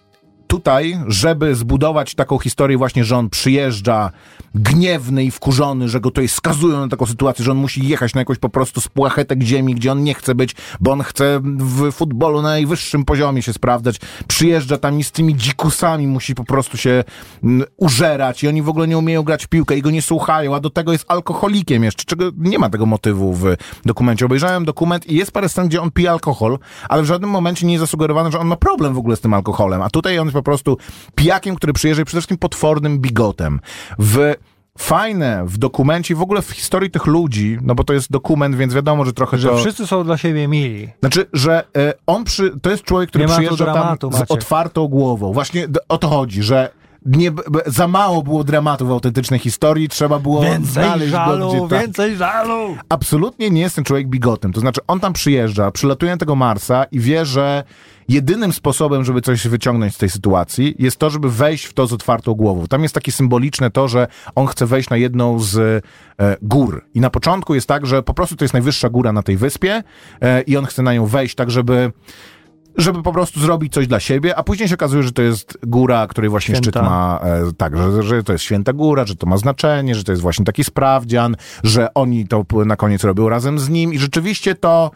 tutaj, 0.51 0.99
żeby 1.07 1.55
zbudować 1.55 2.15
taką 2.15 2.39
historię 2.39 2.79
właśnie, 2.79 3.05
że 3.05 3.17
on 3.17 3.31
przyjeżdża 3.31 4.11
gniewny 4.55 5.25
i 5.25 5.31
wkurzony, 5.31 5.89
że 5.89 6.01
go 6.01 6.11
tutaj 6.11 6.29
skazują 6.29 6.81
na 6.81 6.89
taką 6.89 7.07
sytuację, 7.07 7.45
że 7.45 7.51
on 7.51 7.57
musi 7.57 7.89
jechać 7.89 8.15
na 8.15 8.21
jakąś 8.21 8.39
po 8.39 8.49
prostu 8.49 8.81
spłachetek 8.81 9.43
ziemi, 9.43 9.75
gdzie 9.75 9.93
on 9.93 10.05
nie 10.05 10.15
chce 10.15 10.35
być, 10.35 10.57
bo 10.81 10.93
on 10.93 11.03
chce 11.03 11.41
w 11.45 11.93
futbolu 11.93 12.43
na 12.43 12.49
najwyższym 12.49 13.05
poziomie 13.05 13.43
się 13.43 13.53
sprawdzać. 13.53 14.01
Przyjeżdża 14.29 14.79
tam 14.79 14.99
i 14.99 15.05
z 15.05 15.13
tymi 15.13 15.37
dzikusami 15.37 16.07
musi 16.07 16.35
po 16.35 16.45
prostu 16.45 16.77
się 16.77 17.05
mm, 17.45 17.67
użerać 17.77 18.43
i 18.43 18.49
oni 18.49 18.63
w 18.63 18.69
ogóle 18.69 18.89
nie 18.89 18.99
umieją 18.99 19.23
grać 19.23 19.45
w 19.45 19.49
piłkę 19.49 19.77
i 19.77 19.83
go 19.83 19.91
nie 19.91 20.03
słuchają, 20.03 20.55
a 20.55 20.61
do 20.61 20.71
tego 20.71 20.93
jest 20.93 21.05
alkoholikiem 21.09 21.85
jeszcze, 21.85 22.05
czego 22.05 22.25
nie 22.37 22.59
ma 22.59 22.71
tego 22.71 22.87
motywu 22.87 23.35
w 23.35 23.45
dokumencie. 23.85 24.27
Obejrzałem 24.27 24.65
dokument 24.65 25.07
i 25.07 25.17
jest 25.17 25.33
parę 25.33 25.49
scen, 25.49 25.69
gdzie 25.69 25.83
on 25.83 25.91
pije 25.91 26.11
alkohol, 26.11 26.59
ale 26.89 27.03
w 27.03 27.07
żadnym 27.07 27.31
momencie 27.31 27.67
nie 27.67 27.73
jest 27.73 27.81
zasugerowane, 27.81 28.33
że 28.33 28.39
on 28.39 28.47
ma 28.47 28.57
problem 28.57 28.95
w 28.95 28.99
ogóle 28.99 29.17
z 29.17 29.21
tym 29.21 29.35
alkoholem, 29.35 29.83
a 29.83 29.91
tutaj 29.91 30.19
on 30.19 30.27
jest 30.27 30.40
po 30.43 30.45
prostu 30.45 30.77
pijakiem, 31.15 31.57
który 31.57 31.73
przyjeżdża 31.73 32.03
i 32.03 32.05
przede 32.05 32.21
wszystkim 32.21 32.39
potwornym 32.39 32.99
bigotem. 32.99 33.61
W 33.99 34.35
fajne 34.79 35.45
w 35.47 35.59
dokumencie 35.59 36.15
w 36.15 36.23
ogóle 36.23 36.43
w 36.43 36.51
historii 36.51 36.91
tych 36.91 37.07
ludzi, 37.07 37.59
no 37.63 37.75
bo 37.75 37.85
to 37.85 37.93
jest 37.93 38.11
dokument, 38.11 38.57
więc 38.57 38.75
wiadomo, 38.75 39.05
że 39.05 39.13
trochę 39.13 39.39
Że 39.39 39.49
to... 39.49 39.57
wszyscy 39.57 39.87
są 39.87 40.05
dla 40.05 40.17
siebie 40.17 40.49
mili. 40.49 40.89
Znaczy, 41.01 41.27
że 41.33 41.65
e, 41.77 41.95
on 42.07 42.25
przy, 42.25 42.53
to 42.63 42.71
jest 42.71 42.83
człowiek, 42.83 43.09
który 43.09 43.27
przyjeżdża 43.27 43.65
dramatu, 43.65 44.09
tam 44.09 44.17
z 44.17 44.21
Maciek. 44.21 44.31
otwartą 44.37 44.89
głową. 44.89 45.33
Właśnie 45.33 45.67
o 45.89 45.99
to 45.99 46.09
chodzi, 46.09 46.43
że 46.43 46.71
nie, 47.07 47.33
za 47.67 47.89
mało 47.89 48.23
było 48.23 48.45
dramatu 48.45 48.87
w 48.87 48.91
autentycznej 48.91 49.41
historii, 49.41 49.89
trzeba 49.89 50.19
było 50.19 50.43
Więcej 50.43 50.73
znaleźć 50.73 51.11
go 51.13 51.17
żalu, 51.17 51.49
gdzie 51.49 51.69
tak. 51.69 51.81
więcej 51.81 52.17
żalu! 52.17 52.77
Absolutnie 52.89 53.51
nie 53.51 53.61
jest 53.61 53.75
ten 53.75 53.85
człowiek 53.85 54.09
bigotem. 54.09 54.53
To 54.53 54.61
znaczy, 54.61 54.81
on 54.87 55.01
tam 55.01 55.13
przyjeżdża, 55.13 55.71
przylatuje 55.71 56.13
na 56.13 56.19
tego 56.19 56.37
Marsa 56.37 56.85
i 56.85 57.01
wie, 57.01 57.27
że 57.27 57.65
jedynym 58.09 58.53
sposobem, 58.53 59.05
żeby 59.05 59.21
coś 59.21 59.49
wyciągnąć 59.49 59.95
z 59.95 59.99
tej 59.99 60.11
sytuacji, 60.11 60.75
jest 60.79 60.97
to, 60.97 61.11
żeby 61.11 61.31
wejść 61.31 61.65
w 61.65 61.73
to 61.73 61.87
z 61.87 61.93
otwartą 61.93 62.35
głową. 62.35 62.67
Tam 62.67 62.83
jest 62.83 62.95
takie 62.95 63.13
symboliczne 63.13 63.71
to, 63.71 63.89
że 63.89 64.07
on 64.35 64.47
chce 64.47 64.67
wejść 64.67 64.91
na 64.91 64.97
jedną 64.97 65.39
z 65.39 65.57
e, 65.59 66.37
gór. 66.43 66.85
I 66.95 67.01
na 67.01 67.11
początku 67.11 67.55
jest 67.55 67.67
tak, 67.67 67.87
że 67.87 68.03
po 68.03 68.15
prostu 68.15 68.37
to 68.37 68.45
jest 68.45 68.55
najwyższa 68.55 68.89
góra 68.91 69.13
na 69.13 69.23
tej 69.23 69.37
wyspie 69.37 69.83
e, 70.21 70.43
i 70.43 70.57
on 70.57 70.67
chce 70.67 70.83
na 70.83 70.95
nią 70.95 71.07
wejść 71.07 71.35
tak, 71.35 71.51
żeby 71.51 71.93
żeby 72.77 73.03
po 73.03 73.13
prostu 73.13 73.41
zrobić 73.41 73.73
coś 73.73 73.87
dla 73.87 74.01
siebie, 74.01 74.37
a 74.37 74.43
później 74.43 74.69
się 74.69 74.75
okazuje, 74.75 75.03
że 75.03 75.13
to 75.13 75.23
jest 75.23 75.59
góra, 75.67 76.07
której 76.07 76.31
właśnie 76.31 76.55
Święta. 76.55 76.71
szczyt 76.71 76.83
ma, 76.83 77.21
e, 77.23 77.53
tak, 77.57 77.77
że, 77.77 78.03
że 78.03 78.23
to 78.23 78.33
jest 78.33 78.45
święta 78.45 78.73
góra, 78.73 79.05
że 79.05 79.17
to 79.17 79.27
ma 79.27 79.37
znaczenie, 79.37 79.95
że 79.95 80.05
to 80.05 80.13
jest 80.13 80.23
właśnie 80.23 80.45
taki 80.45 80.65
sprawdzian, 80.65 81.37
że 81.65 81.95
oni 81.95 82.29
to 82.29 82.45
na 82.67 82.77
koniec 82.77 83.05
robią 83.05 83.29
razem 83.29 83.59
z 83.59 83.69
nim 83.69 83.93
i 83.93 83.99
rzeczywiście 83.99 84.55
to 84.55 84.91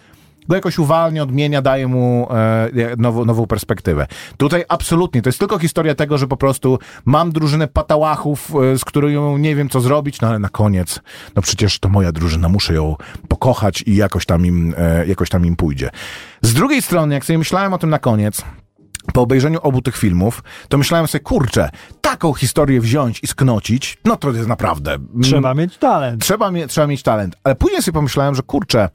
go 0.48 0.54
jakoś 0.54 0.78
uwalnia, 0.78 1.22
odmienia, 1.22 1.62
daje 1.62 1.86
mu 1.88 2.28
e, 2.30 2.70
nową, 2.98 3.24
nową 3.24 3.46
perspektywę. 3.46 4.06
Tutaj 4.36 4.64
absolutnie, 4.68 5.22
to 5.22 5.28
jest 5.28 5.38
tylko 5.38 5.58
historia 5.58 5.94
tego, 5.94 6.18
że 6.18 6.26
po 6.26 6.36
prostu 6.36 6.78
mam 7.04 7.32
drużynę 7.32 7.68
patałachów, 7.68 8.52
e, 8.74 8.78
z 8.78 8.84
którą 8.84 9.38
nie 9.38 9.56
wiem 9.56 9.68
co 9.68 9.80
zrobić, 9.80 10.20
no 10.20 10.28
ale 10.28 10.38
na 10.38 10.48
koniec, 10.48 11.00
no 11.36 11.42
przecież 11.42 11.78
to 11.78 11.88
moja 11.88 12.12
drużyna, 12.12 12.48
muszę 12.48 12.74
ją 12.74 12.96
pokochać 13.28 13.82
i 13.86 13.96
jakoś 13.96 14.26
tam 14.26 14.46
im, 14.46 14.74
e, 14.78 15.06
jakoś 15.06 15.28
tam 15.28 15.46
im 15.46 15.56
pójdzie. 15.56 15.90
Z 16.42 16.54
drugiej 16.54 16.82
strony, 16.82 17.14
jak 17.14 17.24
sobie 17.24 17.38
myślałem 17.38 17.72
o 17.72 17.78
tym 17.78 17.90
na 17.90 17.98
koniec, 17.98 18.42
po 19.12 19.20
obejrzeniu 19.22 19.58
obu 19.62 19.82
tych 19.82 19.96
filmów, 19.96 20.42
to 20.68 20.78
myślałem 20.78 21.06
sobie, 21.06 21.24
kurczę, 21.24 21.70
taką 22.00 22.34
historię 22.34 22.80
wziąć 22.80 23.20
i 23.22 23.26
sknocić, 23.26 23.98
no 24.04 24.16
to 24.16 24.32
jest 24.32 24.48
naprawdę... 24.48 24.92
mm, 24.94 25.22
Trzeba 25.22 25.54
mieć 25.54 25.78
talent. 25.78 26.22
Trzeba, 26.22 26.50
mie- 26.50 26.66
trzeba 26.66 26.86
mieć 26.86 27.02
talent. 27.02 27.36
Ale 27.44 27.54
później 27.54 27.82
sobie 27.82 27.94
pomyślałem, 27.94 28.34
że 28.34 28.42
kurczę, 28.42 28.88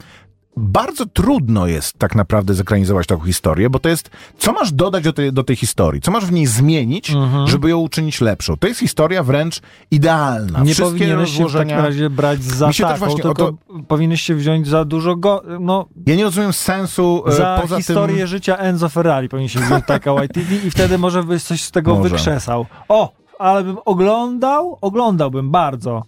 bardzo 0.60 1.06
trudno 1.06 1.68
jest 1.68 2.00
tak 2.00 2.16
naprawdę 2.16 2.54
zekranizować 2.54 3.08
taką 3.08 3.22
historię, 3.22 3.70
bo 3.70 3.80
to 3.80 3.90
jest, 3.90 4.10
co 4.38 4.54
masz 4.54 4.72
dodać 4.72 5.04
do 5.04 5.14
tej, 5.14 5.34
do 5.34 5.44
tej 5.44 5.56
historii? 5.56 6.02
Co 6.02 6.12
masz 6.12 6.26
w 6.26 6.32
niej 6.32 6.46
zmienić, 6.46 7.12
żeby 7.46 7.70
ją 7.70 7.78
uczynić 7.78 8.22
lepszą? 8.22 8.58
To 8.58 8.68
jest 8.68 8.80
historia 8.80 9.24
wręcz 9.24 9.62
idealna. 9.92 10.60
Nie 10.60 10.74
Wszystkie 10.74 10.86
powinieneś 10.86 11.30
się 11.30 11.34
w 11.34 11.38
takim 11.38 11.44
rozłożenia... 11.44 11.82
razie 11.82 12.10
brać 12.10 12.44
za 12.44 12.72
taką, 12.72 12.98
właśnie 12.98 13.24
tylko 13.24 13.54
powinieneś 13.88 14.22
się 14.22 14.36
wziąć 14.36 14.68
za 14.68 14.86
dużo 14.86 15.16
go, 15.16 15.44
no, 15.60 15.86
Ja 16.06 16.16
nie 16.16 16.24
rozumiem 16.24 16.54
sensu 16.54 17.24
e, 17.28 17.32
za 17.32 17.60
poza 17.62 17.78
historię 17.78 18.18
tym... 18.18 18.28
życia 18.28 18.58
Enzo 18.58 18.90
Ferrari 18.90 19.30
powinien 19.30 19.50
się 19.50 19.60
wziąć 19.60 19.86
taka 19.86 20.24
YTV 20.24 20.56
i 20.56 20.72
wtedy 20.72 20.98
może 20.98 21.24
byś 21.24 21.44
coś 21.44 21.62
z 21.62 21.72
tego 21.72 21.96
Może. 21.96 22.10
wykrzesał. 22.10 22.66
O, 22.88 23.14
ale 23.40 23.64
bym 23.64 23.78
oglądał, 23.86 24.78
oglądałbym 24.82 25.52
bardzo. 25.52 26.04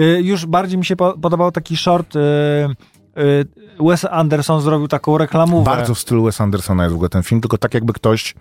Y, 0.00 0.20
już 0.22 0.46
bardziej 0.46 0.78
mi 0.78 0.84
się 0.84 0.96
po, 0.96 1.18
podobał 1.18 1.52
taki 1.52 1.76
short, 1.76 2.16
y, 2.16 2.20
Wes 3.80 4.04
Anderson 4.04 4.60
zrobił 4.60 4.88
taką 4.88 5.18
reklamówkę. 5.18 5.70
Bardzo 5.70 5.94
w 5.94 5.98
stylu 5.98 6.24
Wes 6.24 6.40
Andersona 6.40 6.82
jest 6.82 6.92
w 6.92 6.96
ogóle 6.96 7.08
ten 7.08 7.22
film, 7.22 7.40
tylko 7.40 7.58
tak 7.58 7.74
jakby 7.74 7.92
ktoś 7.92 8.34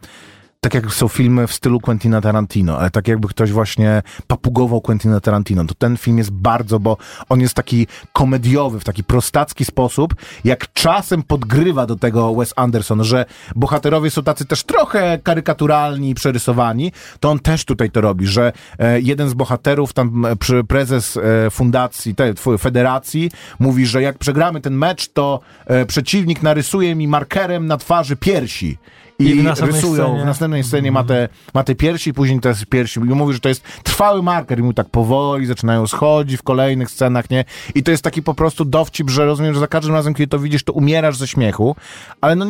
tak 0.64 0.74
jak 0.74 0.94
są 0.94 1.08
filmy 1.08 1.48
w 1.48 1.54
stylu 1.54 1.80
Quentina 1.80 2.22
Tarantino, 2.22 2.80
ale 2.80 2.90
tak 2.90 3.08
jakby 3.08 3.28
ktoś 3.28 3.52
właśnie 3.52 4.04
papugował 4.28 4.82
Quentina 4.82 5.20
Tarantino, 5.20 5.66
to 5.66 5.74
ten 5.74 5.98
film 5.98 6.18
jest 6.18 6.32
bardzo, 6.32 6.80
bo 6.80 6.98
on 7.30 7.42
jest 7.42 7.54
taki 7.54 7.88
komediowy, 8.14 8.80
w 8.80 8.84
taki 8.84 9.04
prostacki 9.04 9.66
sposób, 9.66 10.16
jak 10.44 10.74
czasem 10.74 11.24
podgrywa 11.24 11.86
do 11.86 11.96
tego 11.96 12.36
Wes 12.36 12.54
Anderson, 12.56 13.04
że 13.04 13.26
bohaterowie 13.56 14.10
są 14.10 14.24
tacy 14.24 14.46
też 14.46 14.64
trochę 14.64 15.20
karykaturalni 15.24 16.10
i 16.10 16.16
przerysowani, 16.16 16.92
to 17.20 17.30
on 17.30 17.40
też 17.40 17.66
tutaj 17.66 17.92
to 17.92 18.02
robi, 18.02 18.28
że 18.28 18.52
e, 18.80 19.02
jeden 19.02 19.30
z 19.30 19.34
bohaterów, 19.34 19.94
tam 19.94 20.26
prezes 20.68 21.18
e, 21.18 21.50
fundacji, 21.50 22.16
tw- 22.16 22.60
federacji, 22.60 23.32
mówi, 23.60 23.86
że 23.86 24.02
jak 24.02 24.18
przegramy 24.18 24.62
ten 24.62 24.74
mecz, 24.74 25.08
to 25.08 25.40
e, 25.66 25.86
przeciwnik 25.86 26.44
narysuje 26.44 26.96
mi 26.96 27.08
markerem 27.08 27.68
na 27.68 27.78
twarzy 27.78 28.16
piersi. 28.16 28.78
I, 29.22 29.38
I 29.38 29.48
rysują, 29.62 30.06
scenie- 30.08 30.22
w 30.22 30.26
następnej 30.26 30.64
scenie 30.64 30.92
ma, 30.92 31.04
te, 31.04 31.30
ma 31.54 31.64
te 31.64 31.76
piersi, 31.76 32.14
później 32.14 32.40
te 32.40 32.54
piersi. 32.70 33.00
I 33.00 33.04
mówi, 33.04 33.34
że 33.34 33.40
to 33.40 33.50
jest 33.50 33.64
trwały 33.84 34.24
marker 34.24 34.60
i 34.60 34.64
mu 34.64 34.74
tak 34.74 34.90
powoli 34.90 35.46
zaczynają 35.46 35.88
schodzić 35.88 36.40
w 36.40 36.44
kolejnych 36.44 36.92
scenach, 36.92 37.30
nie? 37.30 37.46
I 37.76 37.84
to 37.84 37.92
jest 37.92 38.04
taki 38.04 38.22
po 38.24 38.34
prostu 38.34 38.66
dowcip, 38.66 39.10
że 39.10 39.26
rozumiem, 39.26 39.54
że 39.54 39.60
za 39.60 39.68
każdym 39.68 39.94
razem, 39.94 40.14
kiedy 40.14 40.28
to 40.28 40.40
widzisz, 40.40 40.64
to 40.64 40.74
umierasz 40.74 41.18
ze 41.18 41.28
śmiechu, 41.28 41.76
ale 42.22 42.36
no 42.36 42.46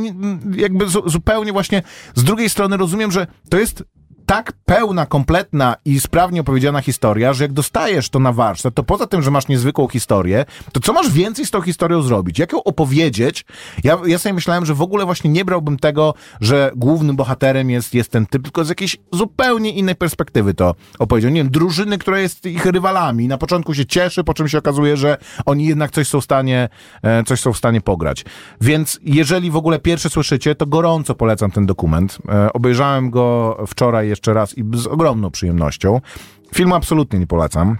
jakby 0.55 0.87
zu, 0.87 1.09
zupełnie 1.09 1.51
właśnie 1.53 1.81
z 2.15 2.23
drugiej 2.23 2.49
strony 2.49 2.77
rozumiem, 2.77 3.11
że 3.11 3.27
to 3.49 3.59
jest 3.59 3.83
tak 4.31 4.51
pełna, 4.65 5.05
kompletna 5.05 5.75
i 5.85 5.99
sprawnie 5.99 6.41
opowiedziana 6.41 6.81
historia, 6.81 7.33
że 7.33 7.43
jak 7.43 7.53
dostajesz 7.53 8.09
to 8.09 8.19
na 8.19 8.33
warsztat, 8.33 8.73
to 8.73 8.83
poza 8.83 9.07
tym, 9.07 9.21
że 9.21 9.31
masz 9.31 9.47
niezwykłą 9.47 9.87
historię, 9.87 10.45
to 10.71 10.79
co 10.79 10.93
masz 10.93 11.09
więcej 11.09 11.45
z 11.45 11.51
tą 11.51 11.61
historią 11.61 12.01
zrobić? 12.01 12.39
Jak 12.39 12.53
ją 12.53 12.63
opowiedzieć? 12.63 13.45
Ja, 13.83 13.97
ja 14.05 14.17
sobie 14.17 14.33
myślałem, 14.33 14.65
że 14.65 14.73
w 14.73 14.81
ogóle 14.81 15.05
właśnie 15.05 15.29
nie 15.29 15.45
brałbym 15.45 15.79
tego, 15.79 16.13
że 16.41 16.71
głównym 16.75 17.15
bohaterem 17.15 17.69
jest, 17.69 17.93
jest 17.93 18.11
ten 18.11 18.25
typ, 18.25 18.43
tylko 18.43 18.65
z 18.65 18.69
jakiejś 18.69 18.97
zupełnie 19.13 19.71
innej 19.71 19.95
perspektywy 19.95 20.53
to 20.53 20.75
opowiedział. 20.99 21.31
Nie 21.31 21.43
wiem, 21.43 21.51
drużyny, 21.51 21.97
która 21.97 22.19
jest 22.19 22.45
ich 22.45 22.65
rywalami. 22.65 23.27
Na 23.27 23.37
początku 23.37 23.73
się 23.73 23.85
cieszy, 23.85 24.23
po 24.23 24.33
czym 24.33 24.47
się 24.47 24.57
okazuje, 24.57 24.97
że 24.97 25.17
oni 25.45 25.65
jednak 25.65 25.91
coś 25.91 26.07
są 26.07 26.21
w 26.21 26.23
stanie, 26.23 26.69
e, 27.03 27.23
coś 27.23 27.39
są 27.39 27.53
w 27.53 27.57
stanie 27.57 27.81
pograć. 27.81 28.25
Więc 28.61 28.99
jeżeli 29.03 29.51
w 29.51 29.55
ogóle 29.55 29.79
pierwsze 29.79 30.09
słyszycie, 30.09 30.55
to 30.55 30.65
gorąco 30.65 31.15
polecam 31.15 31.51
ten 31.51 31.65
dokument. 31.65 32.17
E, 32.29 32.53
obejrzałem 32.53 33.09
go 33.09 33.57
wczoraj 33.67 34.07
jeszcze 34.07 34.20
raz 34.27 34.57
i 34.57 34.63
z 34.73 34.87
ogromną 34.87 35.31
przyjemnością. 35.31 36.01
Filmu 36.55 36.75
absolutnie 36.75 37.19
nie 37.19 37.27
polecam. 37.27 37.77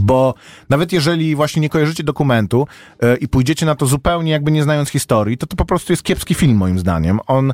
Bo 0.00 0.34
nawet 0.68 0.92
jeżeli 0.92 1.34
właśnie 1.36 1.62
nie 1.62 1.68
kojarzycie 1.68 2.04
dokumentu 2.04 2.66
e, 3.02 3.16
i 3.16 3.28
pójdziecie 3.28 3.66
na 3.66 3.74
to 3.74 3.86
zupełnie 3.86 4.32
jakby 4.32 4.50
nie 4.50 4.62
znając 4.62 4.88
historii, 4.88 5.38
to 5.38 5.46
to 5.46 5.56
po 5.56 5.64
prostu 5.64 5.92
jest 5.92 6.02
kiepski 6.02 6.34
film 6.34 6.56
moim 6.56 6.78
zdaniem. 6.78 7.20
On 7.26 7.52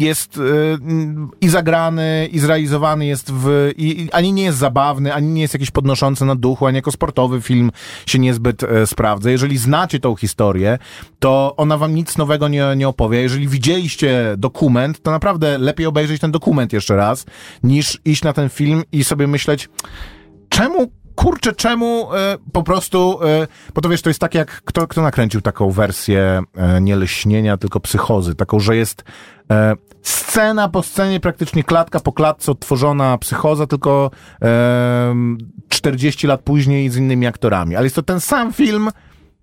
jest 0.00 0.38
n- 0.38 1.28
i 1.40 1.48
zagrany, 1.48 2.28
i 2.32 2.38
zrealizowany 2.38 3.06
jest 3.06 3.32
w... 3.32 3.70
I, 3.76 4.08
ani 4.12 4.32
nie 4.32 4.42
jest 4.42 4.58
zabawny, 4.58 5.14
ani 5.14 5.28
nie 5.28 5.42
jest 5.42 5.54
jakiś 5.54 5.70
podnoszący 5.70 6.24
na 6.24 6.34
duchu, 6.34 6.66
ani 6.66 6.76
jako 6.76 6.92
sportowy 6.92 7.42
film 7.42 7.70
się 8.06 8.18
niezbyt 8.18 8.62
e, 8.62 8.86
sprawdza. 8.86 9.30
Jeżeli 9.30 9.58
znacie 9.58 10.00
tą 10.00 10.16
historię, 10.16 10.78
to 11.18 11.54
ona 11.56 11.78
wam 11.78 11.94
nic 11.94 12.18
nowego 12.18 12.48
nie, 12.48 12.64
nie 12.76 12.88
opowie. 12.88 13.20
Jeżeli 13.22 13.48
widzieliście 13.48 14.34
dokument, 14.38 15.02
to 15.02 15.10
naprawdę 15.10 15.58
lepiej 15.58 15.86
obejrzeć 15.86 16.20
ten 16.20 16.32
dokument 16.32 16.72
jeszcze 16.72 16.96
raz, 16.96 17.26
niż 17.62 18.00
iść 18.04 18.22
na 18.22 18.32
ten 18.32 18.48
film 18.48 18.82
i 18.92 19.04
sobie 19.04 19.26
myśleć, 19.26 19.68
czemu, 20.48 20.90
kurczę, 21.14 21.52
czemu 21.52 22.14
e, 22.14 22.36
po 22.52 22.62
prostu, 22.62 23.18
e, 23.24 23.46
bo 23.74 23.80
to 23.80 23.88
wiesz, 23.88 24.02
to 24.02 24.10
jest 24.10 24.20
tak 24.20 24.34
jak, 24.34 24.62
kto, 24.64 24.86
kto 24.86 25.02
nakręcił 25.02 25.40
taką 25.40 25.70
wersję 25.70 26.42
e, 26.56 26.80
nie 26.80 26.96
tylko 27.56 27.80
psychozy, 27.80 28.34
taką, 28.34 28.60
że 28.60 28.76
jest 28.76 29.04
e, 29.50 29.76
scena 30.02 30.68
po 30.68 30.82
scenie, 30.82 31.20
praktycznie 31.20 31.64
klatka 31.64 32.00
po 32.00 32.12
klatce 32.12 32.52
odtworzona 32.52 33.18
psychoza, 33.18 33.66
tylko 33.66 34.10
e, 34.42 35.14
40 35.68 36.26
lat 36.26 36.42
później 36.42 36.90
z 36.90 36.96
innymi 36.96 37.26
aktorami, 37.26 37.76
ale 37.76 37.86
jest 37.86 37.96
to 37.96 38.02
ten 38.02 38.20
sam 38.20 38.52
film, 38.52 38.90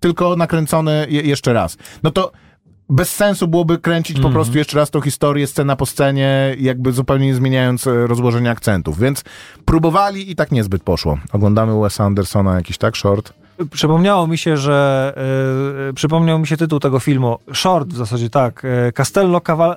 tylko 0.00 0.36
nakręcony 0.36 1.06
je, 1.08 1.22
jeszcze 1.22 1.52
raz. 1.52 1.76
No 2.02 2.10
to 2.10 2.32
bez 2.92 3.14
sensu 3.14 3.48
byłoby 3.48 3.78
kręcić 3.78 4.20
po 4.20 4.30
prostu 4.30 4.58
jeszcze 4.58 4.76
raz 4.76 4.90
tą 4.90 5.00
historię, 5.00 5.46
scena 5.46 5.76
po 5.76 5.86
scenie, 5.86 6.56
jakby 6.58 6.92
zupełnie 6.92 7.26
nie 7.26 7.34
zmieniając 7.34 7.86
e, 7.86 8.06
rozłożenia 8.06 8.50
akcentów. 8.50 8.98
Więc 8.98 9.24
próbowali 9.64 10.30
i 10.30 10.36
tak 10.36 10.52
niezbyt 10.52 10.82
poszło. 10.82 11.18
Oglądamy 11.32 11.80
Wesa 11.80 12.04
Andersona 12.04 12.54
jakiś 12.54 12.78
tak 12.78 12.96
short. 12.96 13.32
Przypomniało 13.70 14.26
mi 14.26 14.38
się, 14.38 14.56
że 14.56 15.12
e, 15.88 15.92
przypomniał 15.92 16.38
mi 16.38 16.46
się 16.46 16.56
tytuł 16.56 16.80
tego 16.80 17.00
filmu. 17.00 17.38
Short 17.52 17.88
w 17.88 17.96
zasadzie, 17.96 18.30
tak. 18.30 18.66
Castello 18.94 19.40
Caval, 19.40 19.76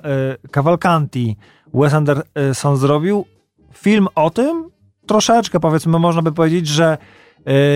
Cavalcanti. 0.50 1.36
Wes 1.74 1.94
Anderson 1.94 2.76
zrobił 2.76 3.24
film 3.72 4.08
o 4.14 4.30
tym, 4.30 4.70
troszeczkę 5.06 5.60
powiedzmy, 5.60 5.98
można 5.98 6.22
by 6.22 6.32
powiedzieć, 6.32 6.66
że 6.66 6.98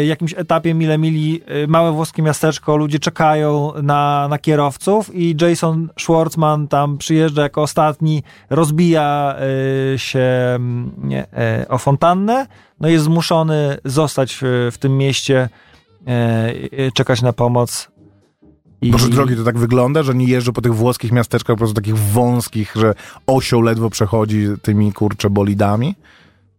jakimś 0.05 0.35
etapie 0.35 0.75
mile 0.75 0.99
mili 0.99 1.41
e, 1.47 1.67
małe 1.67 1.93
włoskie 1.93 2.23
miasteczko, 2.23 2.77
ludzie 2.77 2.99
czekają 2.99 3.73
na, 3.83 4.27
na 4.31 4.39
kierowców 4.39 5.15
i 5.15 5.37
Jason 5.41 5.89
Schwartzman 5.99 6.69
tam 6.69 6.99
przyjeżdża 6.99 7.43
jako 7.43 7.63
ostatni, 7.63 8.23
rozbija 8.51 9.37
e, 9.95 9.99
się 9.99 10.21
mm, 10.21 10.91
nie, 11.03 11.27
e, 11.33 11.67
o 11.69 11.79
fontannę, 11.79 12.47
no 12.81 12.89
jest 12.89 13.05
zmuszony 13.05 13.79
zostać 13.85 14.39
w, 14.41 14.79
tym 14.81 14.99
mieście, 14.99 15.49
e, 16.07 16.11
e, 16.11 16.93
czekać 16.95 17.23
na 17.23 17.33
pomoc. 17.33 17.89
I, 18.83 18.91
drogi, 18.91 19.37
to 19.37 19.45
tak 19.45 19.59
wygląda, 19.59 20.03
że 20.03 20.15
nie 20.15 20.27
jeżdżą 20.27 20.53
po 20.53 20.63
tych 20.63 20.75
włoskich 20.75 21.13
miasteczkach 21.13 21.55
po 21.55 21.59
prostu 21.59 21.75
takich 21.75 21.99
wąskich, 21.99 22.73
że 22.77 22.95
osioł 23.27 23.63
ledwo 23.63 23.91
przechodzi 23.91 24.47
tymi, 24.63 24.93
kurcze, 24.93 25.31
bolidami? 25.31 25.95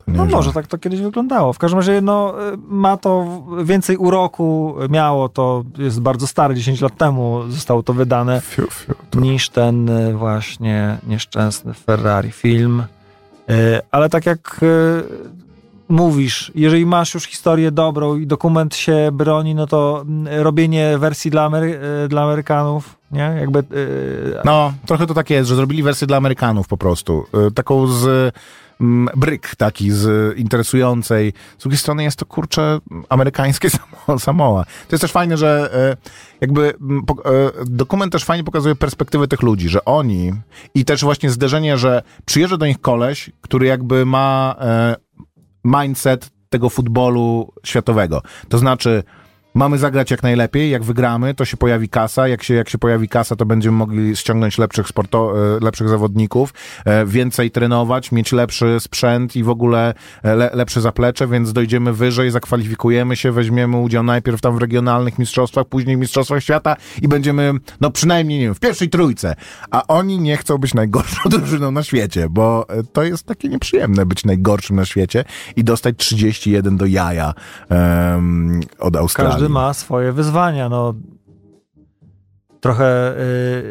Nie 0.08 0.18
No 0.18 0.24
wiem. 0.26 0.32
może 0.36 0.54
tak 0.54 0.68
to 0.68 0.78
kiedyś 0.78 1.02
wyglądało. 1.02 1.54
W 1.54 1.58
każdym 1.58 1.80
razie 1.80 2.02
no, 2.02 2.34
e, 2.54 2.58
ma 2.68 2.98
to 2.98 3.44
więcej 3.64 3.98
uroku, 3.98 4.76
miało 4.90 5.30
to, 5.30 5.64
jest 5.78 6.02
bardzo 6.02 6.28
stare, 6.28 6.56
10 6.56 6.82
lat 6.82 6.98
temu 6.98 7.42
zostało 7.50 7.84
to 7.84 7.94
wydane, 7.94 8.42
Fiu, 8.42 8.68
fiu, 8.72 8.94
to... 9.10 9.20
niż 9.20 9.50
ten 9.50 9.90
e, 9.90 10.14
właśnie 10.14 10.98
nieszczęsny 11.08 11.74
Ferrari 11.74 12.32
film. 12.32 12.84
E, 13.50 13.82
Ale 13.92 14.10
tak 14.10 14.26
jak 14.26 14.60
mówisz, 15.90 16.52
jeżeli 16.56 16.86
masz 16.86 17.14
już 17.14 17.24
historię 17.24 17.72
dobrą 17.72 18.16
i 18.16 18.28
dokument 18.28 18.76
się 18.76 19.10
broni, 19.14 19.56
no 19.56 19.68
to 19.68 20.06
robienie 20.32 20.98
wersji 20.98 21.32
dla, 21.32 21.50
Amery- 21.50 22.08
dla 22.08 22.24
Amerykanów, 22.24 22.96
nie? 23.12 23.36
Jakby 23.40 23.64
No, 24.46 24.74
trochę 24.86 25.08
to 25.08 25.14
tak 25.14 25.30
jest, 25.30 25.50
że 25.50 25.56
zrobili 25.56 25.84
wersję 25.84 26.08
dla 26.08 26.18
Amerykanów 26.18 26.68
po 26.68 26.78
prostu. 26.78 27.26
Y, 27.48 27.52
Taką 27.52 27.88
z 27.88 28.34
bryk 29.16 29.56
taki, 29.56 29.92
z 29.92 30.38
interesującej. 30.38 31.34
Z 31.58 31.62
drugiej 31.62 31.78
strony 31.78 32.04
jest 32.04 32.20
to, 32.20 32.26
kurczę, 32.26 32.80
amerykańskie 33.10 33.70
Samo- 34.08 34.20
Samoa. 34.20 34.64
To 34.64 34.96
jest 34.96 35.02
też 35.02 35.12
fajne, 35.12 35.38
że 35.38 35.70
e, 35.74 35.98
jakby 36.42 36.70
e, 36.70 36.74
dokument 37.66 38.12
też 38.12 38.24
fajnie 38.24 38.44
pokazuje 38.44 38.76
perspektywę 38.76 39.28
tych 39.28 39.42
ludzi, 39.42 39.70
że 39.70 39.86
oni 39.86 40.34
i 40.76 40.86
też 40.86 41.02
właśnie 41.02 41.30
zderzenie, 41.30 41.78
że 41.78 42.04
przyjeżdża 42.26 42.58
do 42.58 42.66
nich 42.66 42.82
koleś, 42.82 43.30
który 43.42 43.66
jakby 43.68 44.06
ma 44.06 44.56
e, 44.60 44.96
mindset 45.66 46.30
tego 46.50 46.70
futbolu 46.70 47.54
światowego. 47.64 48.22
To 48.50 48.58
znaczy 48.58 49.04
Mamy 49.54 49.78
zagrać 49.78 50.12
jak 50.12 50.24
najlepiej, 50.24 50.70
jak 50.70 50.84
wygramy, 50.84 51.34
to 51.34 51.46
się 51.46 51.58
pojawi 51.58 51.90
kasa, 51.90 52.28
jak 52.28 52.44
się, 52.44 52.54
jak 52.54 52.70
się 52.70 52.78
pojawi 52.78 53.10
kasa, 53.10 53.36
to 53.36 53.46
będziemy 53.46 53.78
mogli 53.78 54.16
ściągnąć 54.16 54.58
lepszych 54.58 54.88
sporto, 54.88 55.34
e, 55.56 55.60
lepszych 55.60 55.90
zawodników, 55.90 56.54
e, 56.86 57.06
więcej 57.06 57.52
trenować, 57.52 58.12
mieć 58.12 58.32
lepszy 58.32 58.80
sprzęt 58.80 59.36
i 59.36 59.44
w 59.44 59.50
ogóle 59.50 59.94
e, 60.24 60.36
le, 60.36 60.50
lepsze 60.54 60.82
zaplecze, 60.82 61.28
więc 61.28 61.54
dojdziemy 61.54 61.94
wyżej, 61.94 62.32
zakwalifikujemy 62.32 63.16
się, 63.16 63.32
weźmiemy 63.32 63.78
udział 63.78 64.04
najpierw 64.04 64.42
tam 64.42 64.56
w 64.56 64.58
regionalnych 64.58 65.20
mistrzostwach, 65.20 65.66
później 65.66 65.98
w 65.98 66.00
mistrzostwach 66.00 66.44
świata 66.44 66.76
i 67.02 67.08
będziemy, 67.08 67.54
no 67.82 67.92
przynajmniej, 67.92 68.40
nie 68.40 68.46
wiem, 68.46 68.56
w 68.56 68.60
pierwszej 68.60 68.90
trójce. 68.90 69.36
A 69.72 69.88
oni 69.88 70.20
nie 70.20 70.38
chcą 70.38 70.58
być 70.58 70.74
najgorszą 70.74 71.30
drużyną 71.30 71.72
na 71.72 71.84
świecie, 71.84 72.28
bo 72.30 72.66
to 72.94 73.04
jest 73.04 73.26
takie 73.26 73.50
nieprzyjemne 73.50 74.06
być 74.06 74.26
najgorszym 74.26 74.76
na 74.76 74.86
świecie 74.86 75.24
i 75.56 75.64
dostać 75.64 75.96
31 75.98 76.78
do 76.78 76.86
jaja 76.86 77.34
em, 77.70 78.60
od 78.80 78.96
Australii. 78.96 79.41
Ma 79.50 79.74
swoje 79.74 80.12
wyzwania. 80.12 80.70
No, 80.70 80.94
trochę 82.62 83.16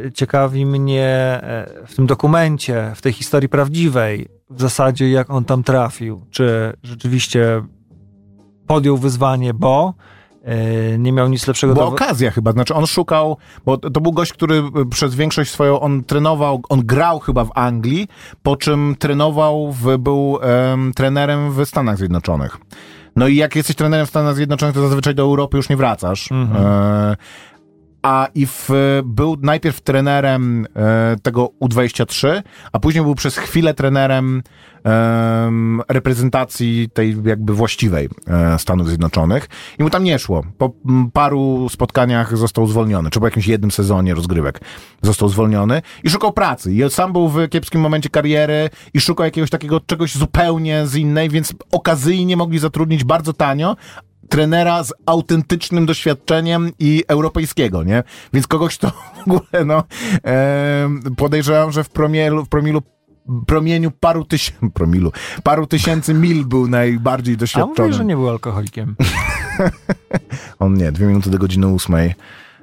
y, 0.07 0.13
ciekawi 0.15 0.67
mnie 0.67 1.41
y, 1.83 1.87
w 1.87 1.97
tym 1.97 2.07
dokumencie, 2.07 2.93
w 2.95 3.03
tej 3.03 3.13
historii 3.13 3.49
prawdziwej, 3.49 4.29
w 4.51 4.61
zasadzie 4.61 5.11
jak 5.11 5.31
on 5.31 5.45
tam 5.45 5.63
trafił. 5.63 6.27
Czy 6.31 6.73
rzeczywiście 6.83 7.63
podjął 8.67 8.97
wyzwanie, 8.97 9.55
bo 9.55 9.95
y, 10.95 10.99
nie 10.99 11.13
miał 11.13 11.29
nic 11.29 11.47
lepszego 11.47 11.75
Była 11.75 11.87
do... 11.87 11.93
okazja 11.93 12.31
chyba, 12.31 12.53
znaczy 12.53 12.75
on 12.75 12.87
szukał, 12.87 13.37
bo 13.65 13.77
to 13.79 14.01
był 14.01 14.13
gość, 14.13 14.33
który 14.33 14.63
y, 14.83 14.87
przez 14.91 15.15
większość 15.15 15.51
swoją, 15.51 15.81
on 15.81 16.05
trenował, 16.05 16.63
on 16.69 16.87
grał 16.87 17.19
chyba 17.19 17.45
w 17.45 17.51
Anglii, 17.55 18.09
po 18.43 18.57
czym 18.57 18.97
trenował, 18.99 19.73
w, 19.73 19.99
był 19.99 20.39
em, 20.43 20.93
trenerem 20.95 21.53
w 21.53 21.69
Stanach 21.69 21.99
Zjednoczonych. 21.99 22.59
No 23.17 23.29
i 23.29 23.37
jak 23.37 23.57
jesteś 23.57 23.77
trenerem 23.77 24.07
w 24.07 24.09
Stanach 24.09 24.35
Zjednoczonych, 24.35 24.75
to 24.75 24.83
zazwyczaj 24.83 25.15
do 25.15 25.23
Europy 25.23 25.57
już 25.57 25.69
nie 25.69 25.77
wracasz. 25.77 26.33
Mhm. 26.33 26.65
E, 26.65 27.17
a 28.03 28.29
i 28.35 28.47
w, 28.47 28.69
był 29.05 29.37
najpierw 29.43 29.81
trenerem 29.81 30.67
e, 30.77 31.17
tego 31.23 31.53
U23, 31.61 32.43
a 32.73 32.79
później 32.79 33.05
był 33.05 33.15
przez 33.15 33.37
chwilę 33.37 33.75
trenerem 33.75 34.43
em, 34.85 35.83
reprezentacji 35.89 36.89
tej 36.95 37.17
jakby 37.25 37.55
właściwej 37.55 38.09
e, 38.27 38.59
Stanów 38.59 38.89
Zjednoczonych 38.89 39.49
i 39.79 39.83
mu 39.83 39.91
tam 39.91 40.05
nie 40.05 40.19
szło. 40.19 40.45
Po 40.59 40.73
paru 41.13 41.69
spotkaniach 41.69 42.37
został 42.37 42.67
zwolniony, 42.67 43.11
czy 43.11 43.21
po 43.21 43.27
jakimś 43.27 43.47
jednym 43.47 43.71
sezonie 43.71 44.15
rozgrywek 44.15 44.61
został 45.03 45.29
zwolniony 45.29 45.83
i 46.05 46.11
szukał 46.11 46.33
pracy. 46.33 46.73
I 46.73 46.91
sam 46.91 47.13
był 47.13 47.29
w 47.29 47.49
kiepskim 47.49 47.81
momencie 47.81 48.09
kariery 48.09 48.71
i 48.95 49.01
szukał 49.01 49.25
jakiegoś 49.25 49.51
takiego 49.51 49.81
czegoś 49.81 50.15
zupełnie 50.15 50.87
z 50.87 50.95
innej, 50.95 51.29
więc 51.29 51.55
okazyjnie 51.73 52.37
mogli 52.37 52.59
zatrudnić 52.59 53.05
bardzo 53.05 53.33
tanio, 53.33 53.77
trenera 54.31 54.85
z 54.85 54.93
autentycznym 55.07 55.87
doświadczeniem 55.87 56.73
i 56.79 57.05
europejskiego, 57.09 57.83
nie? 57.83 58.03
Więc 58.33 58.47
kogoś, 58.47 58.79
kto 58.79 58.91
w 59.17 59.21
ogóle, 59.31 59.65
no, 59.67 59.85
podejrzewam, 61.17 61.73
że 61.73 61.85
w 61.85 61.89
promielu, 61.89 62.45
w 62.45 62.49
promilu 62.49 62.83
promieniu 63.47 63.91
paru 63.91 64.25
tysięcy, 64.25 64.71
promilu, 64.75 65.13
paru 65.43 65.67
tysięcy 65.67 66.15
mil 66.15 66.45
był 66.45 66.69
najbardziej 66.69 67.35
A 67.35 67.39
doświadczony. 67.39 67.89
mówi, 67.89 67.99
że 67.99 68.05
nie 68.05 68.17
był 68.17 68.29
alkoholikiem. 68.29 68.97
On 70.59 70.75
nie, 70.75 70.93
dwie 70.93 71.07
minuty 71.07 71.31
do 71.31 71.39
godziny 71.39 71.67
ósmej. 71.67 72.15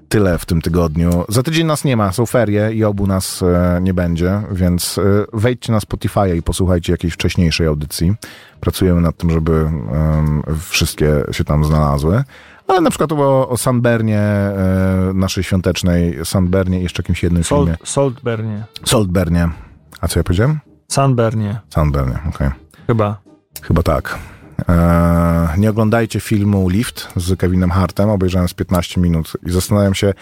Tyle 0.10 0.38
w 0.38 0.45
tym 0.45 0.62
tygodniu. 0.62 1.26
Za 1.30 1.43
tydzień 1.43 1.68
nas 1.68 1.84
nie 1.84 1.97
ma, 1.97 2.12
są 2.12 2.26
ferie 2.26 2.74
i 2.74 2.84
obu 2.84 3.08
nas 3.08 3.41
e, 3.41 3.80
nie 3.82 3.93
będzie, 3.93 4.41
więc 4.51 4.97
e, 4.97 5.01
wejdźcie 5.34 5.72
na 5.72 5.80
Spotify 5.80 6.38
i 6.38 6.41
posłuchajcie 6.41 6.91
jakiejś 6.93 7.14
wcześniejszej 7.14 7.68
audycji. 7.68 8.14
Pracujemy 8.60 9.01
nad 9.01 9.18
tym, 9.18 9.32
żeby 9.32 9.53
em, 9.53 10.43
wszystkie 10.60 11.24
się 11.32 11.43
tam 11.43 11.66
znalazły. 11.66 12.24
Ale 12.68 12.82
na 12.82 12.89
przykład 12.89 13.12
o, 13.12 13.49
o 13.49 13.58
Sunbernie, 13.58 14.20
e, 14.20 15.12
naszej 15.14 15.43
świątecznej 15.43 16.20
Sunbernie 16.24 16.80
i 16.80 16.84
jeszcze 16.84 17.03
jakimś 17.03 17.24
jednym 17.24 17.43
filmie. 17.43 17.78
Salt, 17.84 17.89
Saltbernie. 17.89 18.64
Saltbernie. 18.86 19.49
A 20.01 20.08
co 20.08 20.20
ja 20.20 20.24
powiedziałem? 20.24 20.60
Sunbernie. 20.88 21.60
Sunbernie, 21.70 22.20
okej. 22.30 22.49
Chyba. 22.88 23.18
Chyba 23.62 23.84
tak. 23.84 24.20
Eee, 24.68 25.60
nie 25.60 25.70
oglądajcie 25.70 26.20
filmu 26.20 26.70
Lift 26.70 27.08
z 27.16 27.39
Kevinem 27.39 27.70
Hartem. 27.72 28.10
Obejrzałem 28.10 28.47
z 28.47 28.53
15 28.53 29.01
minut 29.01 29.34
i 29.45 29.51
zastanawiam 29.51 29.93
się, 29.93 30.14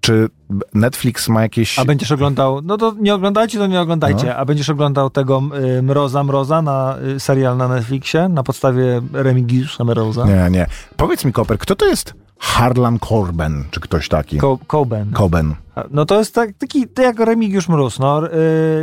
czy 0.00 0.28
Netflix 0.74 1.28
ma 1.28 1.42
jakieś. 1.42 1.78
A 1.78 1.84
będziesz 1.84 2.12
oglądał, 2.12 2.60
no 2.62 2.76
to 2.76 2.94
nie 3.00 3.14
oglądajcie, 3.14 3.58
to 3.58 3.66
nie 3.66 3.80
oglądajcie, 3.80 4.26
No. 4.26 4.36
a 4.36 4.44
będziesz 4.44 4.70
oglądał 4.70 5.10
tego 5.10 5.42
y, 5.78 5.82
Mroza 5.82 6.24
Mroza 6.24 6.62
na 6.62 6.96
y, 7.16 7.20
serial 7.20 7.56
na 7.56 7.68
Netflixie 7.68 8.28
na 8.28 8.42
podstawie 8.42 9.00
Remigiusza 9.12 9.84
Mroza. 9.84 10.24
Nie, 10.26 10.50
nie. 10.50 10.66
Powiedz 10.96 11.24
mi, 11.24 11.32
Koper, 11.32 11.58
kto 11.58 11.76
to 11.76 11.86
jest 11.86 12.14
Harlan 12.38 12.98
Corben, 12.98 13.64
czy 13.70 13.80
ktoś 13.80 14.08
taki? 14.08 14.38
Ko 14.38 14.58
Coben. 14.68 15.12
Coben. 15.12 15.54
No 15.90 16.04
to 16.04 16.18
jest 16.18 16.34
tak, 16.34 16.50
taki 16.58 16.88
to 16.88 17.02
jak 17.02 17.18
Remigiusz 17.18 17.68
Mróz, 17.68 17.98
no. 17.98 18.22
Yy, 18.22 18.28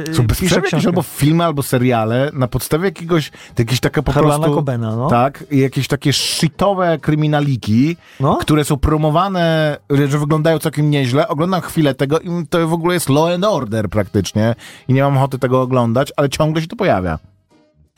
Są 0.05 0.11
pisze 0.13 0.25
bezprzerwnie 0.27 0.69
jakieś 0.71 0.85
albo 0.85 1.01
filmy, 1.01 1.45
albo 1.45 1.63
seriale 1.63 2.29
na 2.33 2.47
podstawie 2.47 2.85
jakiegoś, 2.85 3.31
jakieś 3.59 3.79
takie 3.79 4.03
po 4.03 4.11
Harlana 4.11 4.39
prostu... 4.39 4.55
Cobena, 4.55 4.95
no. 4.95 5.07
Tak, 5.09 5.43
i 5.51 5.59
jakieś 5.59 5.87
takie 5.87 6.13
shitowe 6.13 6.97
kryminaliki, 6.99 7.97
No. 8.19 8.35
które 8.35 8.63
są 8.65 8.77
promowane, 8.77 9.77
że 9.89 10.19
wyglądają 10.19 10.59
całkiem 10.59 10.89
nieźle. 10.89 11.27
Oglądam 11.27 11.61
chwilę 11.61 11.95
tego 11.95 12.19
i 12.19 12.29
to 12.49 12.67
w 12.67 12.73
ogóle 12.73 12.93
jest 12.93 13.09
Law 13.09 13.29
and 13.35 13.45
Order 13.45 13.89
praktycznie 13.89 14.55
i 14.87 14.93
nie 14.93 15.03
mam 15.03 15.17
ochoty 15.17 15.39
tego 15.39 15.61
oglądać, 15.61 16.13
ale 16.17 16.29
ciągle 16.29 16.61
się 16.61 16.67
to 16.67 16.75
pojawia. 16.75 17.19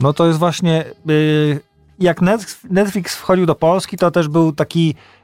No 0.00 0.12
to 0.12 0.26
jest 0.26 0.38
właśnie, 0.38 0.84
y, 1.10 1.60
jak 1.98 2.22
Net- 2.22 2.56
Netflix 2.70 3.14
wchodził 3.16 3.46
do 3.46 3.54
Polski, 3.54 3.96
to 3.96 4.10
też 4.10 4.28
był 4.28 4.52
taki 4.52 4.94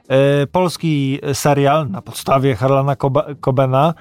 polski 0.51 1.19
serial 1.33 1.89
na 1.89 2.01
podstawie 2.01 2.55
Harlana 2.55 2.95
Cobena 3.41 3.93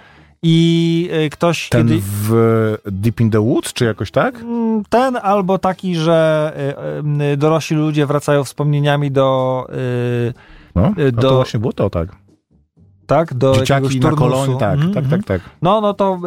i 0.42 1.10
y, 1.26 1.30
ktoś 1.30 1.68
Ten 1.68 1.88
kiedy... 1.88 2.00
w 2.02 2.76
Deep 2.86 3.20
in 3.20 3.30
the 3.30 3.40
Woods, 3.40 3.72
czy 3.72 3.84
jakoś 3.84 4.10
tak? 4.10 4.40
Mm, 4.40 4.82
Ten 4.88 5.16
albo 5.22 5.58
taki, 5.58 5.96
że 5.96 6.52
y, 7.32 7.36
dorośli 7.36 7.76
ludzie 7.76 8.06
wracają 8.06 8.44
wspomnieniami 8.44 9.10
do, 9.10 9.66
No, 10.74 10.82
no 10.82 10.94
to 11.12 11.12
do- 11.12 11.34
właśnie 11.34 11.60
było 11.60 11.72
to, 11.72 11.90
tak. 11.90 12.08
Tak, 13.10 13.34
do 13.34 13.46
jakiegoś 13.54 13.92
Dzieciaki 13.92 14.00
na 14.00 14.10
kolonii, 14.10 14.56
tak, 14.58 14.74
Mhm, 14.74 14.94
tak, 14.94 15.04
mhm. 15.04 15.22
tak, 15.22 15.40
tak. 15.42 15.50
No, 15.62 15.80
no 15.80 15.94
to 15.94 16.20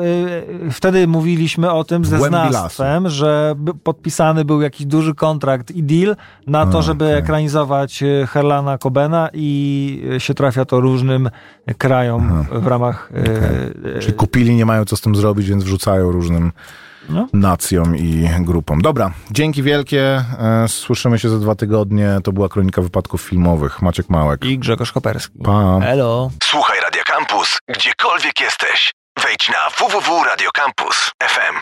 y, 0.67 0.71
wtedy 0.71 1.07
mówiliśmy 1.07 1.71
o 1.71 1.83
tym 1.83 2.05
ze 2.05 2.17
znawstwem, 2.19 3.09
że 3.09 3.55
podpisany 3.83 4.45
był 4.45 4.61
jakiś 4.61 4.85
duży 4.85 5.15
kontrakt 5.15 5.71
i 5.71 5.83
deal 5.83 6.15
na 6.47 6.65
to, 6.65 6.79
A, 6.79 6.81
żeby 6.81 7.05
okej. 7.05 7.17
ekranizować 7.17 8.03
y, 8.03 8.27
Harlana 8.27 8.77
Cobena 8.77 9.29
i 9.33 10.03
y, 10.15 10.19
się 10.19 10.33
trafia 10.33 10.65
to 10.65 10.79
różnym 10.79 11.29
krajom 11.77 12.45
w 12.51 12.67
ramach... 12.67 13.11
y, 13.15 13.97
y, 13.97 13.99
Czyli 13.99 14.13
kupili, 14.13 14.55
nie 14.55 14.65
mają 14.65 14.85
co 14.85 14.95
z 14.97 15.01
tym 15.01 15.15
zrobić, 15.15 15.49
więc 15.49 15.63
wrzucają 15.63 16.11
różnym 16.11 16.51
No. 17.09 17.27
nacjom 17.33 17.95
i 17.97 18.29
grupom. 18.39 18.81
Dobra, 18.81 19.11
dzięki 19.31 19.63
wielkie. 19.63 20.23
E, 20.39 20.67
Słyszymy 20.67 21.19
się 21.19 21.29
za 21.29 21.39
dwa 21.39 21.55
tygodnie. 21.55 22.17
To 22.23 22.31
była 22.31 22.49
kronika 22.49 22.81
wypadków 22.81 23.21
filmowych. 23.21 23.81
Maciek 23.81 24.09
Małek. 24.09 24.45
I 24.45 24.59
Grzegorz 24.59 24.91
Koperski. 24.91 25.39
Pa. 25.43 25.79
Hello. 25.81 26.29
Słuchaj 26.43 26.79
Radio 26.79 27.01
Campus, 27.05 27.57
gdziekolwiek 27.69 28.39
jesteś. 28.41 28.91
Wejdź 29.23 29.49
na 29.49 29.87
www.radiocampus.fm. 29.87 31.55